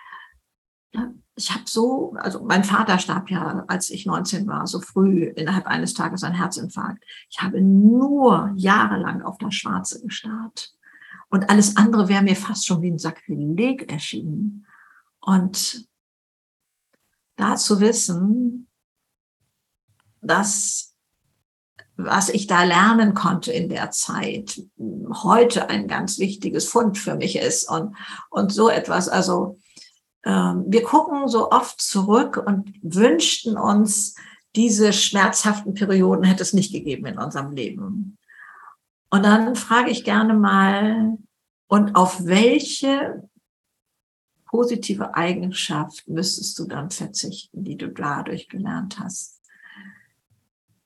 ich 1.37 1.51
habe 1.53 1.65
so, 1.67 2.15
also 2.19 2.43
mein 2.43 2.65
Vater 2.65 2.99
starb 2.99 3.31
ja, 3.31 3.65
als 3.69 3.91
ich 3.91 4.07
19 4.07 4.47
war, 4.47 4.67
so 4.67 4.81
früh 4.81 5.25
innerhalb 5.25 5.67
eines 5.67 5.93
Tages 5.93 6.25
ein 6.25 6.35
Herzinfarkt. 6.35 7.05
Ich 7.29 7.43
habe 7.43 7.61
nur 7.61 8.53
jahrelang 8.57 9.23
auf 9.23 9.37
das 9.37 9.55
Schwarze 9.55 10.01
gestarrt. 10.01 10.73
Und 11.29 11.51
alles 11.51 11.77
andere 11.77 12.09
wäre 12.09 12.23
mir 12.23 12.37
fast 12.37 12.67
schon 12.67 12.81
wie 12.81 12.91
ein 12.91 12.99
Sakrileg 12.99 13.93
erschienen. 13.93 14.67
Und 15.21 15.87
da 17.37 17.57
zu 17.57 17.81
wissen, 17.81 18.69
dass 20.23 20.95
was 21.99 22.29
ich 22.29 22.47
da 22.47 22.63
lernen 22.65 23.15
konnte 23.15 23.53
in 23.53 23.71
der 23.71 23.91
Zeit, 23.91 24.61
heute 25.25 25.71
ein 25.71 25.89
ganz 25.89 26.19
wichtiges 26.19 26.69
Fund 26.69 26.99
für 26.99 27.15
mich 27.15 27.37
ist 27.37 27.71
und, 27.71 27.97
und 28.29 28.53
so 28.53 28.69
etwas, 28.69 29.09
also 29.09 29.57
wir 30.29 30.83
gucken 30.83 31.29
so 31.29 31.51
oft 31.51 31.81
zurück 31.81 32.43
und 32.45 32.73
wünschten 32.83 33.57
uns, 33.57 34.17
diese 34.57 34.93
schmerzhaften 34.93 35.75
Perioden 35.75 36.25
hätte 36.25 36.43
es 36.43 36.53
nicht 36.53 36.73
gegeben 36.73 37.07
in 37.07 37.19
unserem 37.19 37.53
Leben. 37.53 38.19
Und 39.11 39.25
dann 39.25 39.55
frage 39.55 39.91
ich 39.91 40.03
gerne 40.03 40.35
mal, 40.35 41.17
und 41.69 41.95
auf 41.95 42.25
welche 42.25 43.29
positive 44.47 45.15
Eigenschaft 45.15 46.09
müsstest 46.09 46.59
du 46.59 46.67
dann 46.67 46.91
verzichten, 46.91 47.65
die 47.65 47.77
du 47.77 47.89
dadurch 47.89 48.49
gelernt 48.49 48.99
hast? 48.99 49.41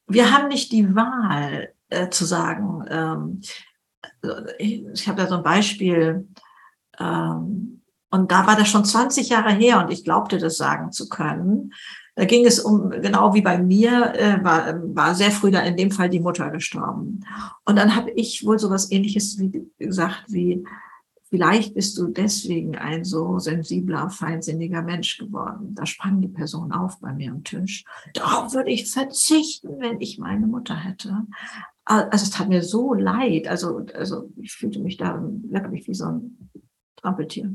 Wir 0.06 0.32
haben 0.32 0.48
nicht 0.48 0.72
die 0.72 0.94
Wahl 0.94 1.72
äh, 1.88 2.08
zu 2.08 2.24
sagen, 2.24 2.84
ähm, 2.88 3.40
ich, 4.58 4.84
ich 4.86 5.08
habe 5.08 5.22
da 5.22 5.28
so 5.28 5.36
ein 5.36 5.42
Beispiel, 5.42 6.28
ähm, 6.98 7.79
und 8.10 8.32
da 8.32 8.46
war 8.46 8.56
das 8.56 8.68
schon 8.68 8.84
20 8.84 9.28
Jahre 9.28 9.52
her 9.52 9.80
und 9.80 9.90
ich 9.90 10.04
glaubte 10.04 10.38
das 10.38 10.56
sagen 10.56 10.92
zu 10.92 11.08
können. 11.08 11.72
Da 12.16 12.24
ging 12.24 12.44
es 12.44 12.58
um, 12.58 12.90
genau 12.90 13.34
wie 13.34 13.40
bei 13.40 13.56
mir, 13.58 14.12
äh, 14.14 14.44
war, 14.44 14.74
war 14.94 15.14
sehr 15.14 15.30
früh 15.30 15.50
da 15.50 15.60
in 15.60 15.76
dem 15.76 15.90
Fall 15.90 16.10
die 16.10 16.20
Mutter 16.20 16.50
gestorben. 16.50 17.20
Und 17.64 17.76
dann 17.76 17.94
habe 17.94 18.10
ich 18.10 18.44
wohl 18.44 18.58
so 18.58 18.68
was 18.68 18.90
ähnliches 18.90 19.38
wie, 19.38 19.70
gesagt 19.78 20.24
wie, 20.26 20.64
vielleicht 21.30 21.74
bist 21.74 21.96
du 21.96 22.08
deswegen 22.08 22.76
ein 22.76 23.04
so 23.04 23.38
sensibler, 23.38 24.10
feinsinniger 24.10 24.82
Mensch 24.82 25.18
geworden. 25.18 25.74
Da 25.76 25.86
sprang 25.86 26.20
die 26.20 26.28
Person 26.28 26.72
auf 26.72 27.00
bei 27.00 27.12
mir 27.12 27.30
am 27.30 27.44
Tisch. 27.44 27.84
Darauf 28.14 28.52
würde 28.52 28.70
ich 28.70 28.90
verzichten, 28.90 29.78
wenn 29.78 30.00
ich 30.00 30.18
meine 30.18 30.48
Mutter 30.48 30.74
hätte. 30.74 31.26
Also 31.84 32.24
es 32.24 32.30
tat 32.30 32.48
mir 32.48 32.62
so 32.62 32.92
leid. 32.92 33.46
Also, 33.46 33.86
also 33.94 34.30
ich 34.36 34.52
fühlte 34.52 34.80
mich 34.80 34.96
da 34.96 35.22
wirklich 35.48 35.86
wie 35.86 35.94
so 35.94 36.06
ein 36.06 36.50
Trampeltier. 37.00 37.54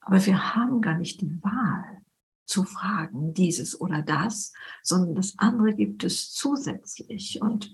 Aber 0.00 0.24
wir 0.24 0.54
haben 0.54 0.80
gar 0.80 0.96
nicht 0.96 1.20
die 1.20 1.42
Wahl 1.42 2.02
zu 2.46 2.64
fragen, 2.64 3.32
dieses 3.32 3.80
oder 3.80 4.02
das, 4.02 4.52
sondern 4.82 5.14
das 5.14 5.34
andere 5.38 5.74
gibt 5.74 6.02
es 6.04 6.32
zusätzlich. 6.32 7.40
Und 7.40 7.72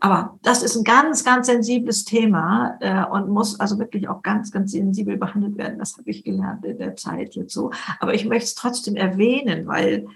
aber 0.00 0.38
das 0.42 0.62
ist 0.62 0.76
ein 0.76 0.84
ganz, 0.84 1.24
ganz 1.24 1.46
sensibles 1.48 2.04
Thema 2.04 2.76
äh, 2.80 3.04
und 3.10 3.30
muss 3.30 3.58
also 3.58 3.78
wirklich 3.78 4.08
auch 4.08 4.22
ganz, 4.22 4.52
ganz 4.52 4.72
sensibel 4.72 5.16
behandelt 5.16 5.56
werden. 5.56 5.78
Das 5.78 5.96
habe 5.96 6.10
ich 6.10 6.24
gelernt 6.24 6.64
in 6.64 6.78
der 6.78 6.94
Zeit 6.94 7.34
jetzt 7.34 7.52
so. 7.52 7.72
Aber 7.98 8.14
ich 8.14 8.24
möchte 8.24 8.44
es 8.44 8.54
trotzdem 8.54 8.94
erwähnen, 8.94 9.66
weil 9.66 10.06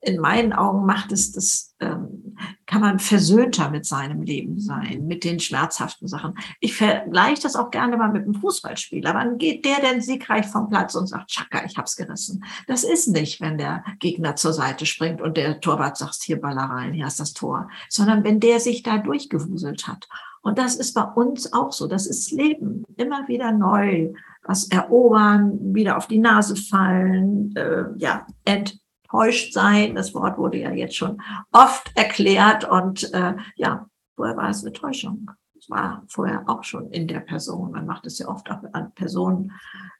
in 0.00 0.20
meinen 0.20 0.52
Augen 0.52 0.84
macht 0.84 1.12
es 1.12 1.32
das, 1.32 1.74
ähm, 1.80 2.23
kann 2.66 2.80
man 2.80 2.98
versöhnter 2.98 3.70
mit 3.70 3.86
seinem 3.86 4.22
Leben 4.22 4.60
sein, 4.60 5.06
mit 5.06 5.24
den 5.24 5.40
schmerzhaften 5.40 6.08
Sachen. 6.08 6.34
Ich 6.60 6.76
vergleiche 6.76 7.42
das 7.42 7.56
auch 7.56 7.70
gerne 7.70 7.96
mal 7.96 8.10
mit 8.10 8.22
einem 8.22 8.34
Fußballspieler. 8.34 9.14
Wann 9.14 9.38
geht 9.38 9.64
der 9.64 9.80
denn 9.80 10.00
siegreich 10.00 10.46
vom 10.46 10.68
Platz 10.68 10.94
und 10.94 11.06
sagt, 11.06 11.30
Chaka, 11.30 11.64
ich 11.64 11.76
hab's 11.76 11.96
gerissen? 11.96 12.44
Das 12.66 12.84
ist 12.84 13.08
nicht, 13.08 13.40
wenn 13.40 13.58
der 13.58 13.84
Gegner 13.98 14.36
zur 14.36 14.52
Seite 14.52 14.86
springt 14.86 15.20
und 15.20 15.36
der 15.36 15.60
Torwart 15.60 15.96
sagt, 15.96 16.22
hier 16.22 16.40
Baller 16.40 16.64
rein, 16.64 16.92
hier 16.92 17.06
ist 17.06 17.20
das 17.20 17.32
Tor, 17.32 17.68
sondern 17.88 18.24
wenn 18.24 18.40
der 18.40 18.60
sich 18.60 18.82
da 18.82 18.98
durchgewuselt 18.98 19.86
hat. 19.86 20.08
Und 20.44 20.58
das 20.58 20.76
ist 20.76 20.92
bei 20.92 21.02
uns 21.02 21.52
auch 21.54 21.72
so. 21.72 21.86
Das 21.86 22.06
ist 22.06 22.30
Leben. 22.30 22.84
Immer 22.96 23.26
wieder 23.28 23.50
neu. 23.50 24.12
Was 24.42 24.68
erobern, 24.68 25.74
wieder 25.74 25.96
auf 25.96 26.06
die 26.06 26.18
Nase 26.18 26.54
fallen, 26.54 27.56
äh, 27.56 27.84
ja, 27.96 28.26
ent 28.44 28.78
enttäuscht 29.14 29.52
sein. 29.52 29.94
Das 29.94 30.14
Wort 30.14 30.38
wurde 30.38 30.58
ja 30.58 30.72
jetzt 30.72 30.96
schon 30.96 31.20
oft 31.52 31.90
erklärt 31.94 32.64
und 32.64 33.12
äh, 33.12 33.34
ja, 33.56 33.86
vorher 34.16 34.36
war 34.36 34.50
es 34.50 34.62
eine 34.62 34.72
Täuschung. 34.72 35.30
Es 35.56 35.70
war 35.70 36.02
vorher 36.08 36.44
auch 36.46 36.64
schon 36.64 36.90
in 36.90 37.06
der 37.06 37.20
Person. 37.20 37.70
Man 37.70 37.86
macht 37.86 38.06
es 38.06 38.18
ja 38.18 38.28
oft 38.28 38.50
auch 38.50 38.62
an 38.72 38.92
Personen 38.94 39.52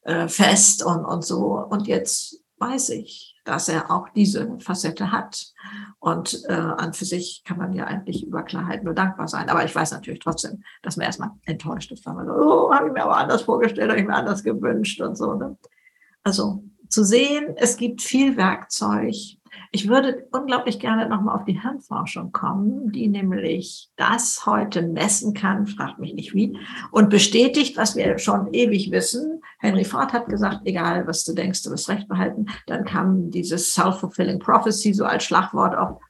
äh, 0.03 0.29
fest 0.29 0.85
und, 0.85 1.05
und 1.05 1.25
so. 1.25 1.65
Und 1.71 1.87
jetzt 1.87 2.41
weiß 2.59 2.91
ich, 2.91 3.37
dass 3.45 3.69
er 3.69 3.91
auch 3.91 4.09
diese 4.11 4.59
Facette 4.59 5.13
hat. 5.13 5.47
Und 6.01 6.43
äh, 6.49 6.53
an 6.53 6.93
für 6.93 7.05
sich 7.05 7.43
kann 7.47 7.59
man 7.59 7.73
ja 7.73 7.85
eigentlich 7.85 8.27
über 8.27 8.43
Klarheit 8.43 8.85
nur 8.85 8.95
dankbar 8.95 9.29
sein. 9.29 9.49
Aber 9.49 9.65
ich 9.65 9.75
weiß 9.75 9.93
natürlich 9.93 10.21
trotzdem, 10.21 10.63
dass 10.83 10.97
man 10.97 11.07
erstmal 11.07 11.31
enttäuscht 11.45 11.93
ist, 11.93 12.05
weil 12.05 12.15
man 12.15 12.27
so, 12.27 12.33
oh, 12.33 12.75
habe 12.75 12.89
ich 12.89 12.93
mir 12.93 13.05
aber 13.05 13.17
anders 13.17 13.43
vorgestellt, 13.43 13.91
habe 13.91 14.01
ich 14.01 14.07
mir 14.07 14.15
anders 14.15 14.43
gewünscht 14.43 15.01
und 15.01 15.17
so. 15.17 15.35
Ne? 15.35 15.57
Also 16.25 16.65
zu 16.95 17.05
sehen, 17.05 17.55
es 17.57 17.77
gibt 17.77 18.01
viel 18.03 18.37
Werkzeug. 18.37 19.15
Ich 19.73 19.89
würde 19.89 20.27
unglaublich 20.31 20.79
gerne 20.79 21.09
nochmal 21.09 21.37
auf 21.37 21.45
die 21.45 21.61
Hirnforschung 21.61 22.31
kommen, 22.31 22.93
die 22.93 23.09
nämlich 23.09 23.91
das 23.97 24.47
heute 24.47 24.83
messen 24.83 25.35
kann, 25.35 25.67
fragt 25.67 25.99
mich 25.99 26.15
nicht 26.15 26.35
wie, 26.35 26.57
und 26.93 27.11
bestätigt, 27.11 27.77
was 27.77 27.97
wir 27.97 28.19
schon 28.19 28.55
ewig 28.55 28.93
wissen. 28.93 29.43
Henry 29.59 29.85
Ford 29.85 30.13
hat 30.13 30.29
gesagt, 30.29 30.61
egal 30.65 31.07
was 31.09 31.25
du 31.25 31.35
denkst, 31.35 31.65
du 31.65 31.71
wirst 31.71 31.89
recht 31.89 32.07
behalten. 32.07 32.47
Dann 32.69 32.85
kam 32.85 33.31
dieses 33.33 33.75
Self-Fulfilling 33.75 34.39
Prophecy 34.39 34.95
so 34.95 35.05
als 35.05 35.25
Schlagwort 35.25 35.77
auf. 35.77 36.01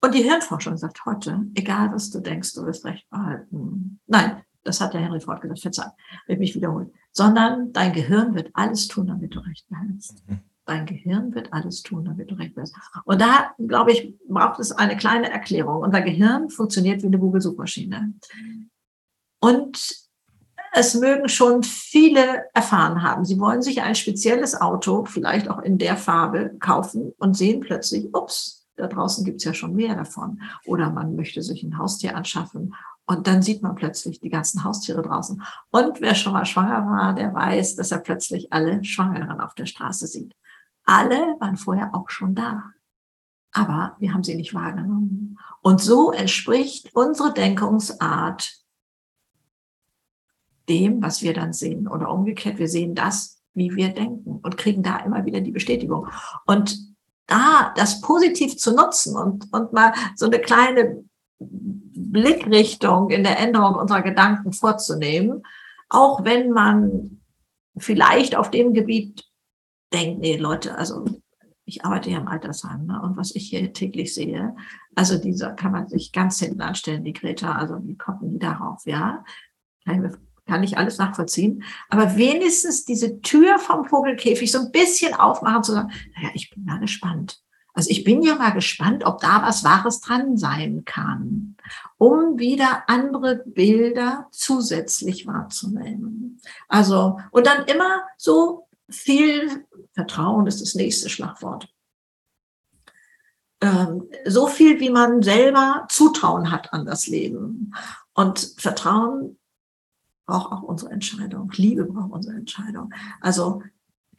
Und 0.00 0.14
die 0.14 0.24
Hirnforschung 0.24 0.76
sagt 0.76 1.04
heute, 1.06 1.42
egal 1.54 1.92
was 1.92 2.10
du 2.10 2.18
denkst, 2.18 2.54
du 2.54 2.66
wirst 2.66 2.84
recht 2.84 3.08
behalten. 3.10 4.00
Nein, 4.08 4.42
das 4.64 4.80
hat 4.80 4.94
der 4.94 5.00
Henry 5.00 5.20
Ford 5.20 5.40
gesagt, 5.40 5.60
verzeih, 5.60 5.92
will 6.26 6.38
mich 6.38 6.56
wiederholen, 6.56 6.92
sondern 7.12 7.72
dein 7.72 7.92
Gehirn 7.92 8.34
wird 8.34 8.50
alles 8.54 8.88
tun, 8.88 9.06
damit 9.06 9.34
du 9.34 9.40
recht 9.40 9.68
behältst. 9.68 10.22
Mhm. 10.26 10.40
Dein 10.64 10.86
Gehirn 10.86 11.34
wird 11.34 11.52
alles 11.52 11.82
tun, 11.82 12.04
damit 12.04 12.30
du 12.30 12.34
recht 12.34 12.54
behältst. 12.54 12.76
Und 13.04 13.20
da, 13.20 13.52
glaube 13.58 13.92
ich, 13.92 14.14
braucht 14.28 14.60
es 14.60 14.72
eine 14.72 14.96
kleine 14.96 15.30
Erklärung. 15.30 15.82
Unser 15.82 16.02
Gehirn 16.02 16.48
funktioniert 16.48 17.02
wie 17.02 17.08
eine 17.08 17.18
Google-Suchmaschine. 17.18 18.14
Und 19.40 20.02
es 20.74 20.94
mögen 20.94 21.28
schon 21.28 21.62
viele 21.62 22.44
erfahren 22.54 23.02
haben. 23.02 23.24
Sie 23.24 23.38
wollen 23.38 23.60
sich 23.60 23.82
ein 23.82 23.94
spezielles 23.94 24.58
Auto, 24.58 25.04
vielleicht 25.04 25.50
auch 25.50 25.58
in 25.58 25.76
der 25.76 25.96
Farbe, 25.98 26.56
kaufen 26.60 27.12
und 27.18 27.36
sehen 27.36 27.60
plötzlich, 27.60 28.14
ups, 28.14 28.66
da 28.76 28.86
draußen 28.86 29.24
gibt's 29.24 29.44
ja 29.44 29.52
schon 29.52 29.74
mehr 29.74 29.94
davon. 29.94 30.40
Oder 30.64 30.90
man 30.90 31.14
möchte 31.14 31.42
sich 31.42 31.62
ein 31.62 31.76
Haustier 31.76 32.16
anschaffen 32.16 32.74
und 33.06 33.26
dann 33.26 33.42
sieht 33.42 33.62
man 33.62 33.74
plötzlich 33.74 34.20
die 34.20 34.30
ganzen 34.30 34.64
Haustiere 34.64 35.02
draußen. 35.02 35.42
Und 35.70 36.00
wer 36.00 36.14
schon 36.14 36.32
mal 36.32 36.46
schwanger 36.46 36.86
war, 36.86 37.14
der 37.14 37.34
weiß, 37.34 37.76
dass 37.76 37.90
er 37.90 37.98
plötzlich 37.98 38.52
alle 38.52 38.82
Schwangeren 38.84 39.40
auf 39.40 39.54
der 39.54 39.66
Straße 39.66 40.06
sieht. 40.06 40.34
Alle 40.84 41.36
waren 41.40 41.56
vorher 41.56 41.94
auch 41.94 42.10
schon 42.10 42.34
da. 42.34 42.70
Aber 43.52 43.96
wir 43.98 44.14
haben 44.14 44.24
sie 44.24 44.34
nicht 44.34 44.54
wahrgenommen. 44.54 45.38
Und 45.60 45.80
so 45.80 46.10
entspricht 46.12 46.90
unsere 46.94 47.32
Denkungsart 47.32 48.62
dem, 50.68 51.02
was 51.02 51.22
wir 51.22 51.34
dann 51.34 51.52
sehen. 51.52 51.88
Oder 51.88 52.10
umgekehrt, 52.10 52.58
wir 52.58 52.68
sehen 52.68 52.94
das, 52.94 53.42
wie 53.52 53.74
wir 53.74 53.90
denken 53.90 54.40
und 54.42 54.56
kriegen 54.56 54.82
da 54.82 54.98
immer 54.98 55.24
wieder 55.24 55.40
die 55.40 55.52
Bestätigung. 55.52 56.08
Und 56.46 56.78
da 57.26 57.72
das 57.76 58.00
positiv 58.00 58.56
zu 58.56 58.74
nutzen 58.74 59.16
und, 59.16 59.52
und 59.52 59.72
mal 59.72 59.92
so 60.16 60.26
eine 60.26 60.40
kleine 60.40 61.04
Blickrichtung 62.12 63.10
in 63.10 63.24
der 63.24 63.38
Änderung 63.38 63.74
unserer 63.74 64.02
Gedanken 64.02 64.52
vorzunehmen, 64.52 65.42
auch 65.88 66.24
wenn 66.24 66.50
man 66.50 67.22
vielleicht 67.76 68.36
auf 68.36 68.50
dem 68.50 68.74
Gebiet 68.74 69.24
denkt, 69.92 70.20
nee, 70.20 70.36
Leute, 70.36 70.76
also 70.76 71.04
ich 71.64 71.84
arbeite 71.84 72.10
ja 72.10 72.18
im 72.18 72.28
Altersheim 72.28 72.86
ne, 72.86 73.00
und 73.02 73.16
was 73.16 73.34
ich 73.34 73.48
hier 73.48 73.72
täglich 73.72 74.14
sehe, 74.14 74.54
also 74.94 75.18
dieser 75.18 75.52
kann 75.52 75.72
man 75.72 75.88
sich 75.88 76.12
ganz 76.12 76.38
hinten 76.38 76.60
anstellen, 76.60 77.04
die 77.04 77.12
Greta, 77.12 77.52
also 77.52 77.78
wie 77.84 77.96
kommen 77.96 78.32
die 78.32 78.38
darauf, 78.38 78.84
ja? 78.84 79.24
Kann, 79.84 80.16
kann 80.46 80.62
ich 80.62 80.76
alles 80.76 80.98
nachvollziehen. 80.98 81.64
Aber 81.88 82.16
wenigstens 82.16 82.84
diese 82.84 83.20
Tür 83.20 83.58
vom 83.58 83.84
Vogelkäfig 83.84 84.50
so 84.50 84.58
ein 84.58 84.72
bisschen 84.72 85.14
aufmachen, 85.14 85.62
zu 85.62 85.72
sagen, 85.72 85.92
naja, 86.14 86.30
ich 86.34 86.50
bin 86.50 86.64
mal 86.64 86.78
gespannt. 86.78 87.41
Also 87.74 87.90
ich 87.90 88.04
bin 88.04 88.22
ja 88.22 88.34
mal 88.34 88.50
gespannt, 88.50 89.04
ob 89.04 89.20
da 89.20 89.42
was 89.42 89.64
Wahres 89.64 90.00
dran 90.00 90.36
sein 90.36 90.84
kann, 90.84 91.56
um 91.96 92.38
wieder 92.38 92.84
andere 92.88 93.36
Bilder 93.46 94.28
zusätzlich 94.30 95.26
wahrzunehmen. 95.26 96.40
Also, 96.68 97.18
und 97.30 97.46
dann 97.46 97.64
immer 97.64 98.02
so 98.18 98.68
viel 98.90 99.64
Vertrauen 99.94 100.46
ist 100.46 100.60
das 100.60 100.74
nächste 100.74 101.08
Schlagwort. 101.08 101.68
Ähm, 103.62 104.08
so 104.26 104.48
viel, 104.48 104.80
wie 104.80 104.90
man 104.90 105.22
selber 105.22 105.86
Zutrauen 105.88 106.50
hat 106.50 106.72
an 106.72 106.84
das 106.84 107.06
Leben. 107.06 107.74
Und 108.12 108.54
Vertrauen 108.58 109.38
braucht 110.26 110.52
auch 110.52 110.62
unsere 110.62 110.90
Entscheidung. 110.90 111.50
Liebe 111.54 111.84
braucht 111.84 112.12
unsere 112.12 112.36
Entscheidung. 112.36 112.92
Also 113.20 113.62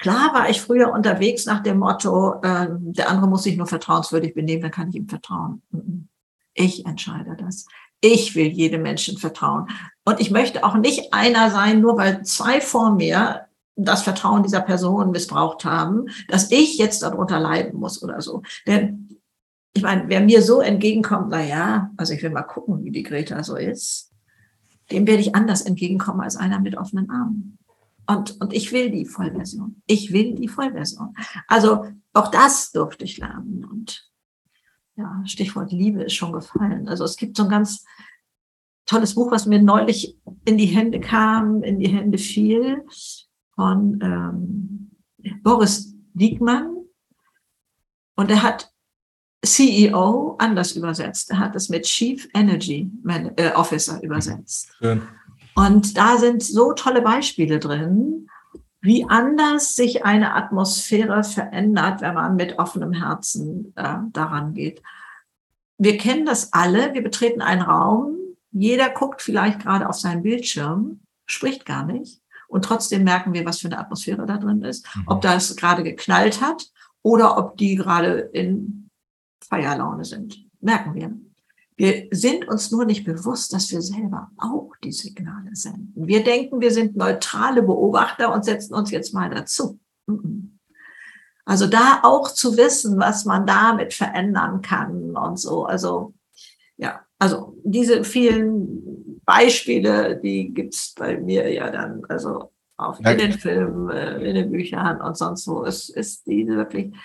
Klar 0.04 0.34
war 0.34 0.50
ich 0.50 0.60
früher 0.60 0.92
unterwegs 0.92 1.46
nach 1.46 1.64
dem 1.64 1.80
Motto, 1.80 2.34
äh, 2.42 2.68
der 2.70 3.10
andere 3.10 3.26
muss 3.26 3.44
sich 3.44 3.56
nur 3.56 3.68
vertrauenswürdig 3.68 4.34
benehmen, 4.34 4.62
dann 4.62 4.72
kann 4.72 4.90
ich 4.90 4.96
ihm 4.96 5.08
vertrauen. 5.08 5.62
Ich 6.54 6.86
entscheide 6.86 7.38
das. 7.38 7.68
Ich 8.02 8.36
will 8.36 8.48
jedem 8.48 8.82
Menschen 8.82 9.18
vertrauen. 9.18 9.70
Und 10.04 10.20
ich 10.20 10.30
möchte 10.30 10.66
auch 10.66 10.76
nicht 10.76 11.14
einer 11.14 11.50
sein, 11.52 11.80
nur 11.80 11.96
weil 11.96 12.26
zwei 12.26 12.60
vor 12.60 12.92
mir 12.92 13.46
das 13.78 14.04
Vertrauen 14.04 14.44
dieser 14.44 14.60
Person 14.60 15.12
missbraucht 15.12 15.64
haben, 15.64 16.08
dass 16.28 16.52
ich 16.52 16.78
jetzt 16.78 17.02
darunter 17.02 17.40
leiden 17.40 17.80
muss 17.80 18.04
oder 18.04 18.20
so. 18.20 18.42
Denn 18.68 19.22
ich 19.74 19.84
meine, 19.84 20.10
wer 20.10 20.20
mir 20.20 20.42
so 20.42 20.60
entgegenkommt, 20.60 21.28
na 21.30 21.42
ja, 21.42 21.92
also 21.96 22.12
ich 22.12 22.22
will 22.22 22.32
mal 22.32 22.44
gucken, 22.44 22.84
wie 22.84 22.92
die 22.92 23.04
Greta 23.04 23.42
so 23.42 23.56
ist, 23.56 24.12
dem 24.92 25.08
werde 25.08 25.22
ich 25.22 25.34
anders 25.34 25.62
entgegenkommen 25.62 26.20
als 26.20 26.36
einer 26.36 26.60
mit 26.60 26.76
offenen 26.78 27.10
Armen. 27.10 27.58
Und, 28.08 28.40
und 28.42 28.54
ich 28.54 28.72
will 28.72 28.92
die 28.92 29.06
Vollversion. 29.06 29.82
Ich 29.88 30.12
will 30.12 30.36
die 30.36 30.48
Vollversion. 30.48 31.14
Also 31.48 31.86
auch 32.14 32.30
das 32.30 32.72
durfte 32.72 33.06
ich 33.06 33.18
lernen. 33.18 33.66
Und 33.66 34.10
ja, 34.96 35.22
Stichwort 35.26 35.72
Liebe 35.72 36.04
ist 36.04 36.14
schon 36.14 36.34
gefallen. 36.34 36.88
Also 36.88 37.04
es 37.04 37.16
gibt 37.16 37.38
so 37.38 37.44
ein 37.44 37.50
ganz 37.50 37.86
tolles 38.86 39.16
Buch, 39.16 39.32
was 39.32 39.46
mir 39.46 39.62
neulich 39.62 40.18
in 40.46 40.58
die 40.58 40.66
Hände 40.66 41.00
kam, 41.00 41.64
in 41.64 41.80
die 41.80 41.90
Hände 41.90 42.18
fiel, 42.18 42.86
von 43.56 44.00
ähm, 44.02 44.92
Boris 45.42 45.96
Diekmann. 46.14 46.76
Und 48.16 48.30
er 48.30 48.44
hat 48.44 48.72
CEO 49.44 50.36
anders 50.40 50.74
übersetzt. 50.74 51.32
Er 51.32 51.40
hat 51.40 51.56
es 51.56 51.70
mit 51.70 51.84
Chief 51.84 52.28
Energy 52.34 52.90
äh, 53.36 53.52
Officer 53.52 54.02
übersetzt. 54.02 54.72
Schön. 54.80 55.02
Und 55.56 55.98
da 55.98 56.18
sind 56.18 56.44
so 56.44 56.74
tolle 56.74 57.02
Beispiele 57.02 57.60
drin, 57.60 58.28
wie 58.82 59.06
anders 59.08 59.76
sich 59.76 60.04
eine 60.04 60.34
Atmosphäre 60.34 61.24
verändert, 61.24 62.02
wenn 62.02 62.16
man 62.16 62.36
mit 62.36 62.60
offenem 62.60 62.92
Herzen 62.92 63.72
äh, 63.76 63.96
daran 64.12 64.54
geht. 64.54 64.82
Wir 65.78 65.98
kennen 65.98 66.26
das 66.26 66.52
alle. 66.54 66.94
Wir 66.94 67.02
betreten 67.02 67.42
einen 67.42 67.62
Raum. 67.62 68.18
Jeder 68.52 68.90
guckt 68.90 69.22
vielleicht 69.22 69.62
gerade 69.62 69.88
auf 69.88 69.96
seinen 69.96 70.22
Bildschirm, 70.22 71.00
spricht 71.26 71.66
gar 71.66 71.86
nicht. 71.86 72.22
Und 72.48 72.66
trotzdem 72.66 73.04
merken 73.04 73.34
wir, 73.34 73.46
was 73.46 73.60
für 73.60 73.68
eine 73.68 73.80
Atmosphäre 73.80 74.26
da 74.26 74.38
drin 74.38 74.62
ist. 74.64 74.86
Mhm. 74.96 75.04
Ob 75.08 75.22
das 75.22 75.56
gerade 75.56 75.84
geknallt 75.84 76.42
hat 76.42 76.70
oder 77.02 77.38
ob 77.38 77.58
die 77.58 77.76
gerade 77.76 78.20
in 78.20 78.90
Feierlaune 79.48 80.06
sind. 80.06 80.46
Merken 80.60 80.94
wir. 80.94 81.14
Wir 81.84 82.08
sind 82.12 82.48
uns 82.48 82.72
nur 82.72 82.86
nicht 82.86 83.04
bewusst, 83.04 83.52
dass 83.52 83.70
wir 83.70 83.82
selber 83.82 84.32
auch 84.38 84.72
die 84.82 84.94
Signale 84.94 85.50
senden. 85.52 85.92
Wir 86.08 86.24
denken, 86.24 86.62
wir 86.62 86.72
sind 86.72 86.96
neutrale 86.96 87.62
Beobachter 87.62 88.34
und 88.34 88.46
setzen 88.46 88.74
uns 88.74 88.90
jetzt 88.90 89.14
mal 89.14 89.30
dazu. 89.30 89.82
Also 91.44 91.68
da 91.68 92.00
auch 92.04 92.32
zu 92.32 92.56
wissen, 92.56 92.98
was 93.02 93.26
man 93.26 93.46
damit 93.46 93.94
verändern 93.94 94.62
kann 94.62 95.18
und 95.18 95.38
so. 95.38 95.66
Also 95.66 96.14
ja, 96.78 97.02
also 97.20 97.58
diese 97.66 98.06
vielen 98.06 99.20
Beispiele, 99.26 100.22
die 100.24 100.54
gibt's 100.54 100.94
bei 100.98 101.18
mir 101.18 101.52
ja 101.52 101.70
dann, 101.70 102.06
also 102.08 102.54
auf 102.78 102.98
in 103.02 103.18
den 103.18 103.34
Filmen, 103.34 103.90
äh, 103.90 104.22
in 104.22 104.36
den 104.36 104.52
Büchern 104.52 105.02
und 105.02 105.18
sonst 105.18 105.50
wo. 105.50 105.66
Es 105.66 105.90
ist 105.90 106.28
diese 106.28 106.56
wirklich, 106.56 106.96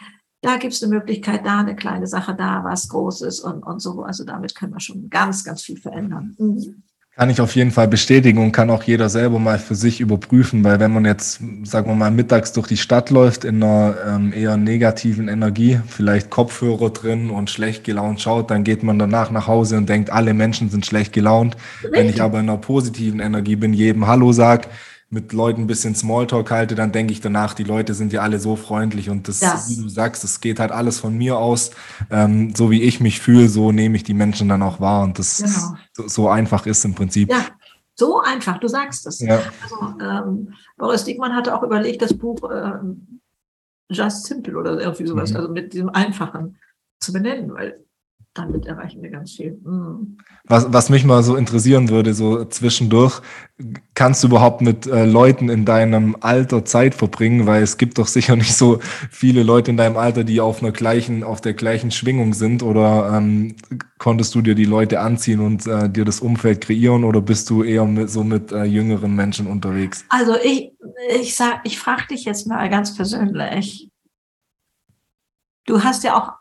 da 0.41 0.57
gibt's 0.57 0.83
eine 0.83 0.95
Möglichkeit, 0.95 1.45
da 1.45 1.61
eine 1.61 1.75
kleine 1.75 2.07
Sache, 2.07 2.35
da 2.35 2.63
was 2.65 2.89
Großes 2.89 3.41
und, 3.41 3.63
und 3.63 3.81
so. 3.81 4.03
Also 4.03 4.25
damit 4.25 4.55
können 4.55 4.73
wir 4.73 4.81
schon 4.81 5.11
ganz, 5.11 5.45
ganz 5.45 5.63
viel 5.63 5.79
verändern. 5.79 6.37
Mhm. 6.39 6.83
Kann 7.19 7.31
ich 7.31 7.41
auf 7.41 7.57
jeden 7.57 7.73
Fall 7.73 7.89
bestätigen 7.89 8.39
und 8.39 8.53
kann 8.53 8.71
auch 8.71 8.85
jeder 8.85 9.09
selber 9.09 9.41
mal 9.41 9.59
für 9.59 9.75
sich 9.75 10.01
überprüfen, 10.01 10.63
weil 10.63 10.79
wenn 10.79 10.93
man 10.93 11.05
jetzt, 11.05 11.41
sagen 11.65 11.91
wir 11.91 11.97
mal, 11.97 12.13
mittags 12.13 12.53
durch 12.53 12.69
die 12.69 12.77
Stadt 12.77 13.11
läuft 13.11 13.45
in 13.45 13.61
einer 13.61 13.97
ähm, 14.07 14.33
eher 14.33 14.57
negativen 14.57 15.27
Energie, 15.27 15.81
vielleicht 15.89 16.31
Kopfhörer 16.31 16.91
drin 16.91 17.31
und 17.31 17.51
schlecht 17.51 17.83
gelaunt 17.83 18.21
schaut, 18.21 18.53
dann 18.53 18.63
geht 18.63 18.85
man 18.85 19.01
danach 19.01 19.33
nach 19.33 19.49
Hause 19.49 19.79
und 19.79 19.89
denkt, 19.89 20.11
alle 20.11 20.33
Menschen 20.33 20.71
sind 20.71 20.87
schlecht 20.87 21.13
gelaunt. 21.13 21.57
Richtig. 21.83 21.91
Wenn 21.93 22.09
ich 22.09 22.23
aber 22.23 22.39
in 22.39 22.49
einer 22.49 22.59
positiven 22.59 23.19
Energie 23.19 23.57
bin, 23.57 23.73
jedem 23.73 24.07
Hallo 24.07 24.31
sag, 24.31 24.69
mit 25.11 25.33
Leuten 25.33 25.63
ein 25.63 25.67
bisschen 25.67 25.95
Smalltalk 25.95 26.51
halte, 26.51 26.75
dann 26.75 26.93
denke 26.93 27.13
ich 27.13 27.21
danach, 27.21 27.55
die 27.55 27.65
Leute 27.65 27.95
sind 27.95 28.13
ja 28.13 28.21
alle 28.21 28.39
so 28.39 28.57
freundlich 28.57 29.09
und 29.09 29.27
das, 29.27 29.41
das. 29.41 29.71
wie 29.71 29.83
du 29.83 29.89
sagst, 29.89 30.23
das 30.23 30.41
geht 30.41 30.61
halt 30.61 30.71
alles 30.71 31.01
von 31.01 31.17
mir 31.17 31.39
aus. 31.39 31.71
Ähm, 32.11 32.55
so 32.55 32.71
wie 32.71 32.83
ich 32.83 33.01
mich 33.01 33.21
fühle, 33.21 33.49
so 33.49 33.73
nehme 33.73 33.97
ich 33.97 34.03
die 34.03 34.15
Menschen 34.15 34.49
dann 34.49 34.63
auch 34.63 34.81
wahr 34.81 35.05
und 35.05 35.19
das 35.19 35.39
genau. 35.39 35.79
so, 35.95 36.09
so, 36.09 36.29
einfach 36.29 36.67
ist 36.67 36.85
im 36.85 36.95
Prinzip. 36.95 37.31
Ja, 37.31 37.47
so 37.95 38.21
einfach, 38.21 38.59
du 38.59 38.69
sagst 38.69 39.07
es. 39.07 39.21
Ja. 39.21 39.41
Also, 39.63 39.99
ähm, 40.01 40.55
Boris 40.77 41.05
Diekmann 41.05 41.35
hatte 41.35 41.55
auch 41.55 41.63
überlegt, 41.63 42.03
das 42.03 42.13
Buch 42.13 42.39
ähm, 42.53 43.21
Just 43.91 44.27
Simple 44.27 44.59
oder 44.59 44.79
irgendwie 44.79 45.07
sowas, 45.07 45.31
mhm. 45.31 45.37
also 45.37 45.49
mit 45.49 45.73
diesem 45.73 45.89
Einfachen 45.89 46.59
zu 47.01 47.15
benennen, 47.15 47.55
weil 47.55 47.83
damit 48.39 48.67
erreichen 48.67 49.03
wir 49.03 49.11
ganz 49.11 49.33
viel. 49.33 49.59
Mhm. 49.65 50.19
Was, 50.45 50.73
was 50.73 50.89
mich 50.89 51.05
mal 51.05 51.23
so 51.23 51.37
interessieren 51.37 51.89
würde, 51.89 52.15
so 52.15 52.45
zwischendurch, 52.45 53.21
kannst 53.95 54.23
du 54.23 54.29
überhaupt 54.29 54.63
mit 54.63 54.87
äh, 54.87 55.05
Leuten 55.05 55.49
in 55.49 55.65
deinem 55.65 56.17
Alter 56.21 56.65
Zeit 56.65 56.95
verbringen? 56.95 57.47
Weil 57.47 57.63
es 57.63 57.77
gibt 57.77 57.99
doch 57.99 58.07
sicher 58.07 58.37
nicht 58.37 58.55
so 58.55 58.79
viele 59.11 59.43
Leute 59.43 59.71
in 59.71 59.77
deinem 59.77 59.97
Alter, 59.97 60.25
die 60.25 60.41
auf 60.41 60.63
einer 60.63 60.73
gleichen, 60.73 61.25
auf 61.25 61.41
der 61.41 61.55
gleichen 61.55 61.91
Schwingung 61.91 62.33
sind. 62.33 62.63
Oder 62.63 63.13
ähm, 63.15 63.57
konntest 63.99 64.35
du 64.35 64.41
dir 64.41 64.55
die 64.55 64.65
Leute 64.65 65.01
anziehen 65.01 65.41
und 65.41 65.67
äh, 65.67 65.91
dir 65.91 66.05
das 66.05 66.21
Umfeld 66.21 66.61
kreieren? 66.61 67.05
Oder 67.05 67.21
bist 67.21 67.51
du 67.51 67.63
eher 67.63 67.85
mit, 67.85 68.09
so 68.09 68.25
mit 68.25 68.53
äh, 68.53 68.65
jüngeren 68.65 69.15
Menschen 69.15 69.47
unterwegs? 69.47 70.05
Also 70.09 70.37
ich, 70.43 70.73
ich 71.21 71.35
sag, 71.35 71.61
ich 71.65 71.79
frage 71.79 72.07
dich 72.11 72.25
jetzt 72.25 72.47
mal 72.47 72.71
ganz 72.71 72.97
persönlich. 72.97 73.91
Du 75.67 75.83
hast 75.83 76.05
ja 76.05 76.17
auch 76.17 76.33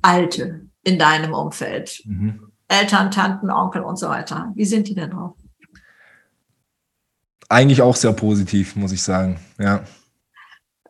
alte 0.00 0.69
in 0.82 0.98
deinem 0.98 1.34
Umfeld? 1.34 2.02
Mhm. 2.04 2.52
Eltern, 2.68 3.10
Tanten, 3.10 3.50
Onkel 3.50 3.82
und 3.82 3.98
so 3.98 4.08
weiter. 4.08 4.52
Wie 4.54 4.64
sind 4.64 4.88
die 4.88 4.94
denn 4.94 5.10
drauf? 5.10 5.34
Eigentlich 7.48 7.82
auch 7.82 7.96
sehr 7.96 8.12
positiv, 8.12 8.76
muss 8.76 8.92
ich 8.92 9.02
sagen. 9.02 9.40
Ja. 9.58 9.82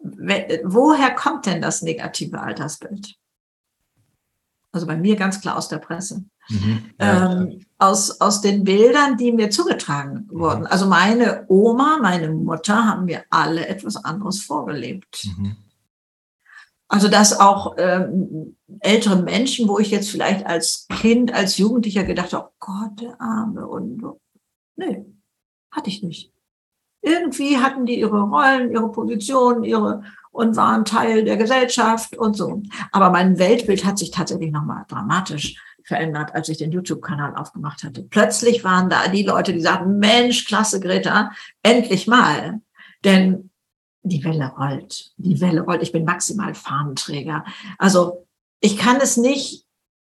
Woher 0.02 1.14
kommt 1.14 1.46
denn 1.46 1.62
das 1.62 1.80
negative 1.80 2.38
Altersbild? 2.40 3.14
Also 4.72 4.86
bei 4.86 4.96
mir 4.96 5.16
ganz 5.16 5.40
klar 5.40 5.56
aus 5.56 5.68
der 5.68 5.78
Presse. 5.78 6.24
Mhm, 6.48 6.90
ähm, 6.98 7.60
aus, 7.78 8.20
aus 8.20 8.40
den 8.40 8.64
Bildern, 8.64 9.16
die 9.16 9.32
mir 9.32 9.50
zugetragen 9.50 10.28
wurden. 10.30 10.66
Also 10.66 10.86
meine 10.86 11.44
Oma, 11.48 11.98
meine 12.00 12.30
Mutter 12.30 12.86
haben 12.86 13.04
mir 13.06 13.24
alle 13.30 13.66
etwas 13.66 13.96
anderes 13.96 14.42
vorgelebt. 14.42 15.26
Mhm. 15.36 15.56
Also 16.90 17.06
dass 17.06 17.38
auch 17.38 17.76
ähm, 17.78 18.56
ältere 18.80 19.22
Menschen, 19.22 19.68
wo 19.68 19.78
ich 19.78 19.92
jetzt 19.92 20.10
vielleicht 20.10 20.44
als 20.44 20.88
Kind, 20.88 21.32
als 21.32 21.56
Jugendlicher 21.56 22.02
gedacht 22.02 22.32
habe, 22.32 22.48
oh 22.48 22.54
Gott, 22.58 23.00
der 23.00 23.20
Arme 23.20 23.64
und 23.66 24.02
nee, 24.74 25.06
hatte 25.70 25.88
ich 25.88 26.02
nicht. 26.02 26.32
Irgendwie 27.00 27.58
hatten 27.58 27.86
die 27.86 28.00
ihre 28.00 28.20
Rollen, 28.22 28.72
ihre 28.72 28.90
Positionen, 28.90 29.62
ihre 29.62 30.02
und 30.32 30.56
waren 30.56 30.84
Teil 30.84 31.24
der 31.24 31.36
Gesellschaft 31.36 32.16
und 32.16 32.36
so. 32.36 32.60
Aber 32.90 33.10
mein 33.10 33.38
Weltbild 33.38 33.84
hat 33.84 33.96
sich 33.96 34.10
tatsächlich 34.10 34.50
nochmal 34.50 34.84
dramatisch 34.88 35.62
verändert, 35.84 36.34
als 36.34 36.48
ich 36.48 36.58
den 36.58 36.72
YouTube-Kanal 36.72 37.36
aufgemacht 37.36 37.84
hatte. 37.84 38.02
Plötzlich 38.02 38.64
waren 38.64 38.90
da 38.90 39.06
die 39.06 39.22
Leute, 39.22 39.52
die 39.52 39.60
sagten, 39.60 39.98
Mensch, 39.98 40.44
klasse, 40.44 40.80
Greta, 40.80 41.30
endlich 41.62 42.08
mal. 42.08 42.60
Denn 43.04 43.49
die 44.02 44.24
Welle 44.24 44.52
rollt, 44.56 45.12
die 45.16 45.40
Welle 45.40 45.62
rollt. 45.62 45.82
Ich 45.82 45.92
bin 45.92 46.04
maximal 46.04 46.54
Fahnenträger. 46.54 47.44
Also 47.78 48.26
ich 48.60 48.76
kann 48.76 48.96
es 49.00 49.16
nicht 49.16 49.66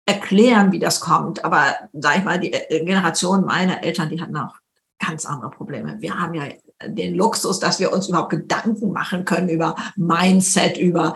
erklären, 0.06 0.72
wie 0.72 0.78
das 0.78 1.00
kommt, 1.00 1.44
aber 1.44 1.74
sag 1.92 2.18
ich 2.18 2.24
mal, 2.24 2.38
die 2.38 2.52
äh, 2.52 2.84
Generation 2.84 3.44
meiner 3.44 3.82
Eltern, 3.82 4.10
die 4.10 4.20
hatten 4.20 4.36
auch 4.36 4.56
ganz 4.98 5.24
andere 5.26 5.50
Probleme. 5.50 5.96
Wir 6.00 6.18
haben 6.18 6.34
ja 6.34 6.44
den 6.86 7.14
Luxus, 7.14 7.58
dass 7.58 7.80
wir 7.80 7.92
uns 7.92 8.08
überhaupt 8.08 8.30
Gedanken 8.30 8.92
machen 8.92 9.24
können 9.24 9.48
über 9.48 9.76
Mindset, 9.96 10.76
über 10.76 11.14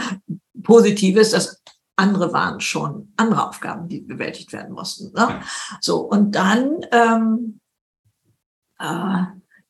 Positives. 0.63 1.31
Das 1.31 1.63
andere 1.97 2.33
waren 2.33 2.61
schon 2.61 3.13
andere 3.17 3.49
Aufgaben, 3.49 3.89
die 3.89 4.01
bewältigt 4.01 4.53
werden 4.53 4.75
mussten. 4.75 5.13
Ne? 5.13 5.41
So 5.81 6.01
und 6.01 6.35
dann 6.35 6.81
ähm, 6.93 7.61
äh, 8.79 9.23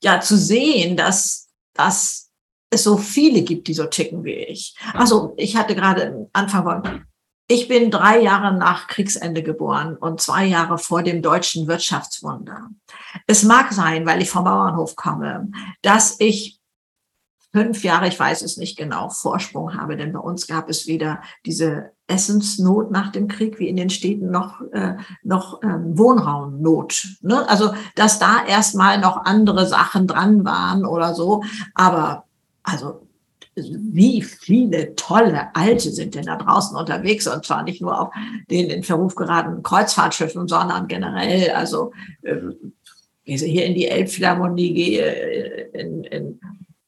ja 0.02 0.20
zu 0.20 0.36
sehen, 0.36 0.96
dass 0.96 1.48
dass 1.74 2.27
es 2.70 2.84
so 2.84 2.96
viele 2.96 3.42
gibt, 3.42 3.68
die 3.68 3.74
so 3.74 3.86
ticken 3.86 4.24
wie 4.24 4.34
ich. 4.34 4.76
Also 4.94 5.34
ich 5.36 5.56
hatte 5.56 5.74
gerade 5.74 6.28
Anfang 6.32 6.64
von, 6.64 7.04
ich 7.50 7.66
bin 7.66 7.90
drei 7.90 8.20
Jahre 8.20 8.54
nach 8.54 8.88
Kriegsende 8.88 9.42
geboren 9.42 9.96
und 9.96 10.20
zwei 10.20 10.44
Jahre 10.44 10.76
vor 10.76 11.02
dem 11.02 11.22
deutschen 11.22 11.66
Wirtschaftswunder. 11.66 12.68
Es 13.26 13.42
mag 13.42 13.72
sein, 13.72 14.04
weil 14.04 14.20
ich 14.20 14.30
vom 14.30 14.44
Bauernhof 14.44 14.96
komme, 14.96 15.50
dass 15.80 16.16
ich 16.20 16.60
fünf 17.50 17.82
Jahre, 17.82 18.08
ich 18.08 18.20
weiß 18.20 18.42
es 18.42 18.58
nicht 18.58 18.76
genau, 18.76 19.08
Vorsprung 19.08 19.74
habe, 19.74 19.96
denn 19.96 20.12
bei 20.12 20.18
uns 20.18 20.46
gab 20.46 20.68
es 20.68 20.86
weder 20.86 21.22
diese 21.46 21.92
Essensnot 22.06 22.90
nach 22.90 23.10
dem 23.10 23.28
Krieg 23.28 23.58
wie 23.58 23.68
in 23.68 23.76
den 23.76 23.88
Städten 23.88 24.30
noch, 24.30 24.60
äh, 24.72 24.96
noch 25.22 25.62
ähm, 25.62 25.96
Wohnraumnot. 25.96 27.06
Ne? 27.22 27.48
Also, 27.48 27.72
dass 27.94 28.18
da 28.18 28.44
erstmal 28.46 28.98
noch 28.98 29.24
andere 29.24 29.66
Sachen 29.66 30.06
dran 30.06 30.44
waren 30.44 30.84
oder 30.84 31.14
so. 31.14 31.42
Aber 31.74 32.27
also 32.70 33.08
wie 33.56 34.22
viele 34.22 34.94
tolle 34.94 35.54
Alte 35.54 35.90
sind 35.90 36.14
denn 36.14 36.26
da 36.26 36.36
draußen 36.36 36.76
unterwegs 36.76 37.26
und 37.26 37.44
zwar 37.44 37.62
nicht 37.62 37.80
nur 37.82 38.00
auf 38.00 38.14
den 38.50 38.70
in 38.70 38.82
Verruf 38.82 39.14
geratenen 39.14 39.62
Kreuzfahrtschiffen, 39.62 40.46
sondern 40.46 40.86
generell, 40.86 41.50
also 41.50 41.92
äh, 42.22 42.36
gehe 43.24 43.36
hier 43.36 43.66
in 43.66 43.74
die 43.74 43.88
Elbphilharmonie, 43.88 44.74
gehe 44.74 45.02
äh, 45.02 45.80
in, 45.80 46.04
in, 46.04 46.40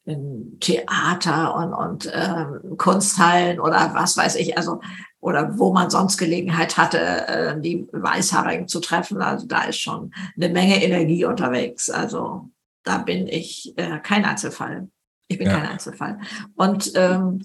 in 0.05 0.59
Theater 0.61 1.55
und, 1.55 1.75
und 1.75 2.07
äh, 2.07 2.77
Kunsthallen 2.77 3.61
oder 3.61 3.93
was 3.95 4.17
weiß 4.17 4.37
ich, 4.37 4.57
also 4.57 4.81
oder 5.21 5.59
wo 5.59 5.73
man 5.73 5.91
sonst 5.91 6.17
Gelegenheit 6.17 6.79
hatte, 6.79 6.99
äh, 6.99 7.61
die 7.61 7.87
Weißhaarigen 7.93 8.69
zu 8.69 8.81
treffen. 8.81 9.21
Also 9.21 9.47
da 9.47 9.65
ist 9.65 9.79
schon 9.79 10.13
eine 10.37 10.49
Menge 10.49 10.83
Energie 10.83 11.27
unterwegs. 11.27 11.91
Also 11.91 12.49
da 12.85 12.99
bin 12.99 13.27
ich 13.27 13.75
äh, 13.77 13.99
kein 13.99 14.25
Einzelfall. 14.25 14.89
Ich 15.31 15.39
bin 15.39 15.47
ja. 15.47 15.59
kein 15.59 15.71
Einzelfall. 15.71 16.19
Und 16.57 16.91
ähm, 16.97 17.41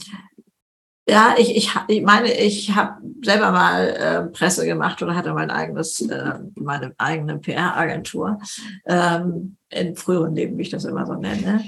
ja, 1.08 1.36
ich, 1.38 1.56
ich, 1.56 1.72
ich 1.88 2.02
meine, 2.02 2.34
ich 2.34 2.74
habe 2.74 3.00
selber 3.24 3.52
mal 3.52 3.88
äh, 3.88 4.24
Presse 4.32 4.66
gemacht 4.66 5.04
oder 5.04 5.16
hatte 5.16 5.36
mein 5.36 5.52
eigenes, 5.52 6.02
äh, 6.02 6.40
meine 6.56 6.96
eigene 6.98 7.38
PR-Agentur 7.38 8.40
ähm, 8.88 9.58
in 9.70 9.96
früheren 9.96 10.34
Leben, 10.34 10.58
wie 10.58 10.64
ich 10.64 10.72
das 10.72 10.86
immer 10.86 11.06
so 11.06 11.14
nenne. 11.14 11.64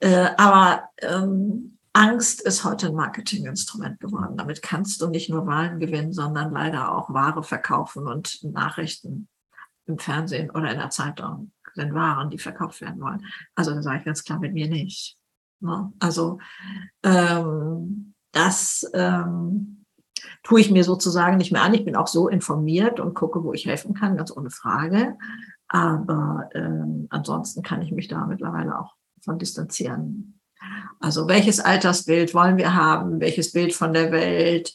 Äh, 0.00 0.28
aber 0.36 0.90
ähm, 0.98 1.78
Angst 1.94 2.42
ist 2.42 2.64
heute 2.64 2.88
ein 2.88 2.94
Marketinginstrument 2.94 3.98
geworden. 3.98 4.36
Damit 4.36 4.60
kannst 4.60 5.00
du 5.00 5.08
nicht 5.08 5.30
nur 5.30 5.46
Wahlen 5.46 5.80
gewinnen, 5.80 6.12
sondern 6.12 6.52
leider 6.52 6.94
auch 6.94 7.08
Ware 7.14 7.42
verkaufen 7.42 8.06
und 8.06 8.44
Nachrichten 8.44 9.26
im 9.86 9.98
Fernsehen 9.98 10.50
oder 10.50 10.70
in 10.70 10.78
der 10.78 10.90
Zeitung 10.90 11.50
sind 11.74 11.94
Waren, 11.94 12.28
die 12.28 12.38
verkauft 12.38 12.82
werden 12.82 13.00
wollen. 13.00 13.24
Also 13.54 13.72
da 13.72 13.80
sage 13.80 14.00
ich 14.00 14.04
ganz 14.04 14.22
klar 14.22 14.38
mit 14.38 14.52
mir 14.52 14.68
nicht. 14.68 15.16
Ne? 15.62 15.92
Also 15.98 16.38
ähm, 17.02 18.14
das 18.32 18.90
ähm, 18.94 19.84
tue 20.42 20.60
ich 20.60 20.70
mir 20.70 20.84
sozusagen 20.84 21.36
nicht 21.36 21.52
mehr 21.52 21.62
an. 21.62 21.74
Ich 21.74 21.84
bin 21.84 21.96
auch 21.96 22.06
so 22.06 22.28
informiert 22.28 23.00
und 23.00 23.14
gucke, 23.14 23.42
wo 23.44 23.52
ich 23.52 23.66
helfen 23.66 23.94
kann, 23.94 24.16
ganz 24.16 24.36
ohne 24.36 24.50
Frage. 24.50 25.16
Aber 25.68 26.48
ähm, 26.54 27.06
ansonsten 27.10 27.62
kann 27.62 27.82
ich 27.82 27.92
mich 27.92 28.08
da 28.08 28.26
mittlerweile 28.26 28.78
auch 28.78 28.94
von 29.22 29.38
distanzieren. 29.38 30.40
Also 31.00 31.28
welches 31.28 31.60
Altersbild 31.60 32.34
wollen 32.34 32.56
wir 32.56 32.74
haben? 32.74 33.20
Welches 33.20 33.52
Bild 33.52 33.74
von 33.74 33.92
der 33.92 34.12
Welt? 34.12 34.74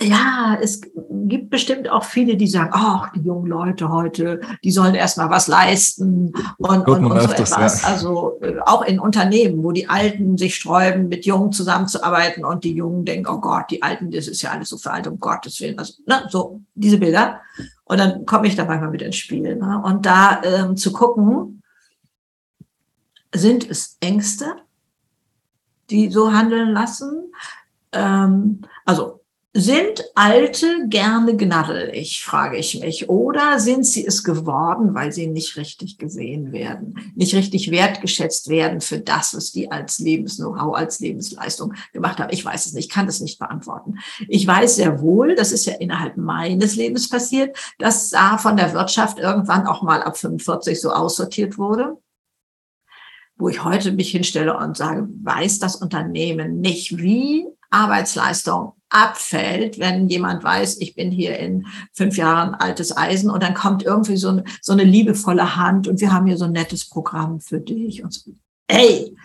Ja, 0.00 0.56
es 0.62 0.80
gibt 1.10 1.50
bestimmt 1.50 1.88
auch 1.90 2.04
viele, 2.04 2.36
die 2.36 2.46
sagen, 2.46 2.70
ach, 2.72 3.10
die 3.12 3.20
jungen 3.20 3.46
Leute 3.46 3.88
heute, 3.88 4.40
die 4.62 4.70
sollen 4.70 4.94
erstmal 4.94 5.28
was 5.28 5.48
leisten 5.48 6.32
und, 6.56 6.88
und, 6.88 7.04
und 7.04 7.20
so 7.20 7.26
öfters, 7.26 7.50
etwas. 7.50 7.82
Ja. 7.82 7.88
Also 7.88 8.38
äh, 8.40 8.60
auch 8.64 8.82
in 8.82 9.00
Unternehmen, 9.00 9.64
wo 9.64 9.72
die 9.72 9.88
Alten 9.88 10.38
sich 10.38 10.54
sträuben, 10.54 11.08
mit 11.08 11.26
Jungen 11.26 11.50
zusammenzuarbeiten 11.50 12.44
und 12.44 12.62
die 12.62 12.74
Jungen 12.74 13.04
denken, 13.04 13.26
oh 13.28 13.40
Gott, 13.40 13.72
die 13.72 13.82
Alten, 13.82 14.12
das 14.12 14.28
ist 14.28 14.40
ja 14.40 14.52
alles 14.52 14.68
so 14.68 14.78
veraltet, 14.78 15.12
um 15.12 15.18
Gottes 15.18 15.60
Willen. 15.60 15.76
Also, 15.76 15.94
ne, 16.06 16.28
so 16.28 16.60
diese 16.76 16.98
Bilder. 16.98 17.40
Und 17.84 17.98
dann 17.98 18.24
komme 18.24 18.46
ich 18.46 18.54
da 18.54 18.64
manchmal 18.64 18.90
mit 18.90 19.02
ins 19.02 19.16
Spiel. 19.16 19.56
Ne? 19.56 19.82
Und 19.84 20.06
da 20.06 20.40
ähm, 20.44 20.76
zu 20.76 20.92
gucken, 20.92 21.62
sind 23.34 23.68
es 23.68 23.96
Ängste, 23.98 24.46
die 25.90 26.08
so 26.08 26.32
handeln 26.32 26.70
lassen? 26.70 27.32
Ähm, 27.92 28.60
also 28.84 29.17
sind 29.58 30.04
Alte 30.14 30.86
gerne 30.88 31.36
gnaddelig, 31.36 32.24
frage 32.24 32.56
ich 32.56 32.80
mich. 32.80 33.08
Oder 33.08 33.58
sind 33.58 33.84
sie 33.84 34.06
es 34.06 34.22
geworden, 34.22 34.94
weil 34.94 35.12
sie 35.12 35.26
nicht 35.26 35.56
richtig 35.56 35.98
gesehen 35.98 36.52
werden, 36.52 37.12
nicht 37.14 37.34
richtig 37.34 37.70
wertgeschätzt 37.70 38.48
werden 38.48 38.80
für 38.80 39.00
das, 39.00 39.34
was 39.34 39.50
die 39.50 39.70
als 39.70 39.98
Lebens-Know-how, 39.98 40.76
als 40.76 41.00
Lebensleistung 41.00 41.74
gemacht 41.92 42.18
haben? 42.18 42.32
Ich 42.32 42.44
weiß 42.44 42.66
es 42.66 42.72
nicht, 42.72 42.86
ich 42.86 42.90
kann 42.90 43.06
das 43.06 43.20
nicht 43.20 43.38
beantworten. 43.38 43.98
Ich 44.28 44.46
weiß 44.46 44.76
sehr 44.76 45.00
wohl, 45.00 45.34
das 45.34 45.52
ist 45.52 45.66
ja 45.66 45.74
innerhalb 45.74 46.16
meines 46.16 46.76
Lebens 46.76 47.08
passiert, 47.08 47.56
dass 47.78 48.10
da 48.10 48.38
von 48.38 48.56
der 48.56 48.72
Wirtschaft 48.72 49.18
irgendwann 49.18 49.66
auch 49.66 49.82
mal 49.82 50.02
ab 50.02 50.16
45 50.16 50.80
so 50.80 50.90
aussortiert 50.92 51.58
wurde 51.58 51.96
wo 53.40 53.48
ich 53.48 53.62
heute 53.62 53.92
mich 53.92 54.10
hinstelle 54.10 54.56
und 54.56 54.76
sage, 54.76 55.08
weiß 55.22 55.60
das 55.60 55.76
Unternehmen 55.76 56.60
nicht, 56.60 56.98
wie 56.98 57.46
Arbeitsleistung 57.70 58.72
abfällt, 58.90 59.78
wenn 59.78 60.08
jemand 60.08 60.42
weiß, 60.42 60.80
ich 60.80 60.94
bin 60.94 61.10
hier 61.10 61.38
in 61.38 61.66
fünf 61.92 62.16
Jahren 62.16 62.54
altes 62.54 62.96
Eisen 62.96 63.30
und 63.30 63.42
dann 63.42 63.54
kommt 63.54 63.82
irgendwie 63.82 64.16
so 64.16 64.28
eine, 64.28 64.44
so 64.62 64.72
eine 64.72 64.84
liebevolle 64.84 65.56
Hand 65.56 65.88
und 65.88 66.00
wir 66.00 66.12
haben 66.12 66.26
hier 66.26 66.38
so 66.38 66.46
ein 66.46 66.52
nettes 66.52 66.88
Programm 66.88 67.40
für 67.40 67.60
dich 67.60 68.02
und 68.02 68.12
so. 68.12 68.32
Ey, 68.70 69.16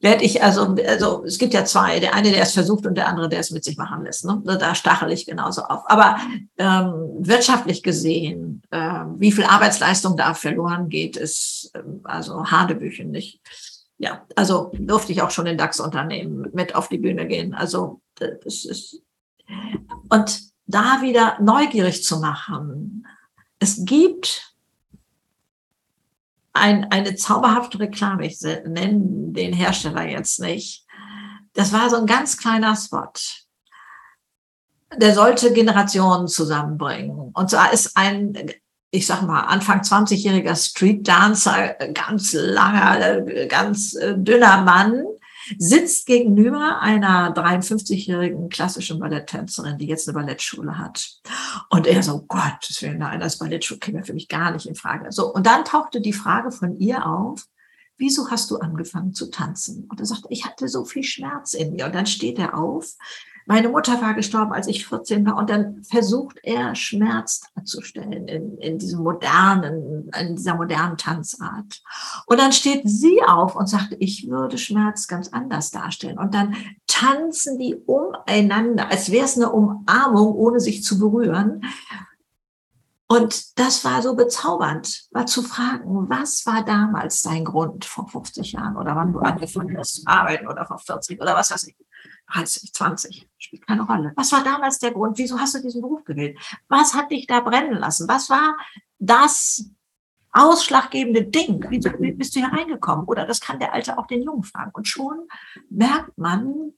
werde 0.00 0.24
ich 0.24 0.42
also, 0.42 0.74
also 0.86 1.22
es 1.24 1.36
gibt 1.36 1.52
ja 1.52 1.66
zwei, 1.66 2.00
der 2.00 2.14
eine, 2.14 2.30
der 2.30 2.42
es 2.42 2.52
versucht 2.52 2.86
und 2.86 2.94
der 2.94 3.08
andere, 3.08 3.28
der 3.28 3.40
es 3.40 3.50
mit 3.50 3.62
sich 3.62 3.76
machen 3.76 4.04
lässt. 4.04 4.24
Ne? 4.24 4.42
Da 4.44 4.74
stachel 4.74 5.12
ich 5.12 5.26
genauso 5.26 5.62
auf. 5.64 5.82
Aber 5.86 6.16
ähm, 6.56 6.94
wirtschaftlich 7.18 7.82
gesehen, 7.82 8.62
äh, 8.70 9.04
wie 9.16 9.32
viel 9.32 9.44
Arbeitsleistung 9.44 10.16
da 10.16 10.32
verloren 10.32 10.88
geht, 10.88 11.18
ist 11.18 11.72
ähm, 11.74 12.00
also 12.04 12.46
Hanebüchen 12.46 13.10
nicht. 13.10 13.40
Ja, 13.98 14.24
also 14.34 14.72
durfte 14.78 15.12
ich 15.12 15.20
auch 15.20 15.30
schon 15.30 15.46
in 15.46 15.58
DAX-Unternehmen 15.58 16.48
mit 16.54 16.74
auf 16.74 16.88
die 16.88 16.98
Bühne 16.98 17.26
gehen. 17.26 17.52
Also 17.52 18.00
das 18.14 18.64
ist 18.64 19.02
und 20.08 20.40
da 20.66 21.02
wieder 21.02 21.38
neugierig 21.40 22.04
zu 22.04 22.18
machen. 22.18 23.06
Es 23.58 23.84
gibt 23.84 24.54
ein, 26.52 26.90
eine 26.90 27.14
zauberhafte 27.14 27.78
Reklame, 27.78 28.26
ich 28.26 28.40
nenne 28.40 29.32
den 29.32 29.52
Hersteller 29.52 30.06
jetzt 30.06 30.40
nicht. 30.40 30.84
Das 31.52 31.72
war 31.72 31.88
so 31.90 31.96
ein 31.96 32.06
ganz 32.06 32.36
kleiner 32.36 32.74
Spot. 32.76 33.12
Der 34.96 35.14
sollte 35.14 35.52
Generationen 35.52 36.28
zusammenbringen. 36.28 37.30
Und 37.32 37.50
zwar 37.50 37.72
ist 37.72 37.96
ein, 37.96 38.34
ich 38.90 39.06
sag 39.06 39.22
mal, 39.22 39.40
Anfang 39.40 39.80
20-jähriger 39.80 40.54
Street 40.56 41.06
Dancer, 41.06 41.74
ganz 41.92 42.32
langer, 42.32 43.22
ganz 43.48 43.96
dünner 44.16 44.62
Mann, 44.62 45.04
sitzt 45.58 46.06
gegenüber 46.06 46.80
einer 46.80 47.34
53-jährigen 47.34 48.48
klassischen 48.48 48.98
Balletttänzerin, 48.98 49.78
die 49.78 49.86
jetzt 49.86 50.08
eine 50.08 50.14
Ballettschule 50.18 50.78
hat. 50.78 51.20
Und 51.70 51.86
er 51.86 52.02
so, 52.02 52.24
Gott, 52.26 52.66
das 52.68 52.82
wäre 52.82 52.94
eine 52.94 53.22
als 53.22 53.38
Ballettschule 53.38 53.80
käme 53.80 54.04
für 54.04 54.14
mich 54.14 54.28
gar 54.28 54.50
nicht 54.50 54.66
in 54.66 54.74
Frage. 54.74 55.12
So, 55.12 55.32
und 55.32 55.46
dann 55.46 55.64
tauchte 55.64 56.00
die 56.00 56.12
Frage 56.12 56.50
von 56.50 56.76
ihr 56.78 57.06
auf, 57.06 57.46
wieso 57.98 58.30
hast 58.30 58.50
du 58.50 58.58
angefangen 58.58 59.14
zu 59.14 59.30
tanzen? 59.30 59.86
Und 59.88 60.00
er 60.00 60.06
sagte, 60.06 60.28
ich 60.30 60.44
hatte 60.44 60.68
so 60.68 60.84
viel 60.84 61.02
Schmerz 61.02 61.54
in 61.54 61.72
mir. 61.72 61.86
Und 61.86 61.94
dann 61.94 62.06
steht 62.06 62.38
er 62.38 62.56
auf, 62.56 62.94
meine 63.46 63.68
Mutter 63.68 64.02
war 64.02 64.14
gestorben, 64.14 64.52
als 64.52 64.66
ich 64.66 64.86
14 64.86 65.24
war. 65.24 65.36
Und 65.36 65.48
dann 65.48 65.82
versucht 65.84 66.38
er, 66.42 66.74
Schmerz 66.74 67.42
darzustellen 67.54 68.26
in, 68.26 68.58
in 68.58 68.78
diesem 68.78 69.02
modernen, 69.02 70.10
in 70.20 70.34
dieser 70.34 70.56
modernen 70.56 70.96
Tanzart. 70.96 71.80
Und 72.26 72.40
dann 72.40 72.52
steht 72.52 72.82
sie 72.84 73.22
auf 73.26 73.54
und 73.54 73.68
sagt, 73.68 73.94
ich 74.00 74.28
würde 74.28 74.58
Schmerz 74.58 75.06
ganz 75.06 75.28
anders 75.28 75.70
darstellen. 75.70 76.18
Und 76.18 76.34
dann 76.34 76.56
tanzen 76.88 77.58
die 77.58 77.76
umeinander, 77.86 78.90
als 78.90 79.12
wäre 79.12 79.24
es 79.24 79.36
eine 79.36 79.52
Umarmung, 79.52 80.34
ohne 80.34 80.58
sich 80.58 80.82
zu 80.82 80.98
berühren. 80.98 81.62
Und 83.08 83.56
das 83.60 83.84
war 83.84 84.02
so 84.02 84.16
bezaubernd, 84.16 85.06
war 85.12 85.26
zu 85.26 85.42
fragen, 85.42 86.10
was 86.10 86.44
war 86.44 86.64
damals 86.64 87.22
dein 87.22 87.44
Grund 87.44 87.84
vor 87.84 88.08
50 88.08 88.52
Jahren 88.52 88.76
oder 88.76 88.96
wann 88.96 89.12
du 89.12 89.20
angefangen 89.20 89.78
hast 89.78 90.02
zu 90.02 90.02
arbeiten 90.06 90.48
oder 90.48 90.66
vor 90.66 90.78
40 90.78 91.20
oder 91.20 91.34
was 91.36 91.52
weiß 91.52 91.68
ich. 91.68 91.76
30, 92.32 92.72
20, 92.72 93.28
spielt 93.38 93.66
keine 93.66 93.82
Rolle. 93.82 94.12
Was 94.16 94.32
war 94.32 94.42
damals 94.42 94.78
der 94.78 94.92
Grund? 94.92 95.18
Wieso 95.18 95.38
hast 95.38 95.54
du 95.54 95.62
diesen 95.62 95.80
Beruf 95.80 96.04
gewählt? 96.04 96.38
Was 96.68 96.94
hat 96.94 97.10
dich 97.10 97.26
da 97.26 97.40
brennen 97.40 97.78
lassen? 97.78 98.08
Was 98.08 98.30
war 98.30 98.56
das 98.98 99.70
ausschlaggebende 100.32 101.24
Ding? 101.24 101.64
Wie 101.70 101.78
bist 102.12 102.34
du 102.34 102.40
hier 102.40 102.52
reingekommen? 102.52 103.06
Oder 103.06 103.26
das 103.26 103.40
kann 103.40 103.58
der 103.58 103.72
Alte 103.72 103.98
auch 103.98 104.06
den 104.06 104.22
Jungen 104.22 104.42
fragen. 104.42 104.72
Und 104.74 104.88
schon 104.88 105.28
merkt 105.70 106.16
man, 106.18 106.72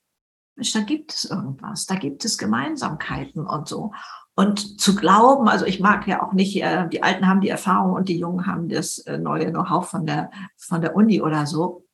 da 0.57 0.81
gibt 0.81 1.13
es 1.13 1.25
irgendwas, 1.25 1.87
da 1.87 1.95
gibt 1.95 2.25
es 2.25 2.37
Gemeinsamkeiten 2.37 3.47
und 3.47 3.69
so. 3.69 3.93
Und 4.35 4.81
zu 4.81 4.95
glauben, 4.95 5.49
also 5.49 5.65
ich 5.65 5.81
mag 5.81 6.07
ja 6.07 6.23
auch 6.23 6.33
nicht, 6.33 6.63
äh, 6.63 6.89
die 6.89 7.03
Alten 7.03 7.27
haben 7.27 7.41
die 7.41 7.49
Erfahrung 7.49 7.95
und 7.95 8.09
die 8.09 8.19
Jungen 8.19 8.47
haben 8.47 8.69
das 8.69 8.99
äh, 9.01 9.19
neue 9.19 9.51
Know-how 9.51 9.89
von 9.89 10.07
der, 10.07 10.31
von 10.57 10.81
der 10.81 10.95
Uni 10.95 11.21
oder 11.21 11.47
so. 11.47 11.88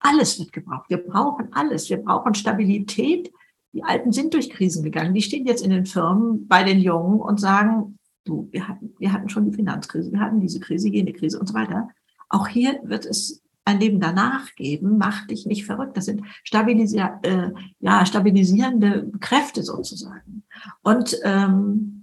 Alles 0.00 0.38
wird 0.38 0.52
gebraucht. 0.52 0.88
Wir 0.88 0.98
brauchen 0.98 1.52
alles. 1.52 1.88
Wir 1.90 1.98
brauchen 1.98 2.34
Stabilität. 2.34 3.30
Die 3.72 3.84
Alten 3.84 4.12
sind 4.12 4.34
durch 4.34 4.50
Krisen 4.50 4.82
gegangen. 4.82 5.14
Die 5.14 5.22
stehen 5.22 5.46
jetzt 5.46 5.64
in 5.64 5.70
den 5.70 5.86
Firmen 5.86 6.48
bei 6.48 6.64
den 6.64 6.80
Jungen 6.80 7.20
und 7.20 7.38
sagen, 7.38 7.98
du, 8.24 8.48
wir 8.50 8.66
hatten, 8.66 8.94
wir 8.98 9.12
hatten 9.12 9.28
schon 9.28 9.44
die 9.44 9.56
Finanzkrise, 9.56 10.10
wir 10.10 10.20
hatten 10.20 10.40
diese 10.40 10.58
Krise, 10.58 10.88
jene 10.88 11.12
Krise 11.12 11.38
und 11.38 11.46
so 11.46 11.54
weiter. 11.54 11.88
Auch 12.28 12.48
hier 12.48 12.80
wird 12.82 13.06
es 13.06 13.42
ein 13.64 13.78
Leben 13.78 14.00
danach 14.00 14.54
geben. 14.56 14.98
Mach 14.98 15.26
dich 15.26 15.46
nicht 15.46 15.66
verrückt. 15.66 15.96
Das 15.96 16.06
sind 16.06 16.22
stabilisier, 16.42 17.20
äh, 17.22 17.50
ja, 17.78 18.04
stabilisierende 18.06 19.12
Kräfte 19.20 19.62
sozusagen. 19.62 20.44
Und 20.82 21.16
ähm, 21.22 22.00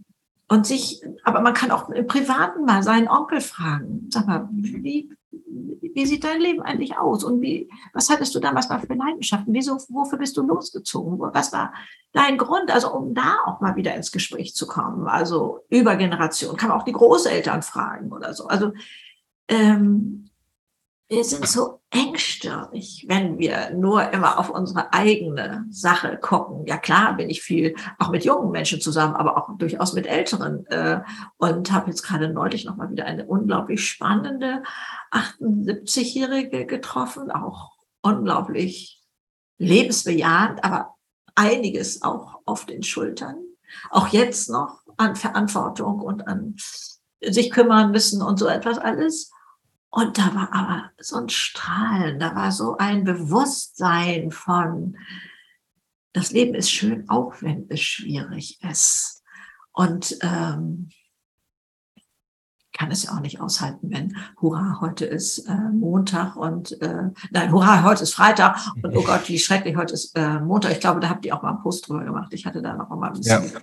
und 0.49 0.65
sich, 0.65 1.01
aber 1.23 1.41
man 1.41 1.53
kann 1.53 1.71
auch 1.71 1.89
im 1.89 2.07
Privaten 2.07 2.63
mal 2.63 2.81
seinen 2.81 3.09
Onkel 3.09 3.41
fragen. 3.41 4.07
Sag 4.09 4.27
mal, 4.27 4.47
wie, 4.51 5.09
wie 5.31 6.05
sieht 6.05 6.23
dein 6.23 6.39
Leben 6.39 6.61
eigentlich 6.61 6.97
aus? 6.97 7.23
Und 7.23 7.41
wie, 7.41 7.69
was 7.93 8.09
hattest 8.09 8.33
du 8.35 8.39
damals 8.39 8.69
mal 8.69 8.79
für 8.79 8.93
Leidenschaften? 8.93 9.53
Wieso, 9.53 9.77
wofür 9.89 10.19
bist 10.19 10.37
du 10.37 10.43
losgezogen? 10.43 11.19
Was 11.19 11.51
war 11.51 11.73
dein 12.13 12.37
Grund? 12.37 12.71
Also, 12.71 12.93
um 12.93 13.13
da 13.13 13.37
auch 13.45 13.61
mal 13.61 13.75
wieder 13.75 13.95
ins 13.95 14.11
Gespräch 14.11 14.53
zu 14.53 14.67
kommen. 14.67 15.07
Also, 15.07 15.61
über 15.69 15.95
Generationen. 15.95 16.57
Kann 16.57 16.69
man 16.69 16.79
auch 16.79 16.85
die 16.85 16.91
Großeltern 16.91 17.63
fragen 17.63 18.11
oder 18.11 18.33
so. 18.33 18.47
Also, 18.47 18.73
ähm, 19.47 20.26
wir 21.09 21.23
sind 21.23 21.47
so 21.47 21.79
engstirnig, 21.89 23.05
wenn 23.07 23.37
wir 23.37 23.71
nur 23.71 24.11
immer 24.11 24.37
auf 24.39 24.49
unsere 24.49 24.91
eigene 24.93 25.65
Sache 25.69 26.17
gucken. 26.17 26.65
Ja 26.65 26.77
klar, 26.77 27.15
bin 27.15 27.29
ich 27.29 27.41
viel 27.41 27.75
auch 27.97 28.09
mit 28.09 28.25
jungen 28.25 28.51
Menschen 28.51 28.81
zusammen, 28.81 29.15
aber 29.15 29.37
auch 29.37 29.57
durchaus 29.57 29.93
mit 29.93 30.05
älteren. 30.05 30.65
Äh, 30.67 31.01
und 31.37 31.71
habe 31.71 31.89
jetzt 31.89 32.03
gerade 32.03 32.29
neulich 32.29 32.65
noch 32.65 32.75
mal 32.75 32.89
wieder 32.89 33.05
eine 33.05 33.25
unglaublich 33.25 33.87
spannende 33.87 34.63
78-Jährige 35.11 36.65
getroffen, 36.65 37.31
auch 37.31 37.71
unglaublich 38.01 39.01
lebensbejahend, 39.59 40.63
aber 40.65 40.95
einiges 41.35 42.01
auch 42.01 42.41
auf 42.45 42.65
den 42.65 42.83
Schultern. 42.83 43.37
Auch 43.91 44.09
jetzt 44.09 44.49
noch 44.49 44.81
an 44.97 45.15
Verantwortung 45.15 46.01
und 46.01 46.27
an 46.27 46.55
sich 47.21 47.49
kümmern 47.49 47.91
müssen 47.91 48.21
und 48.21 48.37
so 48.39 48.47
etwas 48.47 48.77
alles. 48.77 49.31
Und 49.89 50.17
da 50.17 50.35
war 50.35 50.53
aber 50.53 50.91
so 50.99 51.17
ein 51.17 51.29
Strahlen, 51.29 52.19
da 52.19 52.35
war 52.35 52.51
so 52.51 52.77
ein 52.77 53.03
Bewusstsein 53.03 54.31
von, 54.31 54.97
das 56.13 56.31
Leben 56.31 56.55
ist 56.55 56.71
schön, 56.71 57.09
auch 57.09 57.41
wenn 57.41 57.67
es 57.69 57.81
schwierig 57.81 58.59
ist. 58.63 59.23
Und 59.71 60.17
ähm, 60.21 60.89
kann 62.77 62.91
es 62.91 63.03
ja 63.03 63.11
auch 63.11 63.21
nicht 63.21 63.41
aushalten, 63.41 63.89
wenn 63.89 64.15
Hurra, 64.39 64.77
heute 64.81 65.05
ist 65.05 65.39
äh, 65.39 65.69
Montag 65.73 66.35
und 66.35 66.79
äh, 66.81 67.09
nein, 67.31 67.51
Hurra, 67.51 67.83
heute 67.83 68.03
ist 68.03 68.13
Freitag 68.13 68.59
und 68.83 68.95
oh 68.95 69.03
Gott, 69.03 69.27
wie 69.27 69.39
schrecklich, 69.39 69.75
heute 69.75 69.95
ist 69.95 70.15
äh, 70.15 70.39
Montag. 70.39 70.73
Ich 70.73 70.79
glaube, 70.79 70.99
da 70.99 71.09
habt 71.09 71.25
ihr 71.25 71.35
auch 71.35 71.41
mal 71.41 71.49
einen 71.49 71.63
Post 71.63 71.87
drüber 71.87 72.03
gemacht. 72.03 72.33
Ich 72.33 72.45
hatte 72.45 72.61
da 72.61 72.75
noch 72.75 72.89
mal 72.89 73.07
ein 73.07 73.13
bisschen 73.13 73.51
ja. 73.51 73.59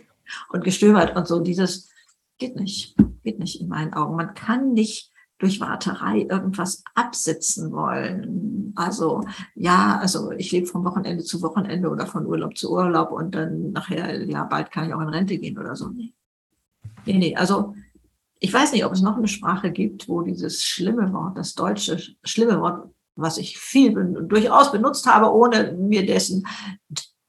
und 0.49 0.64
gestöbert 0.64 1.16
und 1.16 1.29
so. 1.29 1.41
Dieses 1.41 1.91
geht 2.39 2.57
nicht, 2.57 2.97
geht 3.22 3.39
nicht 3.39 3.61
in 3.61 3.68
meinen 3.68 3.95
Augen. 3.95 4.16
Man 4.16 4.35
kann 4.35 4.72
nicht 4.72 5.12
durch 5.39 5.61
Warterei 5.61 6.26
irgendwas 6.30 6.82
absitzen 6.95 7.72
wollen. 7.72 8.72
Also 8.76 9.24
ja, 9.55 9.99
also 9.99 10.30
ich 10.32 10.53
lebe 10.53 10.66
von 10.66 10.85
Wochenende 10.85 11.24
zu 11.24 11.43
Wochenende 11.43 11.91
oder 11.91 12.07
von 12.07 12.26
Urlaub 12.26 12.57
zu 12.57 12.72
Urlaub 12.72 13.11
und 13.11 13.35
dann 13.35 13.72
nachher, 13.72 14.24
ja, 14.24 14.45
bald 14.45 14.70
kann 14.70 14.87
ich 14.87 14.95
auch 14.95 15.01
in 15.01 15.09
Rente 15.09 15.39
gehen 15.39 15.59
oder 15.59 15.74
so. 15.76 15.89
Nee, 15.89 16.14
nee, 17.05 17.18
nee. 17.18 17.37
also 17.37 17.74
ich 18.39 18.53
weiß 18.53 18.72
nicht, 18.72 18.85
ob 18.85 18.93
es 18.93 19.03
noch 19.03 19.16
eine 19.16 19.28
Sprache 19.28 19.70
gibt, 19.70 20.09
wo 20.09 20.22
dieses 20.22 20.64
schlimme 20.64 21.12
Wort, 21.12 21.39
das 21.39 21.55
deutsche 21.55 21.99
schlimme 22.22 22.61
Wort, 22.61 22.91
was 23.16 23.39
ich 23.39 23.59
viel 23.59 23.95
durchaus 24.28 24.72
benutzt 24.72 25.07
habe, 25.07 25.32
ohne 25.32 25.72
mir 25.72 26.05
dessen 26.05 26.47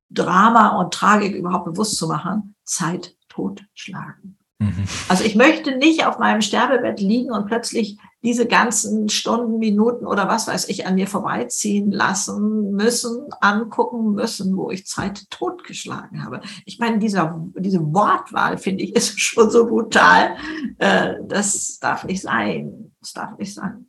Drama 0.10 0.80
und 0.80 0.94
Tragik 0.94 1.36
überhaupt 1.36 1.66
bewusst 1.66 1.98
zu 1.98 2.08
machen, 2.08 2.56
Zeit 2.64 3.16
totschlagen. 3.30 4.38
Mhm. 4.60 4.86
Also 5.10 5.24
ich 5.24 5.36
möchte 5.36 5.76
nicht 5.78 6.06
auf 6.06 6.18
meinem 6.18 6.42
Sterbebett 6.42 7.00
liegen 7.02 7.32
und 7.32 7.48
plötzlich 7.48 7.98
diese 8.24 8.48
ganzen 8.48 9.10
Stunden, 9.10 9.60
Minuten 9.60 10.06
oder 10.06 10.28
was 10.28 10.48
weiß 10.48 10.70
ich 10.70 10.88
an 10.88 10.96
mir 10.96 11.08
vorbeiziehen 11.08 11.92
lassen 11.92 12.72
müssen, 12.72 13.28
angucken 13.42 14.14
müssen, 14.14 14.56
wo 14.58 14.72
ich 14.72 14.88
Zeit 14.88 15.30
totgeschlagen 15.30 16.24
habe. 16.24 16.42
Ich 16.66 16.80
meine, 16.80 17.00
dieser, 17.00 17.40
diese 17.58 17.82
Wortwahl, 17.94 18.58
finde 18.58 18.84
ich, 18.84 18.96
ist 18.96 19.20
schon 19.20 19.50
so 19.52 19.68
brutal. 19.68 20.36
Äh, 20.80 21.16
das 21.28 21.78
darf 21.80 22.06
nicht 22.06 22.22
sein. 22.22 22.92
Das 23.02 23.14
darf 23.14 23.38
nicht 23.38 23.54
sein. 23.54 23.88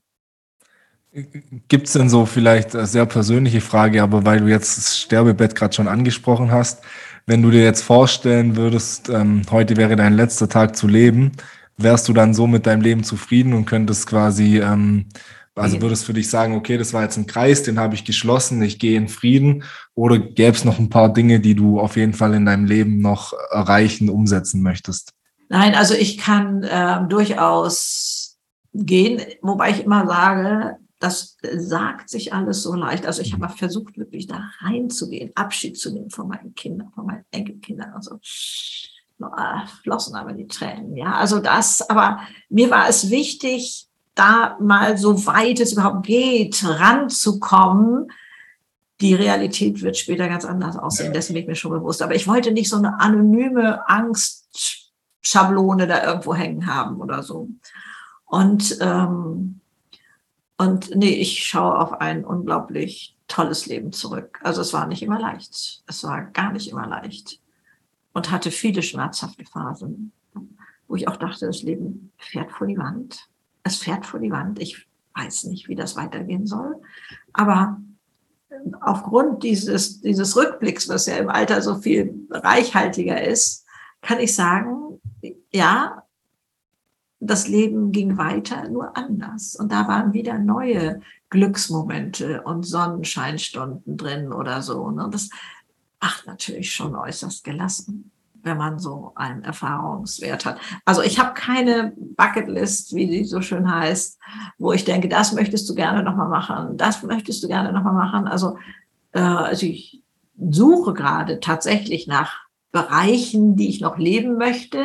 Gibt 1.69 1.87
es 1.87 1.95
denn 1.95 2.11
so 2.11 2.27
vielleicht 2.27 2.77
eine 2.77 2.87
sehr 2.87 3.07
persönliche 3.07 3.63
Frage, 3.63 4.03
aber 4.03 4.27
weil 4.27 4.41
du 4.41 4.49
jetzt 4.49 4.77
das 4.77 4.99
Sterbebett 4.99 5.55
gerade 5.55 5.73
schon 5.73 5.89
angesprochen 5.89 6.51
hast, 6.53 6.83
wenn 7.27 7.43
du 7.43 7.51
dir 7.51 7.65
jetzt 7.65 7.83
vorstellen 7.83 8.57
würdest, 8.57 9.09
ähm, 9.09 9.43
heute 9.51 9.77
wäre 9.77 9.97
dein 9.97 10.15
letzter 10.15 10.49
Tag 10.49 10.77
zu 10.77 10.87
leben, 10.87 11.33
wärst 11.77 12.09
du 12.09 12.13
dann 12.13 12.35
so 12.35 12.47
mit 12.47 12.67
deinem 12.67 12.81
Leben 12.81 13.03
zufrieden 13.03 13.53
und 13.53 13.67
könntest 13.67 14.07
quasi, 14.07 14.61
ähm, 14.61 15.07
also 15.57 15.81
würdest 15.81 16.05
für 16.05 16.13
dich 16.13 16.31
sagen, 16.31 16.55
okay, 16.55 16.79
das 16.79 16.93
war 16.93 17.03
jetzt 17.03 17.17
ein 17.17 17.27
Kreis, 17.27 17.63
den 17.63 17.81
habe 17.81 17.95
ich 17.95 18.05
geschlossen, 18.05 18.63
ich 18.63 18.79
gehe 18.79 18.97
in 18.97 19.09
Frieden, 19.09 19.65
oder 19.95 20.19
gäbe 20.19 20.57
es 20.57 20.65
noch 20.65 20.79
ein 20.79 20.91
paar 20.91 21.13
Dinge, 21.13 21.41
die 21.41 21.55
du 21.55 21.81
auf 21.81 21.97
jeden 21.97 22.13
Fall 22.13 22.35
in 22.35 22.47
deinem 22.47 22.67
Leben 22.67 23.01
noch 23.01 23.33
erreichen, 23.51 24.09
umsetzen 24.09 24.63
möchtest? 24.63 25.13
Nein, 25.49 25.75
also 25.75 25.95
ich 25.95 26.19
kann 26.19 26.63
äh, 26.63 27.09
durchaus 27.09 28.37
gehen, 28.75 29.21
wobei 29.43 29.71
ich 29.71 29.85
immer 29.85 30.07
sage, 30.07 30.77
das 30.99 31.37
sagt 31.57 32.09
sich 32.09 32.33
alles 32.33 32.63
so 32.63 32.75
leicht. 32.75 33.07
Also 33.07 33.23
ich 33.23 33.35
habe 33.35 33.49
versucht, 33.51 33.99
wirklich 33.99 34.27
da 34.27 34.51
reinzugehen, 34.61 35.31
Abschied 35.35 35.79
zu 35.79 35.93
nehmen 35.93 36.11
von 36.11 36.29
meinen 36.29 36.55
Kindern, 36.55 36.91
von 36.95 37.07
meinen 37.07 37.25
Enkelkindern 37.31 37.93
und 37.95 38.03
so. 38.03 38.19
Ah, 39.21 39.67
flossen 39.83 40.15
aber 40.15 40.33
die 40.33 40.47
Tränen, 40.47 40.97
ja. 40.97 41.15
Also 41.15 41.39
das, 41.39 41.89
aber 41.89 42.21
mir 42.49 42.71
war 42.71 42.89
es 42.89 43.11
wichtig, 43.11 43.89
da 44.15 44.57
mal 44.61 44.97
so 44.99 45.27
weit 45.27 45.61
es 45.61 45.73
überhaupt 45.73 46.07
geht, 46.07 46.65
ranzukommen. 46.65 48.11
Die 49.01 49.15
Realität 49.15 49.83
wird 49.83 49.97
später 49.97 50.29
ganz 50.29 50.45
anders 50.45 50.77
aussehen, 50.77 51.13
dessen 51.13 51.35
bin 51.35 51.43
ich 51.43 51.49
mir 51.49 51.55
schon 51.55 51.73
bewusst. 51.73 52.03
Aber 52.03 52.15
ich 52.15 52.27
wollte 52.27 52.53
nicht 52.53 52.69
so 52.71 52.77
eine 52.77 52.99
anonyme 53.01 53.87
Angstschablone 53.89 55.87
da 55.87 56.05
irgendwo 56.05 56.35
hängen 56.35 56.67
haben 56.67 56.97
oder 57.01 57.23
so. 57.23 57.49
Und 58.25 58.79
ähm, 58.81 59.61
und 60.59 60.95
nee, 60.95 61.15
ich 61.15 61.45
schaue 61.45 61.79
auf 61.79 62.01
ein 62.01 62.25
unglaublich 62.25 63.17
tolles 63.29 63.67
Leben 63.67 63.93
zurück. 63.93 64.39
Also 64.43 64.63
es 64.63 64.73
war 64.73 64.87
nicht 64.87 65.03
immer 65.03 65.19
leicht. 65.19 65.83
Es 65.87 66.05
war 66.05 66.23
gar 66.23 66.53
nicht 66.53 66.71
immer 66.71 66.87
leicht. 66.87 67.41
Und 68.13 68.31
hatte 68.31 68.51
viele 68.51 68.83
schmerzhafte 68.83 69.45
Phasen, 69.45 70.13
wo 70.89 70.97
ich 70.97 71.09
auch 71.09 71.17
dachte, 71.17 71.47
das 71.47 71.63
Leben 71.63 72.13
fährt 72.17 72.51
vor 72.53 72.67
die 72.67 72.79
Wand. 72.79 73.29
Es 73.63 73.77
fährt 73.77 74.07
vor 74.07 74.21
die 74.21 74.31
Wand. 74.31 74.59
Ich 74.61 74.87
weiß 75.15 75.45
nicht, 75.45 75.69
wie 75.69 75.75
das 75.75 75.97
weitergehen 75.97 76.47
soll. 76.47 76.81
Aber 77.35 77.79
aufgrund 78.81 79.43
dieses, 79.43 80.01
dieses 80.01 80.37
Rückblicks, 80.37 80.89
was 80.89 81.07
ja 81.07 81.17
im 81.17 81.29
Alter 81.29 81.61
so 81.61 81.77
viel 81.77 82.27
reichhaltiger 82.31 83.23
ist, 83.23 83.67
kann 84.01 84.21
ich 84.21 84.35
sagen, 84.35 85.01
ja, 85.53 86.06
das 87.27 87.49
Leben 87.49 87.93
ging 87.93 88.19
weiter, 88.19 88.69
nur 88.69 88.97
anders. 88.97 89.57
Und 89.57 89.73
da 89.73 89.89
waren 89.89 90.13
wieder 90.13 90.39
neue 90.39 91.01
Glücksmomente 91.31 92.43
und 92.43 92.65
Sonnenscheinstunden 92.65 93.97
drin 93.97 94.33
oder 94.33 94.63
so. 94.63 94.91
Ne? 94.91 95.09
Das 95.11 95.31
macht 96.01 96.27
natürlich 96.27 96.73
schon 96.73 96.95
äußerst 96.95 97.43
gelassen, 97.43 98.11
wenn 98.43 98.57
man 98.57 98.79
so 98.79 99.13
einen 99.17 99.43
Erfahrungswert 99.43 100.45
hat. 100.45 100.61
Also 100.85 101.03
ich 101.03 101.19
habe 101.19 101.35
keine 101.35 101.93
Bucketlist, 101.97 102.95
wie 102.95 103.09
sie 103.09 103.25
so 103.25 103.41
schön 103.41 103.71
heißt, 103.71 104.19
wo 104.59 104.73
ich 104.73 104.85
denke, 104.85 105.09
das 105.09 105.33
möchtest 105.33 105.69
du 105.69 105.75
gerne 105.75 106.03
nochmal 106.03 106.29
machen, 106.29 106.77
das 106.77 107.03
möchtest 107.03 107.43
du 107.43 107.49
gerne 107.49 107.73
nochmal 107.73 107.95
machen. 107.95 108.29
Also, 108.29 108.57
äh, 109.13 109.21
also 109.21 109.67
ich 109.67 110.03
suche 110.39 110.93
gerade 110.93 111.41
tatsächlich 111.41 112.07
nach 112.07 112.47
Bereichen, 112.71 113.57
die 113.57 113.69
ich 113.69 113.81
noch 113.81 113.99
leben 113.99 114.37
möchte 114.37 114.85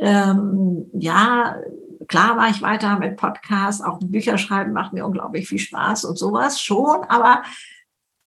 ähm, 0.00 0.86
ja, 0.94 1.56
klar 2.08 2.36
war 2.36 2.48
ich 2.48 2.62
weiter 2.62 2.98
mit 2.98 3.16
Podcasts, 3.16 3.82
auch 3.82 4.00
Bücher 4.02 4.38
schreiben 4.38 4.72
macht 4.72 4.92
mir 4.92 5.06
unglaublich 5.06 5.48
viel 5.48 5.58
Spaß 5.58 6.06
und 6.06 6.18
sowas 6.18 6.60
schon, 6.60 7.04
aber 7.04 7.42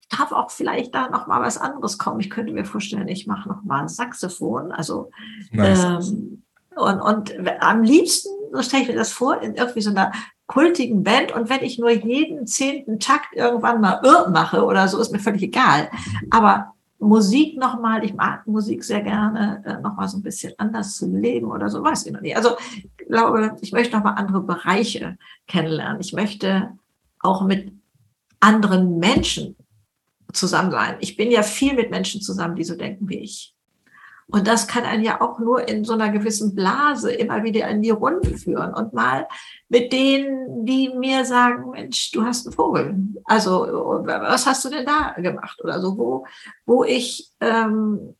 darf 0.08 0.32
auch 0.32 0.50
vielleicht 0.50 0.94
da 0.94 1.08
noch 1.08 1.26
mal 1.26 1.42
was 1.42 1.58
anderes 1.58 1.98
kommen. 1.98 2.20
Ich 2.20 2.30
könnte 2.30 2.52
mir 2.52 2.64
vorstellen, 2.64 3.08
ich 3.08 3.26
mache 3.26 3.48
noch 3.48 3.64
mal 3.64 3.88
Saxophon, 3.88 4.70
also 4.70 5.10
nice. 5.50 6.10
ähm, 6.10 6.44
und, 6.76 7.00
und 7.00 7.34
am 7.60 7.82
liebsten, 7.82 8.30
so 8.52 8.62
stelle 8.62 8.82
ich 8.82 8.88
mir 8.88 8.96
das 8.96 9.12
vor, 9.12 9.40
in 9.42 9.54
irgendwie 9.54 9.80
so 9.80 9.90
einer 9.90 10.12
kultigen 10.46 11.02
Band 11.02 11.32
und 11.32 11.48
wenn 11.48 11.62
ich 11.62 11.78
nur 11.78 11.90
jeden 11.90 12.46
zehnten 12.46 13.00
Takt 13.00 13.34
irgendwann 13.34 13.80
mal 13.80 14.00
irr 14.04 14.28
mache 14.30 14.64
oder 14.64 14.86
so, 14.88 15.00
ist 15.00 15.12
mir 15.12 15.18
völlig 15.18 15.42
egal. 15.42 15.90
Aber 16.30 16.74
Musik 17.04 17.56
nochmal, 17.58 18.04
ich 18.04 18.14
mag 18.14 18.46
Musik 18.46 18.82
sehr 18.82 19.02
gerne, 19.02 19.62
äh, 19.64 19.80
nochmal 19.80 20.08
so 20.08 20.18
ein 20.18 20.22
bisschen 20.22 20.52
anders 20.58 20.96
zu 20.96 21.06
leben 21.06 21.50
oder 21.50 21.68
so, 21.68 21.82
weiß 21.82 22.06
ich 22.06 22.12
noch 22.12 22.20
nicht. 22.20 22.36
Also 22.36 22.56
ich 22.76 23.06
glaube, 23.06 23.56
ich 23.60 23.72
möchte 23.72 23.96
nochmal 23.96 24.14
andere 24.16 24.40
Bereiche 24.40 25.16
kennenlernen. 25.46 26.00
Ich 26.00 26.12
möchte 26.12 26.72
auch 27.20 27.42
mit 27.42 27.72
anderen 28.40 28.98
Menschen 28.98 29.56
zusammen 30.32 30.70
sein. 30.70 30.96
Ich 31.00 31.16
bin 31.16 31.30
ja 31.30 31.42
viel 31.42 31.74
mit 31.74 31.90
Menschen 31.90 32.20
zusammen, 32.20 32.56
die 32.56 32.64
so 32.64 32.76
denken 32.76 33.08
wie 33.08 33.18
ich. 33.18 33.53
Und 34.28 34.46
das 34.46 34.66
kann 34.66 34.84
einen 34.84 35.04
ja 35.04 35.20
auch 35.20 35.38
nur 35.38 35.68
in 35.68 35.84
so 35.84 35.92
einer 35.92 36.10
gewissen 36.10 36.54
Blase 36.54 37.12
immer 37.12 37.44
wieder 37.44 37.68
in 37.68 37.82
die 37.82 37.90
Runde 37.90 38.36
führen 38.38 38.72
und 38.72 38.94
mal 38.94 39.28
mit 39.68 39.92
denen, 39.92 40.64
die 40.64 40.88
mir 40.90 41.24
sagen, 41.24 41.70
Mensch, 41.70 42.10
du 42.12 42.24
hast 42.24 42.46
einen 42.46 42.54
Vogel. 42.54 42.96
Also 43.24 44.02
was 44.04 44.46
hast 44.46 44.64
du 44.64 44.70
denn 44.70 44.86
da 44.86 45.14
gemacht 45.18 45.62
oder 45.62 45.80
so, 45.80 45.98
wo, 45.98 46.26
wo 46.64 46.84
ich 46.84 47.30
ähm, 47.40 48.14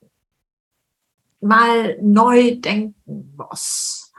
mal 1.45 1.97
neu 2.01 2.57
denken 2.57 3.35
muss. 3.37 4.13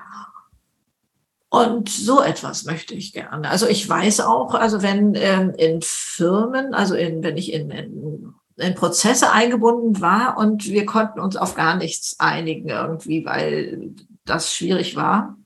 Und 1.50 1.90
so 1.90 2.22
etwas 2.22 2.66
möchte 2.66 2.94
ich 2.96 3.14
gerne. 3.14 3.50
Also 3.50 3.68
ich 3.68 3.88
weiß 3.88 4.22
auch, 4.22 4.56
also 4.56 4.82
wenn 4.82 5.16
ähm, 5.16 5.54
in 5.58 5.82
Firmen, 5.82 6.74
also 6.74 6.96
in, 6.96 7.24
wenn 7.24 7.38
ich 7.38 7.54
in, 7.54 7.72
in 7.72 8.34
in 8.58 8.76
Prozesse 8.76 9.32
eingebunden 9.32 10.02
war 10.02 10.38
und 10.38 10.66
wir 10.66 10.86
konnten 10.86 11.20
uns 11.20 11.36
auf 11.36 11.56
gar 11.56 11.76
nichts 11.76 12.16
einigen 12.20 12.70
irgendwie, 12.70 13.26
weil 13.26 13.94
das 14.24 14.54
schwierig 14.54 14.96
war. 14.96 15.38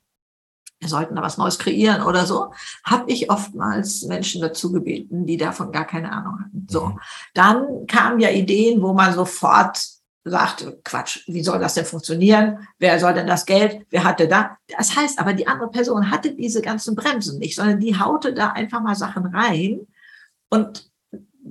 Wir 0.80 0.90
sollten 0.90 1.16
da 1.16 1.22
was 1.22 1.38
Neues 1.38 1.60
kreieren 1.60 2.04
oder 2.04 2.26
so, 2.26 2.54
habe 2.86 3.12
ich 3.12 3.30
oftmals 3.30 4.04
Menschen 4.04 4.42
dazu 4.42 4.72
gebeten, 4.72 5.26
die 5.26 5.36
davon 5.36 5.72
gar 5.72 5.86
keine 5.86 6.12
Ahnung 6.12 6.40
hatten. 6.40 6.68
So, 6.70 6.86
mhm. 6.86 7.00
dann 7.34 7.88
kamen 7.88 8.20
ja 8.20 8.30
Ideen, 8.30 8.82
wo 8.82 8.94
man 8.94 9.14
sofort 9.14 9.82
sagte, 10.24 10.80
Quatsch, 10.84 11.24
wie 11.28 11.44
soll 11.44 11.60
das 11.60 11.74
denn 11.74 11.86
funktionieren? 11.86 12.68
Wer 12.78 13.00
soll 13.00 13.14
denn 13.14 13.28
das 13.28 13.46
Geld? 13.46 13.86
Wer 13.90 14.04
hatte 14.04 14.28
da? 14.28 14.58
Das 14.78 14.96
heißt 14.96 15.20
aber, 15.20 15.34
die 15.34 15.48
andere 15.48 15.70
Person 15.70 16.12
hatte 16.12 16.34
diese 16.36 16.62
ganzen 16.62 16.96
Bremsen 16.96 17.40
nicht, 17.40 17.56
sondern 17.56 17.80
die 17.80 17.98
haute 17.98 18.34
da 18.34 18.50
einfach 18.50 18.82
mal 18.82 18.96
Sachen 18.96 19.26
rein 19.26 19.88
und 20.50 20.89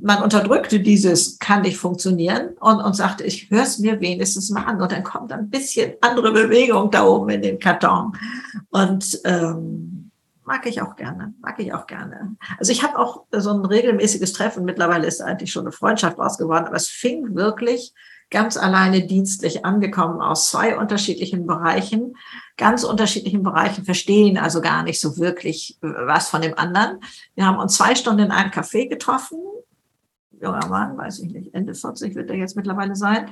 man 0.03 0.23
unterdrückte 0.23 0.81
dieses, 0.81 1.39
kann 1.39 1.63
nicht 1.63 1.77
funktionieren 1.77 2.51
und, 2.61 2.81
und 2.81 2.95
sagte, 2.95 3.25
ich 3.25 3.51
höre 3.51 3.63
es 3.63 3.79
mir 3.79 4.01
wenigstens 4.01 4.51
mal 4.51 4.65
an. 4.65 4.81
Und 4.81 4.93
dann 4.93 5.03
kommt 5.03 5.33
ein 5.33 5.51
bisschen 5.51 5.95
andere 6.01 6.33
Bewegung 6.33 6.91
da 6.91 7.05
oben 7.05 7.31
in 7.31 7.43
den 7.43 7.59
Karton. 7.59 8.13
Und 8.71 9.21
ähm, 9.25 10.11
mag 10.45 10.67
ich 10.67 10.81
auch 10.81 10.97
gerne, 10.97 11.35
mag 11.41 11.59
ich 11.61 11.73
auch 11.73 11.87
gerne. 11.87 12.37
Also 12.59 12.73
ich 12.73 12.83
habe 12.83 12.99
auch 12.99 13.25
so 13.33 13.51
ein 13.51 13.65
regelmäßiges 13.65 14.33
Treffen. 14.33 14.65
Mittlerweile 14.65 15.07
ist 15.07 15.21
eigentlich 15.21 15.53
schon 15.53 15.65
eine 15.65 15.73
Freundschaft 15.73 16.19
ausgeworden, 16.19 16.67
aber 16.67 16.77
es 16.77 16.89
fing 16.89 17.35
wirklich 17.35 17.93
ganz 18.31 18.57
alleine 18.57 19.07
dienstlich 19.07 19.65
angekommen 19.65 20.21
aus 20.21 20.51
zwei 20.51 20.77
unterschiedlichen 20.77 21.47
Bereichen, 21.47 22.15
ganz 22.57 22.85
unterschiedlichen 22.85 23.43
Bereichen, 23.43 23.85
verstehen 23.85 24.37
also 24.37 24.61
gar 24.61 24.83
nicht 24.83 25.01
so 25.01 25.17
wirklich 25.17 25.79
was 25.81 26.29
von 26.29 26.43
dem 26.43 26.57
anderen. 26.59 27.01
Wir 27.35 27.47
haben 27.47 27.59
uns 27.59 27.77
zwei 27.77 27.95
Stunden 27.95 28.25
in 28.25 28.31
einem 28.31 28.51
Café 28.51 28.89
getroffen 28.89 29.39
junger 30.41 30.67
Mann, 30.69 30.97
weiß 30.97 31.21
ich 31.21 31.33
nicht, 31.33 31.55
Ende 31.55 31.75
40 31.75 32.15
wird 32.15 32.31
er 32.31 32.37
jetzt 32.37 32.57
mittlerweile 32.57 32.97
sein. 32.97 33.31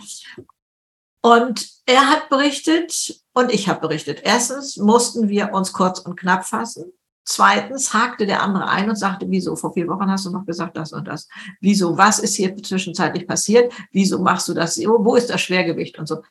Und 1.21 1.69
er 1.87 2.09
hat 2.09 2.29
berichtet 2.29 3.21
und 3.33 3.53
ich 3.53 3.69
habe 3.69 3.81
berichtet. 3.81 4.21
Erstens 4.23 4.77
mussten 4.77 5.29
wir 5.29 5.53
uns 5.53 5.73
kurz 5.73 5.99
und 5.99 6.19
knapp 6.19 6.45
fassen. 6.45 6.93
Zweitens 7.25 7.93
hakte 7.93 8.27
der 8.27 8.43
andere 8.43 8.69
ein 8.69 8.89
und 8.89 8.95
sagte, 8.95 9.27
wieso, 9.29 9.57
vor 9.57 9.73
vier 9.73 9.89
Wochen 9.89 10.09
hast 10.09 10.27
du 10.27 10.31
noch 10.31 10.47
gesagt 10.47 10.77
das 10.77 10.93
und 10.93 11.09
das. 11.09 11.29
Wieso, 11.61 11.99
was 11.99 12.21
ist 12.21 12.37
hier 12.37 12.57
zwischenzeitlich 12.57 13.27
passiert? 13.27 13.73
Wieso 13.91 14.21
machst 14.21 14.47
du 14.49 14.55
das? 14.55 14.79
Wo 14.79 15.17
ist 15.17 15.29
das 15.29 15.41
Schwergewicht 15.41 15.99
und 15.99 16.07
so? 16.07 16.23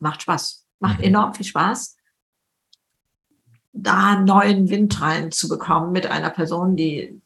Macht 0.00 0.22
Spaß. 0.22 0.66
Macht 0.80 0.98
mhm. 0.98 1.04
enorm 1.04 1.34
viel 1.34 1.46
Spaß, 1.46 1.96
da 3.72 4.20
neuen 4.20 4.68
Wind 4.70 5.00
reinzubekommen 5.00 5.92
mit 5.92 6.06
einer 6.06 6.30
Person, 6.30 6.76
die 6.76 7.20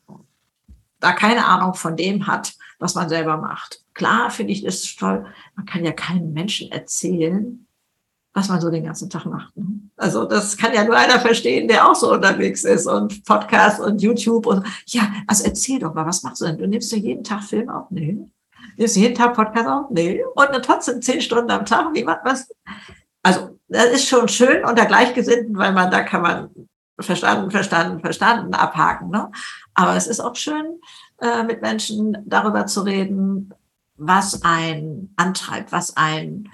da 1.03 1.12
keine 1.12 1.44
Ahnung 1.46 1.74
von 1.74 1.96
dem 1.96 2.26
hat, 2.26 2.55
was 2.78 2.94
man 2.94 3.09
selber 3.09 3.36
macht. 3.36 3.82
Klar 3.94 4.30
finde 4.30 4.53
ich 4.53 4.64
es 4.64 4.94
toll. 4.96 5.26
Man 5.57 5.66
kann 5.66 5.84
ja 5.84 5.92
keinen 5.92 6.32
Menschen 6.32 6.70
erzählen, 6.70 7.66
was 8.32 8.48
man 8.48 8.61
so 8.61 8.70
den 8.70 8.84
ganzen 8.84 9.11
Tag 9.11 9.26
macht. 9.26 9.57
Ne? 9.57 9.66
Also 9.96 10.24
das 10.24 10.57
kann 10.57 10.72
ja 10.72 10.84
nur 10.84 10.96
einer 10.96 11.20
verstehen, 11.20 11.68
der 11.68 11.88
auch 11.88 11.94
so 11.94 12.12
unterwegs 12.12 12.64
ist 12.64 12.86
und 12.86 13.24
Podcast 13.24 13.80
und 13.80 14.00
YouTube 14.00 14.46
und 14.46 14.64
ja, 14.86 15.12
also 15.26 15.44
erzähl 15.44 15.80
doch 15.80 15.92
mal, 15.92 16.07
was 16.07 16.22
machst 16.22 16.40
du 16.40 16.46
denn? 16.46 16.59
Du 16.59 16.66
nimmst 16.66 16.92
ja 16.92 16.98
jeden 16.98 17.24
Tag 17.24 17.42
Film 17.42 17.68
auf? 17.68 17.90
Nee. 17.90 18.18
Nimmst 18.76 18.96
du 18.96 19.00
jeden 19.00 19.14
Tag 19.14 19.34
Podcast 19.34 19.68
auf? 19.68 19.90
Nee. 19.90 20.24
Und 20.34 20.48
dann 20.50 20.62
trotzdem 20.62 21.03
zehn 21.03 21.20
Stunden 21.20 21.50
am 21.50 21.66
Tag, 21.66 21.92
wie 21.94 22.05
macht 22.05 22.20
was? 22.24 22.48
Also 23.22 23.59
das 23.68 23.86
ist 23.86 24.09
schon 24.09 24.28
schön 24.28 24.64
unter 24.64 24.86
Gleichgesinnten, 24.86 25.57
weil 25.57 25.72
man 25.72 25.90
da 25.90 26.03
kann 26.03 26.22
man 26.22 26.50
verstanden, 26.99 27.51
verstanden, 27.51 28.01
verstanden 28.01 28.55
abhaken. 28.55 29.11
Ne? 29.11 29.30
Aber 29.74 29.97
es 29.97 30.07
ist 30.07 30.20
auch 30.20 30.36
schön, 30.36 30.80
äh, 31.20 31.43
mit 31.43 31.62
Menschen 31.62 32.18
darüber 32.26 32.66
zu 32.66 32.82
reden, 32.82 33.53
was 33.97 34.43
ein 34.43 35.12
antreibt, 35.16 35.72
was 35.72 35.97
ein 35.97 36.49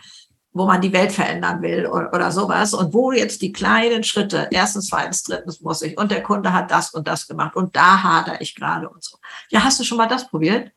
wo 0.58 0.66
man 0.66 0.80
die 0.80 0.92
Welt 0.92 1.12
verändern 1.12 1.62
will 1.62 1.86
oder, 1.86 2.12
oder 2.12 2.32
sowas 2.32 2.74
und 2.74 2.92
wo 2.92 3.12
jetzt 3.12 3.42
die 3.42 3.52
kleinen 3.52 4.02
Schritte, 4.02 4.48
erstens, 4.50 4.88
zweitens, 4.88 5.22
drittens 5.22 5.60
muss 5.60 5.82
ich 5.82 5.96
und 5.96 6.10
der 6.10 6.22
Kunde 6.22 6.52
hat 6.52 6.70
das 6.70 6.90
und 6.90 7.06
das 7.06 7.28
gemacht 7.28 7.54
und 7.54 7.76
da 7.76 8.02
hadere 8.02 8.38
ich 8.40 8.54
gerade 8.54 8.88
und 8.88 9.02
so. 9.02 9.18
Ja, 9.50 9.62
hast 9.62 9.78
du 9.78 9.84
schon 9.84 9.98
mal 9.98 10.08
das 10.08 10.28
probiert? 10.28 10.72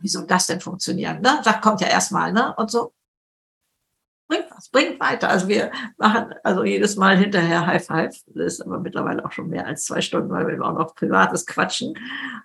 Wie 0.00 0.08
soll 0.08 0.26
das 0.26 0.46
denn 0.46 0.60
funktionieren? 0.60 1.20
Ne? 1.20 1.40
Das 1.44 1.60
kommt 1.60 1.80
ja 1.80 1.86
erstmal, 1.86 2.32
ne? 2.32 2.54
Und 2.56 2.70
so 2.70 2.92
bringt 4.28 4.46
was, 4.50 4.68
bringt 4.68 5.00
weiter. 5.00 5.28
Also 5.28 5.48
wir 5.48 5.70
machen 5.98 6.34
also 6.42 6.64
jedes 6.64 6.96
Mal 6.96 7.16
hinterher 7.16 7.66
High 7.66 7.84
Five. 7.84 8.16
Das 8.34 8.54
ist 8.54 8.60
aber 8.60 8.80
mittlerweile 8.80 9.24
auch 9.24 9.32
schon 9.32 9.48
mehr 9.48 9.66
als 9.66 9.84
zwei 9.84 10.00
Stunden, 10.00 10.30
weil 10.30 10.46
wir 10.46 10.64
auch 10.64 10.74
noch 10.74 10.94
privates 10.94 11.46
quatschen. 11.46 11.94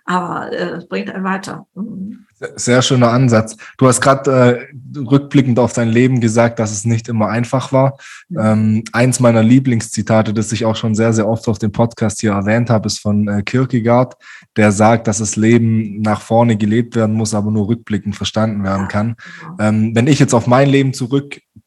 Aber 0.04 0.52
äh, 0.52 0.76
es 0.76 0.88
bringt 0.88 1.10
einen 1.10 1.24
weiter. 1.24 1.66
Mhm. 1.74 2.26
Sehr 2.56 2.80
schöner 2.80 3.10
Ansatz. 3.10 3.56
Du 3.76 3.86
hast 3.86 4.00
gerade 4.00 4.70
äh, 4.94 4.98
rückblickend 4.98 5.58
auf 5.58 5.74
dein 5.74 5.90
Leben 5.90 6.20
gesagt, 6.20 6.58
dass 6.58 6.72
es 6.72 6.86
nicht 6.86 7.06
immer 7.08 7.28
einfach 7.28 7.70
war. 7.70 7.98
Ja. 8.30 8.52
Ähm, 8.52 8.82
eins 8.92 9.20
meiner 9.20 9.42
Lieblingszitate, 9.42 10.32
das 10.32 10.50
ich 10.50 10.64
auch 10.64 10.76
schon 10.76 10.94
sehr, 10.94 11.12
sehr 11.12 11.28
oft 11.28 11.46
auf 11.48 11.58
dem 11.58 11.70
Podcast 11.70 12.20
hier 12.20 12.32
erwähnt 12.32 12.70
habe, 12.70 12.86
ist 12.86 12.98
von 12.98 13.28
äh, 13.28 13.42
Kierkegaard, 13.42 14.16
der 14.56 14.72
sagt, 14.72 15.06
dass 15.06 15.18
das 15.18 15.36
Leben 15.36 16.00
nach 16.00 16.22
vorne 16.22 16.56
gelebt 16.56 16.96
werden 16.96 17.14
muss, 17.14 17.34
aber 17.34 17.50
nur 17.50 17.68
rückblickend 17.68 18.16
verstanden 18.16 18.64
werden 18.64 18.88
kann. 18.88 19.16
Ja. 19.58 19.68
Ähm, 19.68 19.94
wenn 19.94 20.06
ich 20.06 20.18
jetzt 20.18 20.32
auf 20.32 20.46
mein 20.46 20.70
Leben 20.70 20.94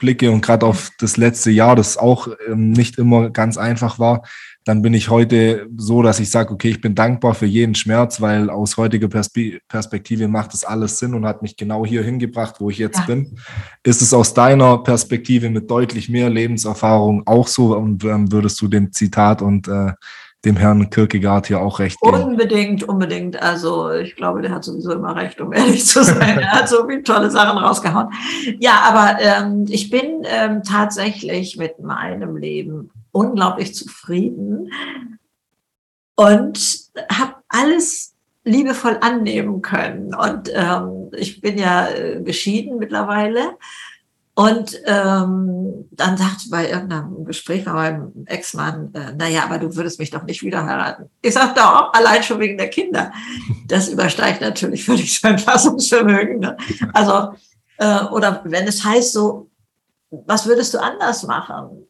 zurückblicke 0.03 0.31
und 0.31 0.41
gerade 0.41 0.65
auf 0.65 0.91
das 0.99 1.17
letzte 1.17 1.51
Jahr, 1.51 1.75
das 1.75 1.97
auch 1.97 2.27
ähm, 2.47 2.71
nicht 2.71 2.97
immer 2.97 3.29
ganz 3.29 3.57
einfach 3.57 3.99
war, 3.99 4.23
dann 4.65 4.81
bin 4.81 4.93
ich 4.93 5.09
heute 5.09 5.67
so, 5.75 6.01
dass 6.01 6.19
ich 6.19 6.29
sage, 6.29 6.53
okay, 6.53 6.69
ich 6.69 6.81
bin 6.81 6.95
dankbar 6.95 7.33
für 7.33 7.45
jeden 7.45 7.75
Schmerz, 7.75 8.21
weil 8.21 8.49
aus 8.49 8.77
heutiger 8.77 9.09
Perspe 9.09 9.59
Perspektive 9.67 10.27
macht 10.27 10.53
das 10.53 10.63
alles 10.63 10.99
Sinn 10.99 11.13
und 11.13 11.25
hat 11.25 11.41
mich 11.41 11.57
genau 11.57 11.85
hier 11.85 12.03
hingebracht, 12.03 12.55
wo 12.59 12.69
ich 12.69 12.77
jetzt 12.77 12.99
ja. 12.99 13.05
bin. 13.05 13.37
Ist 13.83 14.01
es 14.01 14.13
aus 14.13 14.33
deiner 14.33 14.77
Perspektive 14.77 15.49
mit 15.49 15.69
deutlich 15.69 16.09
mehr 16.09 16.29
Lebenserfahrung 16.29 17.23
auch 17.25 17.47
so 17.47 17.75
und 17.75 18.03
ähm, 18.05 18.31
würdest 18.31 18.61
du 18.61 18.67
dem 18.67 18.91
Zitat 18.93 19.41
und 19.41 19.67
äh, 19.67 19.93
dem 20.45 20.57
Herrn 20.57 20.89
Kierkegaard 20.89 21.47
hier 21.47 21.61
auch 21.61 21.79
recht 21.79 21.99
geben. 22.01 22.21
Unbedingt, 22.21 22.83
unbedingt. 22.83 23.41
Also 23.41 23.91
ich 23.91 24.15
glaube, 24.15 24.41
der 24.41 24.51
hat 24.51 24.63
sowieso 24.63 24.91
immer 24.91 25.15
recht, 25.15 25.39
um 25.39 25.53
ehrlich 25.53 25.85
zu 25.85 26.03
sein. 26.03 26.39
er 26.39 26.51
hat 26.51 26.69
so 26.69 26.85
viele 26.87 27.03
tolle 27.03 27.31
Sachen 27.31 27.57
rausgehauen. 27.57 28.09
Ja, 28.59 28.81
aber 28.81 29.21
ähm, 29.21 29.65
ich 29.69 29.89
bin 29.89 30.23
ähm, 30.25 30.63
tatsächlich 30.63 31.57
mit 31.57 31.79
meinem 31.79 32.35
Leben 32.35 32.91
unglaublich 33.11 33.73
zufrieden 33.73 34.71
und 36.15 36.89
habe 37.09 37.35
alles 37.47 38.13
liebevoll 38.43 38.97
annehmen 38.99 39.61
können. 39.61 40.13
Und 40.13 40.51
ähm, 40.53 41.09
ich 41.15 41.39
bin 41.39 41.57
ja 41.57 41.87
äh, 41.87 42.21
geschieden 42.21 42.79
mittlerweile 42.79 43.55
und 44.35 44.81
ähm, 44.85 45.85
dann 45.91 46.17
sagte 46.17 46.49
bei 46.49 46.67
irgendeinem 46.67 47.23
Gespräch 47.23 47.65
bei 47.65 47.73
meinem 47.73 48.25
Ex-Mann, 48.25 48.91
äh, 48.95 49.13
naja, 49.13 49.43
aber 49.43 49.59
du 49.59 49.75
würdest 49.75 49.99
mich 49.99 50.09
doch 50.09 50.23
nicht 50.23 50.41
wieder 50.41 50.65
heiraten. 50.65 51.09
Ich 51.21 51.35
sagte 51.35 51.63
auch, 51.63 51.93
allein 51.93 52.23
schon 52.23 52.39
wegen 52.39 52.57
der 52.57 52.69
Kinder. 52.69 53.11
Das 53.67 53.89
übersteigt 53.89 54.41
natürlich 54.41 54.85
völlig 54.85 55.19
sein 55.19 55.37
Fassungsvermögen. 55.37 56.39
Ne? 56.39 56.57
Also, 56.93 57.33
äh, 57.77 58.05
oder 58.05 58.41
wenn 58.45 58.67
es 58.67 58.83
heißt 58.83 59.13
so, 59.13 59.51
was 60.09 60.47
würdest 60.47 60.73
du 60.73 60.81
anders 60.81 61.23
machen? 61.23 61.87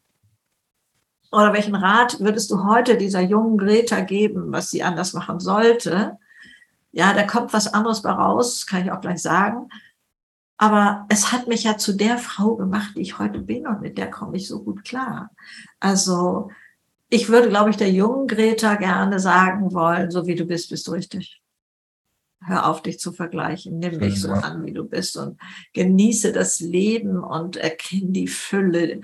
Oder 1.32 1.52
welchen 1.54 1.74
Rat 1.74 2.20
würdest 2.20 2.50
du 2.50 2.64
heute 2.64 2.98
dieser 2.98 3.20
jungen 3.20 3.56
Greta 3.56 4.00
geben, 4.00 4.52
was 4.52 4.70
sie 4.70 4.82
anders 4.82 5.14
machen 5.14 5.40
sollte? 5.40 6.18
Ja, 6.92 7.14
da 7.14 7.22
kommt 7.22 7.54
was 7.54 7.72
anderes 7.72 8.02
bei 8.02 8.10
raus, 8.10 8.66
kann 8.66 8.84
ich 8.84 8.92
auch 8.92 9.00
gleich 9.00 9.22
sagen. 9.22 9.68
Aber 10.56 11.06
es 11.08 11.32
hat 11.32 11.48
mich 11.48 11.64
ja 11.64 11.76
zu 11.76 11.94
der 11.94 12.18
Frau 12.18 12.56
gemacht, 12.56 12.92
die 12.96 13.00
ich 13.00 13.18
heute 13.18 13.40
bin 13.40 13.66
und 13.66 13.80
mit 13.80 13.98
der 13.98 14.10
komme 14.10 14.36
ich 14.36 14.46
so 14.46 14.62
gut 14.62 14.84
klar. 14.84 15.30
Also 15.80 16.50
ich 17.08 17.28
würde, 17.28 17.48
glaube 17.48 17.70
ich, 17.70 17.76
der 17.76 17.90
jungen 17.90 18.26
Greta 18.26 18.76
gerne 18.76 19.18
sagen 19.18 19.72
wollen, 19.72 20.10
so 20.10 20.26
wie 20.26 20.34
du 20.34 20.44
bist, 20.44 20.70
bist 20.70 20.86
du 20.86 20.92
richtig. 20.92 21.40
Hör 22.46 22.68
auf, 22.68 22.82
dich 22.82 22.98
zu 22.98 23.12
vergleichen. 23.12 23.78
Nimm 23.78 23.98
dich 23.98 24.20
so 24.20 24.30
an, 24.30 24.66
wie 24.66 24.72
du 24.72 24.84
bist 24.84 25.16
und 25.16 25.40
genieße 25.72 26.32
das 26.32 26.60
Leben 26.60 27.22
und 27.22 27.56
erkenne 27.56 28.10
die 28.10 28.28
Fülle, 28.28 29.00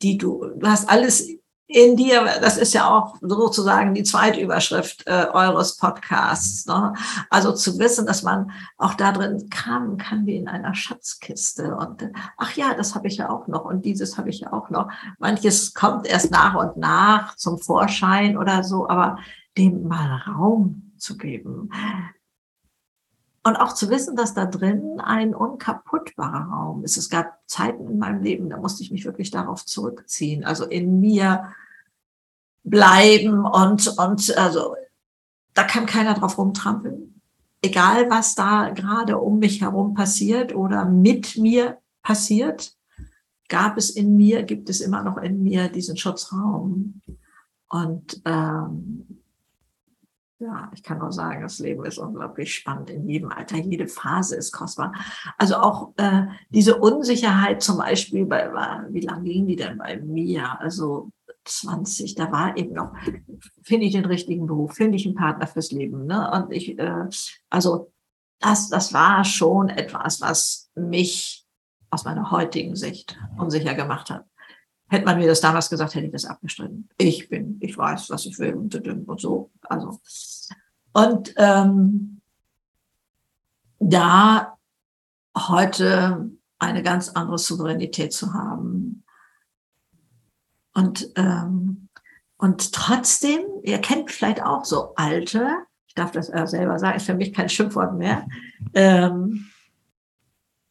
die 0.00 0.16
du, 0.16 0.46
du 0.56 0.66
hast 0.66 0.88
alles 0.88 1.28
in 1.66 1.96
dir, 1.96 2.24
das 2.40 2.58
ist 2.58 2.74
ja 2.74 2.88
auch 2.88 3.16
sozusagen 3.20 3.94
die 3.94 4.02
zweite 4.02 4.40
Überschrift 4.40 5.06
äh, 5.06 5.26
eures 5.32 5.76
Podcasts. 5.78 6.66
Ne? 6.66 6.92
Also 7.30 7.52
zu 7.52 7.78
wissen, 7.78 8.06
dass 8.06 8.22
man 8.22 8.50
auch 8.76 8.94
da 8.94 9.12
drin 9.12 9.48
kramen 9.48 9.96
kann 9.96 10.26
wie 10.26 10.36
in 10.36 10.46
einer 10.46 10.74
Schatzkiste. 10.74 11.74
Und 11.74 12.02
äh, 12.02 12.12
ach 12.36 12.54
ja, 12.54 12.74
das 12.74 12.94
habe 12.94 13.08
ich 13.08 13.16
ja 13.16 13.30
auch 13.30 13.46
noch 13.46 13.64
und 13.64 13.84
dieses 13.84 14.18
habe 14.18 14.28
ich 14.28 14.40
ja 14.40 14.52
auch 14.52 14.68
noch. 14.68 14.88
Manches 15.18 15.72
kommt 15.72 16.06
erst 16.06 16.30
nach 16.30 16.54
und 16.54 16.76
nach 16.76 17.34
zum 17.36 17.58
Vorschein 17.58 18.36
oder 18.36 18.62
so, 18.62 18.88
aber 18.88 19.18
dem 19.56 19.88
mal 19.88 20.22
Raum 20.26 20.92
zu 20.98 21.16
geben. 21.16 21.70
Und 23.46 23.56
auch 23.56 23.74
zu 23.74 23.90
wissen, 23.90 24.16
dass 24.16 24.32
da 24.32 24.46
drin 24.46 25.00
ein 25.00 25.34
unkaputtbarer 25.34 26.50
Raum 26.50 26.82
ist. 26.82 26.96
Es 26.96 27.10
gab 27.10 27.38
Zeiten 27.46 27.86
in 27.90 27.98
meinem 27.98 28.22
Leben, 28.22 28.48
da 28.48 28.56
musste 28.56 28.82
ich 28.82 28.90
mich 28.90 29.04
wirklich 29.04 29.30
darauf 29.30 29.66
zurückziehen, 29.66 30.44
also 30.44 30.64
in 30.64 30.98
mir 30.98 31.52
bleiben 32.62 33.44
und, 33.44 33.98
und 33.98 34.38
also 34.38 34.74
da 35.52 35.64
kann 35.64 35.84
keiner 35.84 36.14
drauf 36.14 36.38
rumtrampeln. 36.38 37.20
Egal, 37.60 38.08
was 38.08 38.34
da 38.34 38.70
gerade 38.70 39.18
um 39.18 39.38
mich 39.38 39.60
herum 39.60 39.92
passiert 39.92 40.54
oder 40.54 40.86
mit 40.86 41.36
mir 41.36 41.78
passiert, 42.02 42.74
gab 43.48 43.76
es 43.76 43.90
in 43.90 44.16
mir, 44.16 44.42
gibt 44.42 44.70
es 44.70 44.80
immer 44.80 45.02
noch 45.02 45.18
in 45.18 45.42
mir 45.42 45.68
diesen 45.68 45.96
Schutzraum. 45.98 47.02
Und 47.68 48.22
ähm, 48.24 49.23
ja, 50.38 50.70
ich 50.74 50.82
kann 50.82 50.98
nur 50.98 51.12
sagen, 51.12 51.42
das 51.42 51.58
Leben 51.58 51.84
ist 51.84 51.98
unglaublich 51.98 52.54
spannend 52.54 52.90
in 52.90 53.08
jedem 53.08 53.30
Alter. 53.30 53.56
Jede 53.56 53.86
Phase 53.86 54.36
ist 54.36 54.52
kostbar. 54.52 54.92
Also 55.38 55.56
auch 55.56 55.92
äh, 55.96 56.26
diese 56.50 56.78
Unsicherheit 56.78 57.62
zum 57.62 57.78
Beispiel, 57.78 58.26
bei, 58.26 58.50
wie 58.90 59.00
lange 59.00 59.24
ging 59.24 59.46
die 59.46 59.56
denn 59.56 59.78
bei 59.78 59.96
mir? 59.98 60.60
Also 60.60 61.12
20, 61.44 62.14
da 62.16 62.32
war 62.32 62.56
eben 62.56 62.74
noch, 62.74 62.94
finde 63.62 63.86
ich 63.86 63.92
den 63.92 64.06
richtigen 64.06 64.46
Beruf, 64.46 64.74
finde 64.74 64.96
ich 64.96 65.06
einen 65.06 65.14
Partner 65.14 65.46
fürs 65.46 65.70
Leben. 65.70 66.06
Ne? 66.06 66.30
Und 66.32 66.52
ich, 66.52 66.78
äh, 66.78 67.06
also 67.50 67.92
das, 68.40 68.68
das 68.68 68.92
war 68.92 69.24
schon 69.24 69.68
etwas, 69.68 70.20
was 70.20 70.70
mich 70.74 71.46
aus 71.90 72.04
meiner 72.04 72.30
heutigen 72.32 72.74
Sicht 72.74 73.16
unsicher 73.38 73.74
gemacht 73.74 74.10
hat. 74.10 74.26
Hätte 74.94 75.06
man 75.06 75.18
mir 75.18 75.26
das 75.26 75.40
damals 75.40 75.68
gesagt, 75.68 75.96
hätte 75.96 76.06
ich 76.06 76.12
das 76.12 76.24
abgestritten. 76.24 76.88
Ich 76.98 77.28
bin, 77.28 77.58
ich 77.60 77.76
weiß, 77.76 78.10
was 78.10 78.26
ich 78.26 78.38
will 78.38 78.54
und, 78.54 79.20
so. 79.20 79.50
Also 79.62 79.98
und 80.92 81.34
ähm, 81.36 82.20
da 83.80 84.56
heute 85.36 86.30
eine 86.60 86.82
ganz 86.84 87.08
andere 87.08 87.38
Souveränität 87.38 88.12
zu 88.12 88.34
haben. 88.34 89.02
Und, 90.74 91.10
ähm, 91.16 91.88
und 92.36 92.72
trotzdem, 92.72 93.40
ihr 93.64 93.78
kennt 93.78 94.12
vielleicht 94.12 94.44
auch 94.44 94.64
so 94.64 94.94
alte, 94.94 95.56
ich 95.88 95.94
darf 95.94 96.12
das 96.12 96.28
selber 96.28 96.78
sagen, 96.78 96.96
ist 96.96 97.06
für 97.06 97.14
mich 97.14 97.32
kein 97.32 97.48
Schimpfwort 97.48 97.94
mehr, 97.94 98.28
ähm, 98.74 99.50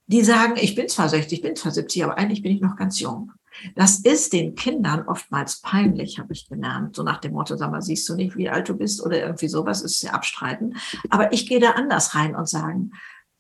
die 0.08 0.24
sagen, 0.24 0.54
ich 0.56 0.76
bin 0.76 0.88
zwar 0.88 1.10
60, 1.10 1.40
ich 1.40 1.42
bin 1.42 1.58
zwar 1.58 1.74
70, 1.74 2.06
aber 2.06 2.18
eigentlich 2.18 2.42
bin 2.42 2.54
ich 2.54 2.62
noch 2.62 2.78
ganz 2.78 3.02
jung. 3.02 3.34
Das 3.76 4.00
ist 4.00 4.34
den 4.34 4.56
Kindern 4.56 5.08
oftmals 5.08 5.62
peinlich, 5.62 6.20
habe 6.20 6.34
ich 6.34 6.48
gelernt. 6.48 6.96
So 6.96 7.04
nach 7.04 7.20
dem 7.20 7.34
Motto, 7.34 7.56
sag 7.56 7.72
mal, 7.72 7.82
siehst 7.82 8.08
du 8.10 8.16
nicht, 8.16 8.36
wie 8.36 8.50
alt 8.50 8.70
du 8.70 8.76
bist 8.76 9.04
oder 9.04 9.20
irgendwie 9.20 9.48
sowas, 9.48 9.82
ist 9.82 10.02
ja 10.02 10.12
abstreiten. 10.12 10.78
Aber 11.10 11.32
ich 11.34 11.48
gehe 11.48 11.60
da 11.60 11.72
anders 11.72 12.16
rein 12.16 12.36
und 12.36 12.50
sagen, 12.50 12.92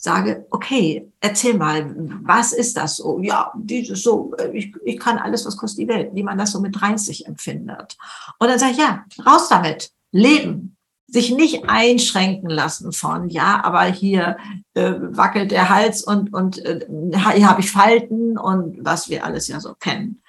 sage, 0.04 0.46
okay, 0.50 1.10
erzähl 1.22 1.54
mal, 1.54 1.94
was 2.24 2.52
ist 2.52 2.76
das 2.76 2.98
so? 2.98 3.20
Ja, 3.22 3.54
dieses 3.56 4.04
so, 4.04 4.34
ich, 4.52 4.76
ich 4.84 5.00
kann 5.00 5.18
alles, 5.18 5.46
was 5.46 5.56
kostet 5.56 5.80
die 5.80 5.88
Welt, 5.88 6.12
wie 6.14 6.24
man 6.24 6.38
das 6.38 6.52
so 6.52 6.60
mit 6.60 6.80
30 6.80 7.26
empfindet. 7.26 7.98
Und 8.38 8.50
dann 8.50 8.60
sage 8.60 8.74
ich, 8.74 8.80
ja, 8.80 9.06
raus 9.26 9.48
damit, 9.48 9.92
leben, 10.12 10.73
sich 11.14 11.32
nicht 11.32 11.70
einschränken 11.70 12.50
lassen 12.50 12.92
von, 12.92 13.30
ja, 13.30 13.64
aber 13.64 13.84
hier 13.84 14.36
äh, 14.74 14.96
wackelt 15.00 15.52
der 15.52 15.70
Hals 15.70 16.04
und, 16.04 16.34
und 16.34 16.58
äh, 16.66 16.88
hier 17.36 17.48
habe 17.48 17.62
ich 17.62 17.70
Falten 17.70 18.36
und 18.36 18.84
was 18.84 19.10
wir 19.10 19.24
alles 19.24 19.48
ja 19.48 19.60
so 19.60 19.76
kennen. 19.76 20.24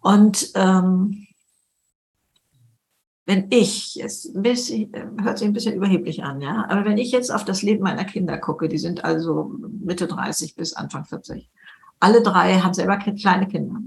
Und 0.00 0.50
ähm, 0.54 1.26
wenn 3.24 3.46
ich, 3.48 4.04
bisschen, 4.34 4.92
hört 5.22 5.38
sich 5.38 5.48
ein 5.48 5.54
bisschen 5.54 5.74
überheblich 5.74 6.22
an, 6.22 6.42
ja, 6.42 6.66
aber 6.68 6.84
wenn 6.84 6.98
ich 6.98 7.10
jetzt 7.10 7.32
auf 7.32 7.46
das 7.46 7.62
Leben 7.62 7.82
meiner 7.82 8.04
Kinder 8.04 8.36
gucke, 8.36 8.68
die 8.68 8.78
sind 8.78 9.02
also 9.02 9.50
Mitte 9.80 10.06
30 10.06 10.56
bis 10.56 10.74
Anfang 10.74 11.06
40, 11.06 11.50
alle 12.00 12.22
drei 12.22 12.60
haben 12.60 12.74
selber 12.74 12.98
kleine 12.98 13.48
Kinder. 13.48 13.80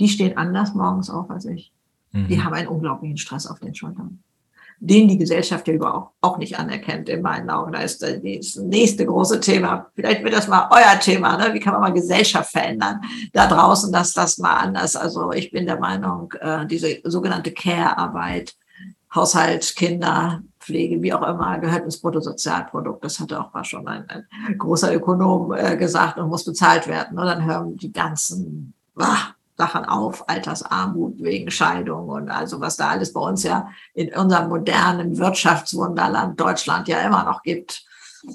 Die 0.00 0.08
stehen 0.08 0.36
anders 0.36 0.74
morgens 0.74 1.10
auf 1.10 1.30
als 1.30 1.44
ich. 1.44 1.72
Mhm. 2.10 2.26
Die 2.26 2.42
haben 2.42 2.54
einen 2.54 2.68
unglaublichen 2.68 3.18
Stress 3.18 3.46
auf 3.46 3.60
den 3.60 3.74
Schultern 3.76 4.24
den 4.78 5.08
die 5.08 5.18
Gesellschaft 5.18 5.66
ja 5.68 5.74
überhaupt 5.74 6.12
auch 6.20 6.38
nicht 6.38 6.58
anerkennt, 6.58 7.08
in 7.08 7.22
meinen 7.22 7.48
Augen. 7.50 7.72
Da 7.72 7.80
ist 7.80 8.02
das 8.02 8.56
nächste 8.56 9.06
große 9.06 9.40
Thema. 9.40 9.90
Vielleicht 9.94 10.22
wird 10.22 10.34
das 10.34 10.48
mal 10.48 10.68
euer 10.70 10.98
Thema. 11.00 11.36
Ne? 11.36 11.54
Wie 11.54 11.60
kann 11.60 11.72
man 11.72 11.82
mal 11.82 11.92
Gesellschaft 11.92 12.50
verändern? 12.50 13.00
Da 13.32 13.46
draußen, 13.46 13.92
dass 13.92 14.12
das 14.12 14.38
mal 14.38 14.54
anders. 14.54 14.96
Also 14.96 15.32
ich 15.32 15.50
bin 15.50 15.66
der 15.66 15.78
Meinung, 15.78 16.32
äh, 16.40 16.66
diese 16.66 16.98
sogenannte 17.04 17.52
Care-Arbeit, 17.52 18.54
Haushalt, 19.14 19.74
Kinder, 19.76 20.42
Pflege, 20.60 21.00
wie 21.00 21.12
auch 21.12 21.22
immer, 21.22 21.58
gehört 21.58 21.84
ins 21.84 22.00
Bruttosozialprodukt. 22.00 23.02
Das 23.02 23.18
hatte 23.18 23.40
auch 23.40 23.54
mal 23.54 23.64
schon 23.64 23.86
ein, 23.88 24.04
ein 24.08 24.58
großer 24.58 24.94
Ökonom 24.94 25.52
äh, 25.52 25.76
gesagt 25.76 26.18
und 26.18 26.28
muss 26.28 26.44
bezahlt 26.44 26.86
werden. 26.86 27.18
Und 27.18 27.24
dann 27.24 27.44
hören 27.44 27.76
die 27.76 27.92
ganzen 27.92 28.74
ah, 28.96 29.35
Sachen 29.56 29.84
auf, 29.86 30.28
Altersarmut 30.28 31.22
wegen 31.22 31.50
Scheidung 31.50 32.08
und 32.08 32.28
also 32.28 32.60
was 32.60 32.76
da 32.76 32.90
alles 32.90 33.12
bei 33.12 33.20
uns 33.20 33.42
ja 33.42 33.68
in 33.94 34.14
unserem 34.14 34.48
modernen 34.48 35.16
Wirtschaftswunderland 35.16 36.38
Deutschland 36.38 36.88
ja 36.88 37.00
immer 37.00 37.24
noch 37.24 37.42
gibt. 37.42 37.84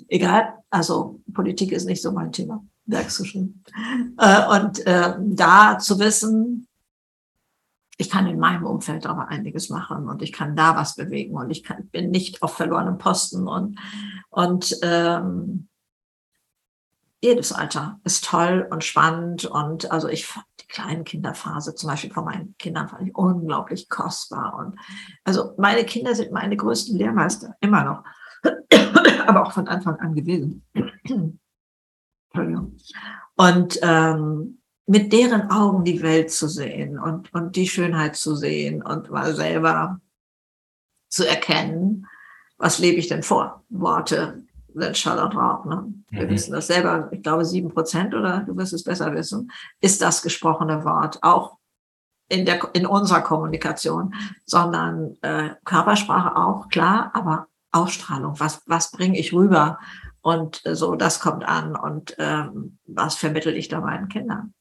Egal, 0.07 0.53
also 0.69 1.21
Politik 1.33 1.71
ist 1.71 1.85
nicht 1.85 2.01
so 2.01 2.11
mein 2.11 2.31
Thema, 2.31 2.63
merkst 2.85 3.19
du 3.19 3.25
schon. 3.25 3.63
Äh, 4.17 4.59
und 4.59 4.85
äh, 4.87 5.15
da 5.19 5.77
zu 5.77 5.99
wissen, 5.99 6.67
ich 7.97 8.09
kann 8.09 8.25
in 8.25 8.39
meinem 8.39 8.65
Umfeld 8.65 9.05
aber 9.05 9.27
einiges 9.27 9.69
machen 9.69 10.09
und 10.09 10.23
ich 10.23 10.33
kann 10.33 10.55
da 10.55 10.75
was 10.75 10.95
bewegen 10.95 11.35
und 11.35 11.51
ich 11.51 11.63
kann, 11.63 11.87
bin 11.89 12.09
nicht 12.09 12.41
auf 12.41 12.55
verlorenem 12.55 12.97
Posten 12.97 13.47
und, 13.47 13.77
und 14.31 14.75
ähm, 14.81 15.67
jedes 17.21 17.51
Alter 17.51 17.99
ist 18.03 18.25
toll 18.25 18.67
und 18.71 18.83
spannend 18.83 19.45
und 19.45 19.91
also 19.91 20.07
ich 20.07 20.27
kleinen 20.71 21.03
Kinderphase, 21.03 21.75
zum 21.75 21.89
Beispiel 21.89 22.11
von 22.11 22.25
meinen 22.25 22.55
Kindern, 22.57 22.87
fand 22.87 23.07
ich 23.07 23.15
unglaublich 23.15 23.89
kostbar. 23.89 24.55
Und 24.57 24.79
also 25.23 25.53
meine 25.57 25.83
Kinder 25.83 26.15
sind 26.15 26.31
meine 26.31 26.57
größten 26.57 26.97
Lehrmeister, 26.97 27.55
immer 27.59 27.83
noch, 27.83 28.03
aber 29.27 29.45
auch 29.45 29.51
von 29.51 29.67
Anfang 29.67 29.99
an 29.99 30.15
gewesen. 30.15 30.65
Und 33.35 33.79
ähm, 33.81 34.61
mit 34.85 35.11
deren 35.11 35.51
Augen 35.51 35.83
die 35.83 36.01
Welt 36.01 36.31
zu 36.31 36.47
sehen 36.47 36.97
und, 36.99 37.33
und 37.33 37.55
die 37.55 37.67
Schönheit 37.67 38.15
zu 38.15 38.35
sehen 38.35 38.81
und 38.81 39.09
mal 39.09 39.33
selber 39.33 39.99
zu 41.09 41.27
erkennen, 41.27 42.07
was 42.57 42.79
lebe 42.79 42.99
ich 42.99 43.07
denn 43.07 43.23
vor? 43.23 43.63
Worte, 43.69 44.43
sind 44.73 44.97
Charlotte 44.97 45.35
Rauch. 45.35 45.65
Ne? 45.65 45.93
Wir 46.09 46.25
mhm. 46.25 46.29
wissen 46.29 46.53
das 46.53 46.67
selber, 46.67 47.09
ich 47.11 47.21
glaube 47.21 47.45
sieben 47.45 47.69
Prozent 47.69 48.13
oder 48.13 48.41
du 48.41 48.55
wirst 48.57 48.73
es 48.73 48.83
besser 48.83 49.13
wissen, 49.13 49.51
ist 49.79 50.01
das 50.01 50.21
gesprochene 50.21 50.83
Wort, 50.83 51.19
auch 51.21 51.57
in, 52.29 52.45
der, 52.45 52.69
in 52.73 52.85
unserer 52.85 53.21
Kommunikation, 53.21 54.13
sondern 54.45 55.17
äh, 55.21 55.49
Körpersprache 55.65 56.35
auch, 56.35 56.69
klar, 56.69 57.11
aber 57.13 57.47
Ausstrahlung, 57.71 58.39
was, 58.39 58.61
was 58.65 58.91
bringe 58.91 59.19
ich 59.19 59.33
rüber? 59.33 59.79
Und 60.21 60.65
äh, 60.65 60.75
so, 60.75 60.95
das 60.95 61.19
kommt 61.19 61.43
an 61.43 61.75
und 61.75 62.15
ähm, 62.19 62.77
was 62.85 63.15
vermittel 63.15 63.55
ich 63.55 63.67
da 63.67 63.81
meinen 63.81 64.07
Kindern? 64.07 64.53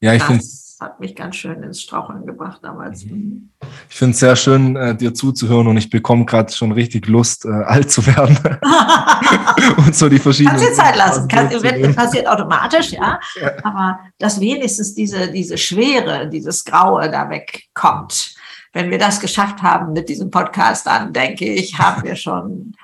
Ja, 0.00 0.14
ich 0.14 0.22
finde 0.22 0.42
hat 0.82 1.00
mich 1.00 1.14
ganz 1.14 1.36
schön 1.36 1.62
ins 1.62 1.80
Straucheln 1.80 2.26
gebracht 2.26 2.60
damals. 2.62 3.04
Mhm. 3.04 3.50
Ich 3.88 3.94
finde 3.94 4.12
es 4.12 4.20
sehr 4.20 4.36
schön, 4.36 4.76
äh, 4.76 4.94
dir 4.94 5.14
zuzuhören 5.14 5.66
und 5.66 5.76
ich 5.76 5.88
bekomme 5.88 6.24
gerade 6.24 6.52
schon 6.52 6.72
richtig 6.72 7.06
Lust, 7.06 7.44
äh, 7.44 7.48
alt 7.66 7.90
zu 7.90 8.06
werden. 8.06 8.38
und 9.78 9.94
so 9.94 10.08
die 10.08 10.18
verschiedenen. 10.18 10.56
Kannst 10.56 10.70
dir 10.70 10.82
Zeit 10.82 10.96
lassen. 10.96 11.28
Kann, 11.28 11.50
wird, 11.50 11.96
passiert 11.96 12.26
automatisch, 12.26 12.92
ja? 12.92 13.18
ja. 13.40 13.52
Aber 13.62 13.98
dass 14.18 14.40
wenigstens 14.40 14.94
diese, 14.94 15.30
diese 15.30 15.56
Schwere, 15.56 16.28
dieses 16.28 16.64
Graue 16.64 17.10
da 17.10 17.30
wegkommt. 17.30 18.34
Wenn 18.74 18.90
wir 18.90 18.98
das 18.98 19.20
geschafft 19.20 19.62
haben 19.62 19.92
mit 19.92 20.08
diesem 20.08 20.30
Podcast, 20.30 20.86
dann 20.86 21.12
denke 21.12 21.44
ich, 21.44 21.78
haben 21.78 22.02
wir 22.04 22.16
schon 22.16 22.74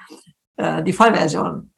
äh, 0.57 0.83
die 0.83 0.93
Vollversion. 0.93 1.71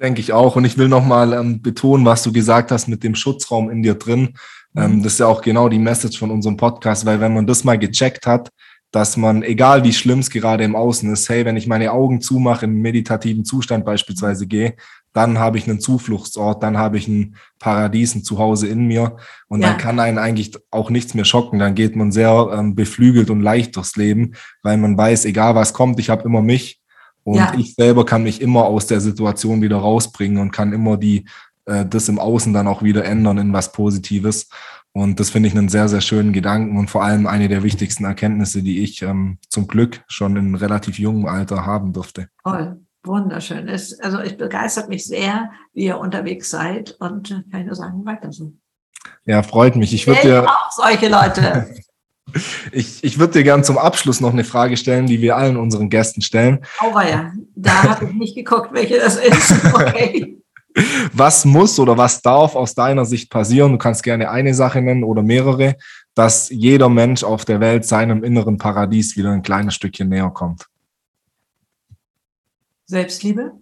Denke 0.00 0.20
ich 0.20 0.32
auch. 0.32 0.56
Und 0.56 0.64
ich 0.64 0.76
will 0.76 0.88
nochmal 0.88 1.32
ähm, 1.32 1.62
betonen, 1.62 2.04
was 2.04 2.22
du 2.22 2.32
gesagt 2.32 2.70
hast 2.70 2.86
mit 2.86 3.02
dem 3.02 3.14
Schutzraum 3.14 3.70
in 3.70 3.82
dir 3.82 3.94
drin. 3.94 4.34
Ähm, 4.76 4.96
mhm. 4.96 5.02
das 5.02 5.14
ist 5.14 5.20
ja 5.20 5.26
auch 5.26 5.42
genau 5.42 5.68
die 5.68 5.78
Message 5.78 6.18
von 6.18 6.30
unserem 6.30 6.56
Podcast, 6.56 7.06
weil 7.06 7.20
wenn 7.20 7.34
man 7.34 7.46
das 7.46 7.64
mal 7.64 7.78
gecheckt 7.78 8.26
hat, 8.26 8.50
dass 8.92 9.16
man, 9.16 9.42
egal 9.42 9.84
wie 9.84 9.92
schlimm 9.92 10.20
es 10.20 10.30
gerade 10.30 10.64
im 10.64 10.76
Außen 10.76 11.12
ist, 11.12 11.28
hey, 11.28 11.44
wenn 11.44 11.56
ich 11.56 11.66
meine 11.66 11.92
Augen 11.92 12.20
zumache, 12.20 12.66
in 12.66 12.80
meditativen 12.80 13.44
Zustand 13.44 13.84
beispielsweise 13.84 14.46
gehe, 14.46 14.74
dann 15.12 15.38
habe 15.38 15.56
ich 15.56 15.66
einen 15.66 15.80
Zufluchtsort, 15.80 16.62
dann 16.62 16.76
habe 16.76 16.98
ich 16.98 17.08
ein 17.08 17.36
Paradies, 17.58 18.14
ein 18.14 18.22
Zuhause 18.22 18.68
in 18.68 18.86
mir 18.86 19.16
und 19.48 19.62
ja. 19.62 19.68
dann 19.68 19.78
kann 19.78 19.98
einen 19.98 20.18
eigentlich 20.18 20.52
auch 20.70 20.90
nichts 20.90 21.14
mehr 21.14 21.24
schocken. 21.24 21.58
Dann 21.58 21.74
geht 21.74 21.96
man 21.96 22.12
sehr 22.12 22.50
ähm, 22.52 22.74
beflügelt 22.74 23.30
und 23.30 23.40
leicht 23.40 23.76
durchs 23.76 23.96
Leben, 23.96 24.32
weil 24.62 24.76
man 24.76 24.96
weiß, 24.96 25.24
egal 25.24 25.54
was 25.54 25.72
kommt, 25.72 25.98
ich 26.00 26.10
habe 26.10 26.24
immer 26.24 26.42
mich 26.42 26.82
und 27.24 27.36
ja. 27.36 27.52
ich 27.58 27.74
selber 27.74 28.04
kann 28.04 28.24
mich 28.24 28.42
immer 28.42 28.66
aus 28.66 28.86
der 28.86 29.00
Situation 29.00 29.62
wieder 29.62 29.78
rausbringen 29.78 30.38
und 30.38 30.52
kann 30.52 30.72
immer 30.72 30.98
die 30.98 31.24
äh, 31.66 31.84
das 31.84 32.08
im 32.08 32.18
Außen 32.18 32.52
dann 32.52 32.66
auch 32.66 32.82
wieder 32.82 33.04
ändern 33.04 33.38
in 33.38 33.52
was 33.52 33.72
Positives. 33.72 34.48
Und 34.92 35.20
das 35.20 35.28
finde 35.28 35.48
ich 35.48 35.54
einen 35.54 35.68
sehr, 35.68 35.88
sehr 35.88 36.00
schönen 36.00 36.32
Gedanken 36.32 36.78
und 36.78 36.88
vor 36.88 37.04
allem 37.04 37.26
eine 37.26 37.48
der 37.48 37.62
wichtigsten 37.62 38.04
Erkenntnisse, 38.04 38.62
die 38.62 38.82
ich 38.82 39.02
ähm, 39.02 39.38
zum 39.50 39.66
Glück 39.66 40.02
schon 40.06 40.36
in 40.36 40.54
relativ 40.54 40.98
jungem 40.98 41.26
Alter 41.26 41.66
haben 41.66 41.92
durfte. 41.92 42.28
Toll, 42.42 42.80
wunderschön. 43.04 43.68
Es, 43.68 44.00
also 44.00 44.18
es 44.20 44.36
begeistert 44.36 44.88
mich 44.88 45.04
sehr, 45.06 45.50
wie 45.74 45.84
ihr 45.84 45.98
unterwegs 45.98 46.48
seid 46.48 46.96
und 46.98 47.30
äh, 47.30 47.42
kann 47.50 47.60
ich 47.60 47.66
nur 47.66 47.74
sagen, 47.74 48.06
weiter 48.06 48.32
so. 48.32 48.54
Ja, 49.26 49.42
freut 49.42 49.76
mich. 49.76 49.92
Ich 49.92 50.06
würde 50.06 50.22
dir 50.22 50.48
auch 50.48 50.70
solche 50.70 51.08
Leute. 51.08 51.74
ich 52.72 53.04
ich 53.04 53.18
würde 53.18 53.34
dir 53.34 53.42
gern 53.42 53.64
zum 53.64 53.76
Abschluss 53.76 54.20
noch 54.20 54.32
eine 54.32 54.44
Frage 54.44 54.78
stellen, 54.78 55.06
die 55.06 55.20
wir 55.20 55.36
allen 55.36 55.58
unseren 55.58 55.90
Gästen 55.90 56.22
stellen. 56.22 56.64
Oh 56.82 56.98
ja, 57.00 57.32
da 57.54 57.82
habe 57.82 58.06
ich 58.06 58.14
nicht 58.14 58.34
geguckt, 58.34 58.70
welche 58.72 58.98
das 58.98 59.16
ist. 59.16 59.52
Okay. 59.74 60.38
Was 61.12 61.46
muss 61.46 61.78
oder 61.78 61.96
was 61.96 62.20
darf 62.20 62.54
aus 62.54 62.74
deiner 62.74 63.06
Sicht 63.06 63.30
passieren? 63.30 63.72
Du 63.72 63.78
kannst 63.78 64.02
gerne 64.02 64.30
eine 64.30 64.52
Sache 64.52 64.82
nennen 64.82 65.04
oder 65.04 65.22
mehrere, 65.22 65.76
dass 66.14 66.50
jeder 66.50 66.90
Mensch 66.90 67.24
auf 67.24 67.44
der 67.46 67.60
Welt 67.60 67.86
seinem 67.86 68.22
inneren 68.22 68.58
Paradies 68.58 69.16
wieder 69.16 69.30
ein 69.30 69.42
kleines 69.42 69.74
Stückchen 69.74 70.08
näher 70.08 70.30
kommt. 70.30 70.66
Selbstliebe. 72.84 73.52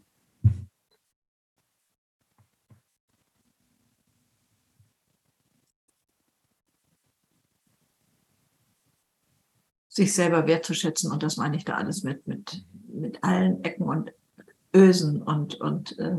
sich 9.89 10.12
selber 10.12 10.49
wertzuschätzen 10.49 11.12
und 11.12 11.23
das 11.23 11.37
meine 11.37 11.57
ich 11.57 11.65
da 11.65 11.75
alles 11.75 12.03
mit, 12.03 12.27
mit, 12.27 12.65
mit 12.89 13.23
allen 13.23 13.62
Ecken 13.62 13.85
und 13.85 14.11
Ösen 14.75 15.23
und, 15.23 15.55
und 15.61 15.97
äh, 16.01 16.17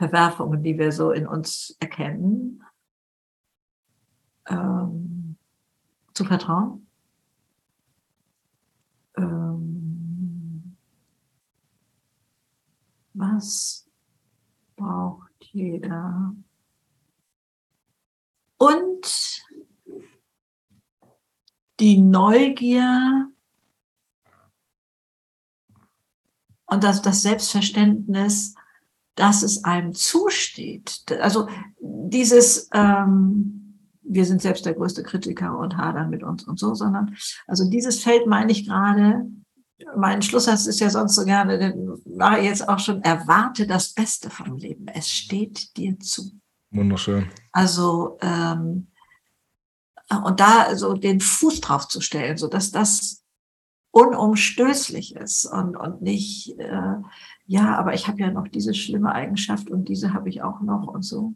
Verwerfungen, 0.00 0.62
die 0.62 0.78
wir 0.78 0.92
so 0.92 1.10
in 1.10 1.26
uns 1.26 1.76
erkennen, 1.78 2.64
ähm, 4.48 5.36
zu 6.14 6.24
vertrauen. 6.24 6.86
Ähm, 9.18 10.74
was 13.12 13.86
braucht 14.74 15.34
jeder? 15.40 16.34
Und 18.56 19.44
die 21.78 21.98
Neugier 21.98 23.30
und 26.64 26.84
das, 26.84 27.02
das 27.02 27.20
Selbstverständnis, 27.20 28.54
dass 29.20 29.42
es 29.42 29.64
einem 29.64 29.92
zusteht. 29.92 31.04
Also 31.20 31.46
dieses, 31.78 32.70
ähm, 32.72 33.78
wir 34.02 34.24
sind 34.24 34.40
selbst 34.40 34.64
der 34.64 34.72
größte 34.72 35.02
Kritiker 35.02 35.58
und 35.58 35.76
hadern 35.76 36.08
mit 36.08 36.22
uns 36.22 36.44
und 36.44 36.58
so, 36.58 36.74
sondern 36.74 37.14
also 37.46 37.68
dieses 37.68 38.02
Feld 38.02 38.26
meine 38.26 38.50
ich 38.50 38.66
gerade, 38.66 39.26
mein 39.94 40.22
Schlusssatz 40.22 40.66
ist 40.66 40.80
ja 40.80 40.88
sonst 40.88 41.16
so 41.16 41.24
gerne, 41.24 41.58
den 41.58 41.88
war 42.06 42.40
jetzt 42.40 42.66
auch 42.66 42.78
schon, 42.78 43.02
erwarte 43.02 43.66
das 43.66 43.92
Beste 43.92 44.30
vom 44.30 44.56
Leben. 44.56 44.88
Es 44.88 45.10
steht 45.10 45.76
dir 45.76 45.98
zu. 45.98 46.32
Wunderschön. 46.70 47.28
Also, 47.52 48.16
ähm, 48.22 48.86
und 50.24 50.40
da 50.40 50.76
so 50.76 50.94
den 50.94 51.20
Fuß 51.20 51.60
drauf 51.60 51.88
zu 51.88 52.00
stellen, 52.00 52.36
so 52.38 52.48
dass 52.48 52.70
das 52.70 53.22
unumstößlich 53.90 55.16
ist 55.16 55.44
und, 55.46 55.76
und 55.76 56.00
nicht, 56.00 56.58
äh, 56.58 56.96
ja, 57.50 57.76
aber 57.76 57.94
ich 57.94 58.06
habe 58.06 58.20
ja 58.20 58.30
noch 58.30 58.46
diese 58.46 58.74
schlimme 58.74 59.12
Eigenschaft 59.12 59.70
und 59.70 59.88
diese 59.88 60.14
habe 60.14 60.28
ich 60.28 60.40
auch 60.40 60.60
noch 60.60 60.86
und 60.86 61.02
so. 61.02 61.34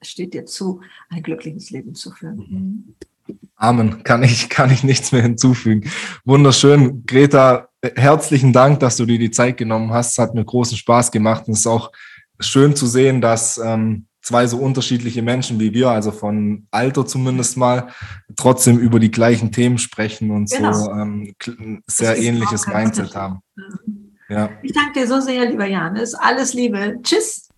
Es 0.00 0.08
steht 0.08 0.34
dir 0.34 0.44
zu, 0.44 0.80
ein 1.08 1.22
glückliches 1.22 1.70
Leben 1.70 1.94
zu 1.94 2.10
führen. 2.10 2.96
Mhm. 3.28 3.38
Amen. 3.54 4.02
Kann 4.02 4.24
ich, 4.24 4.48
kann 4.48 4.72
ich 4.72 4.82
nichts 4.82 5.12
mehr 5.12 5.22
hinzufügen. 5.22 5.88
Wunderschön. 6.24 7.06
Greta, 7.06 7.68
herzlichen 7.94 8.52
Dank, 8.52 8.80
dass 8.80 8.96
du 8.96 9.06
dir 9.06 9.20
die 9.20 9.30
Zeit 9.30 9.56
genommen 9.56 9.92
hast. 9.92 10.10
Es 10.10 10.18
hat 10.18 10.34
mir 10.34 10.44
großen 10.44 10.76
Spaß 10.76 11.12
gemacht 11.12 11.46
und 11.46 11.52
es 11.52 11.60
ist 11.60 11.68
auch 11.68 11.92
schön 12.40 12.74
zu 12.74 12.88
sehen, 12.88 13.20
dass 13.20 13.56
ähm, 13.56 14.08
zwei 14.20 14.48
so 14.48 14.56
unterschiedliche 14.56 15.22
Menschen 15.22 15.60
wie 15.60 15.72
wir, 15.72 15.90
also 15.90 16.10
von 16.10 16.66
Alter 16.72 17.06
zumindest 17.06 17.56
mal, 17.56 17.86
trotzdem 18.34 18.80
über 18.80 18.98
die 18.98 19.12
gleichen 19.12 19.52
Themen 19.52 19.78
sprechen 19.78 20.32
und 20.32 20.50
genau. 20.50 20.72
so 20.72 20.90
ähm, 20.90 21.34
sehr 21.86 22.18
ähnliches 22.18 22.66
Mindset 22.66 23.14
haben. 23.14 23.38
Ja. 24.34 24.50
Ich 24.62 24.72
danke 24.72 24.98
dir 24.98 25.06
so 25.06 25.20
sehr, 25.20 25.48
lieber 25.48 25.66
Janis. 25.66 26.12
Alles 26.14 26.54
Liebe. 26.54 26.98
Tschüss. 27.04 27.48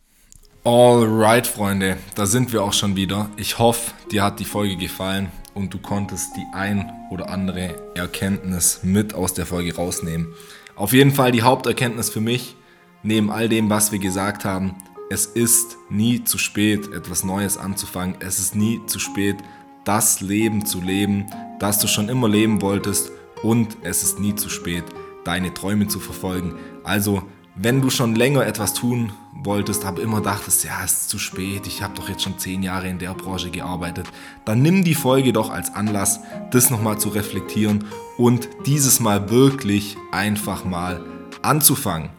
Alright, 0.63 1.47
Freunde, 1.47 1.97
da 2.17 2.27
sind 2.27 2.53
wir 2.53 2.63
auch 2.63 2.75
schon 2.75 2.97
wieder. 2.97 3.31
Ich 3.39 3.59
hoffe, 3.59 3.93
dir 4.11 4.23
hat 4.23 4.41
die 4.41 4.45
Folge 4.45 4.77
gefallen 4.77 5.31
und 5.55 5.73
du 5.73 5.79
konntest 5.79 6.37
die 6.37 6.45
ein 6.53 6.93
oder 7.11 7.31
andere 7.31 7.77
Erkenntnis 7.95 8.81
mit 8.83 9.15
aus 9.15 9.33
der 9.33 9.47
Folge 9.47 9.75
rausnehmen. 9.75 10.35
Auf 10.75 10.93
jeden 10.93 11.13
Fall 11.13 11.33
die 11.33 11.43
Haupterkenntnis 11.43 12.11
für 12.11 12.21
mich, 12.21 12.57
neben 13.03 13.31
all 13.31 13.49
dem, 13.49 13.71
was 13.71 13.91
wir 13.91 13.99
gesagt 13.99 14.45
haben, 14.45 14.75
es 15.09 15.25
ist 15.25 15.79
nie 15.89 16.25
zu 16.25 16.37
spät, 16.37 16.93
etwas 16.93 17.25
Neues 17.25 17.57
anzufangen. 17.57 18.17
Es 18.21 18.39
ist 18.39 18.55
nie 18.55 18.81
zu 18.87 18.99
spät, 18.99 19.37
das 19.85 20.21
Leben 20.21 20.67
zu 20.67 20.83
leben, 20.83 21.27
das 21.59 21.79
du 21.79 21.87
schon 21.87 22.11
immer 22.11 22.29
leben 22.29 22.61
wolltest. 22.61 23.13
Und 23.43 23.79
es 23.83 24.03
ist 24.03 24.19
nie 24.19 24.35
zu 24.35 24.51
spät, 24.51 24.85
deine 25.27 25.53
Träume 25.53 25.89
zu 25.89 26.01
verfolgen. 26.01 26.55
Also, 26.85 27.23
wenn 27.55 27.81
du 27.81 27.89
schon 27.89 28.15
länger 28.15 28.47
etwas 28.47 28.75
tun 28.75 29.13
wolltest, 29.33 29.85
aber 29.87 30.03
immer 30.03 30.21
dachtest, 30.21 30.65
ja, 30.65 30.85
es 30.85 30.93
ist 30.93 31.09
zu 31.09 31.19
spät, 31.19 31.67
ich 31.67 31.83
habe 31.83 31.95
doch 31.95 32.09
jetzt 32.09 32.23
schon 32.23 32.39
zehn 32.39 32.63
Jahre 32.63 32.89
in 32.89 32.99
der 32.99 33.15
Branche 33.15 33.51
gearbeitet, 33.51 34.07
dann 34.45 34.61
nimm 34.61 34.85
die 34.85 34.95
Folge 34.95 35.33
doch 35.33 35.51
als 35.51 35.75
Anlass, 35.75 36.21
das 36.51 36.71
nochmal 36.71 36.99
zu 36.99 37.09
reflektieren 37.09 37.85
und 38.19 38.49
dieses 38.67 39.01
Mal 39.01 39.31
wirklich 39.31 39.97
einfach 40.13 40.65
mal 40.65 41.03
anzufangen. 41.43 42.11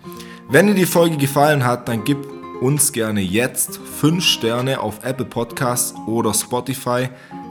Wenn 0.49 0.67
dir 0.67 0.73
die 0.73 0.85
Folge 0.85 1.17
gefallen 1.17 1.65
hat, 1.65 1.87
dann 1.87 2.03
gib 2.03 2.17
uns 2.61 2.91
gerne 2.91 3.21
jetzt 3.21 3.77
5 3.77 4.23
Sterne 4.23 4.79
auf 4.79 5.03
Apple 5.03 5.25
Podcasts 5.25 5.93
oder 6.07 6.33
Spotify. 6.33 7.09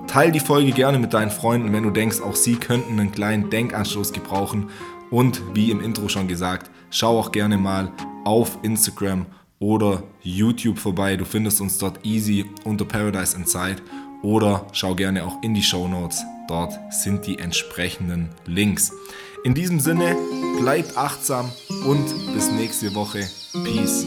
Teil 0.08 0.32
die 0.32 0.40
Folge 0.40 0.72
gerne 0.72 0.98
mit 0.98 1.12
deinen 1.12 1.30
Freunden, 1.30 1.72
wenn 1.72 1.82
du 1.82 1.90
denkst, 1.90 2.20
auch 2.20 2.34
sie 2.34 2.56
könnten 2.56 2.98
einen 2.98 3.12
kleinen 3.12 3.50
Denkanstoß 3.50 4.12
gebrauchen. 4.12 4.70
Und 5.10 5.42
wie 5.54 5.70
im 5.70 5.80
Intro 5.80 6.08
schon 6.08 6.28
gesagt, 6.28 6.70
schau 6.90 7.18
auch 7.18 7.32
gerne 7.32 7.56
mal 7.56 7.92
auf 8.24 8.58
Instagram 8.62 9.26
oder 9.58 10.02
YouTube 10.22 10.78
vorbei. 10.78 11.16
Du 11.16 11.24
findest 11.24 11.60
uns 11.60 11.78
dort 11.78 12.04
easy 12.04 12.44
unter 12.64 12.84
Paradise 12.84 13.36
Inside 13.36 13.82
oder 14.22 14.66
schau 14.72 14.94
gerne 14.94 15.24
auch 15.24 15.42
in 15.42 15.54
die 15.54 15.62
Show 15.62 15.88
Notes. 15.88 16.22
Dort 16.48 16.78
sind 16.90 17.26
die 17.26 17.38
entsprechenden 17.38 18.30
Links. 18.44 18.92
In 19.44 19.54
diesem 19.54 19.80
Sinne, 19.80 20.16
bleibt 20.58 20.96
achtsam 20.96 21.50
und 21.86 22.04
bis 22.34 22.50
nächste 22.50 22.94
Woche. 22.94 23.28
Peace. 23.64 24.06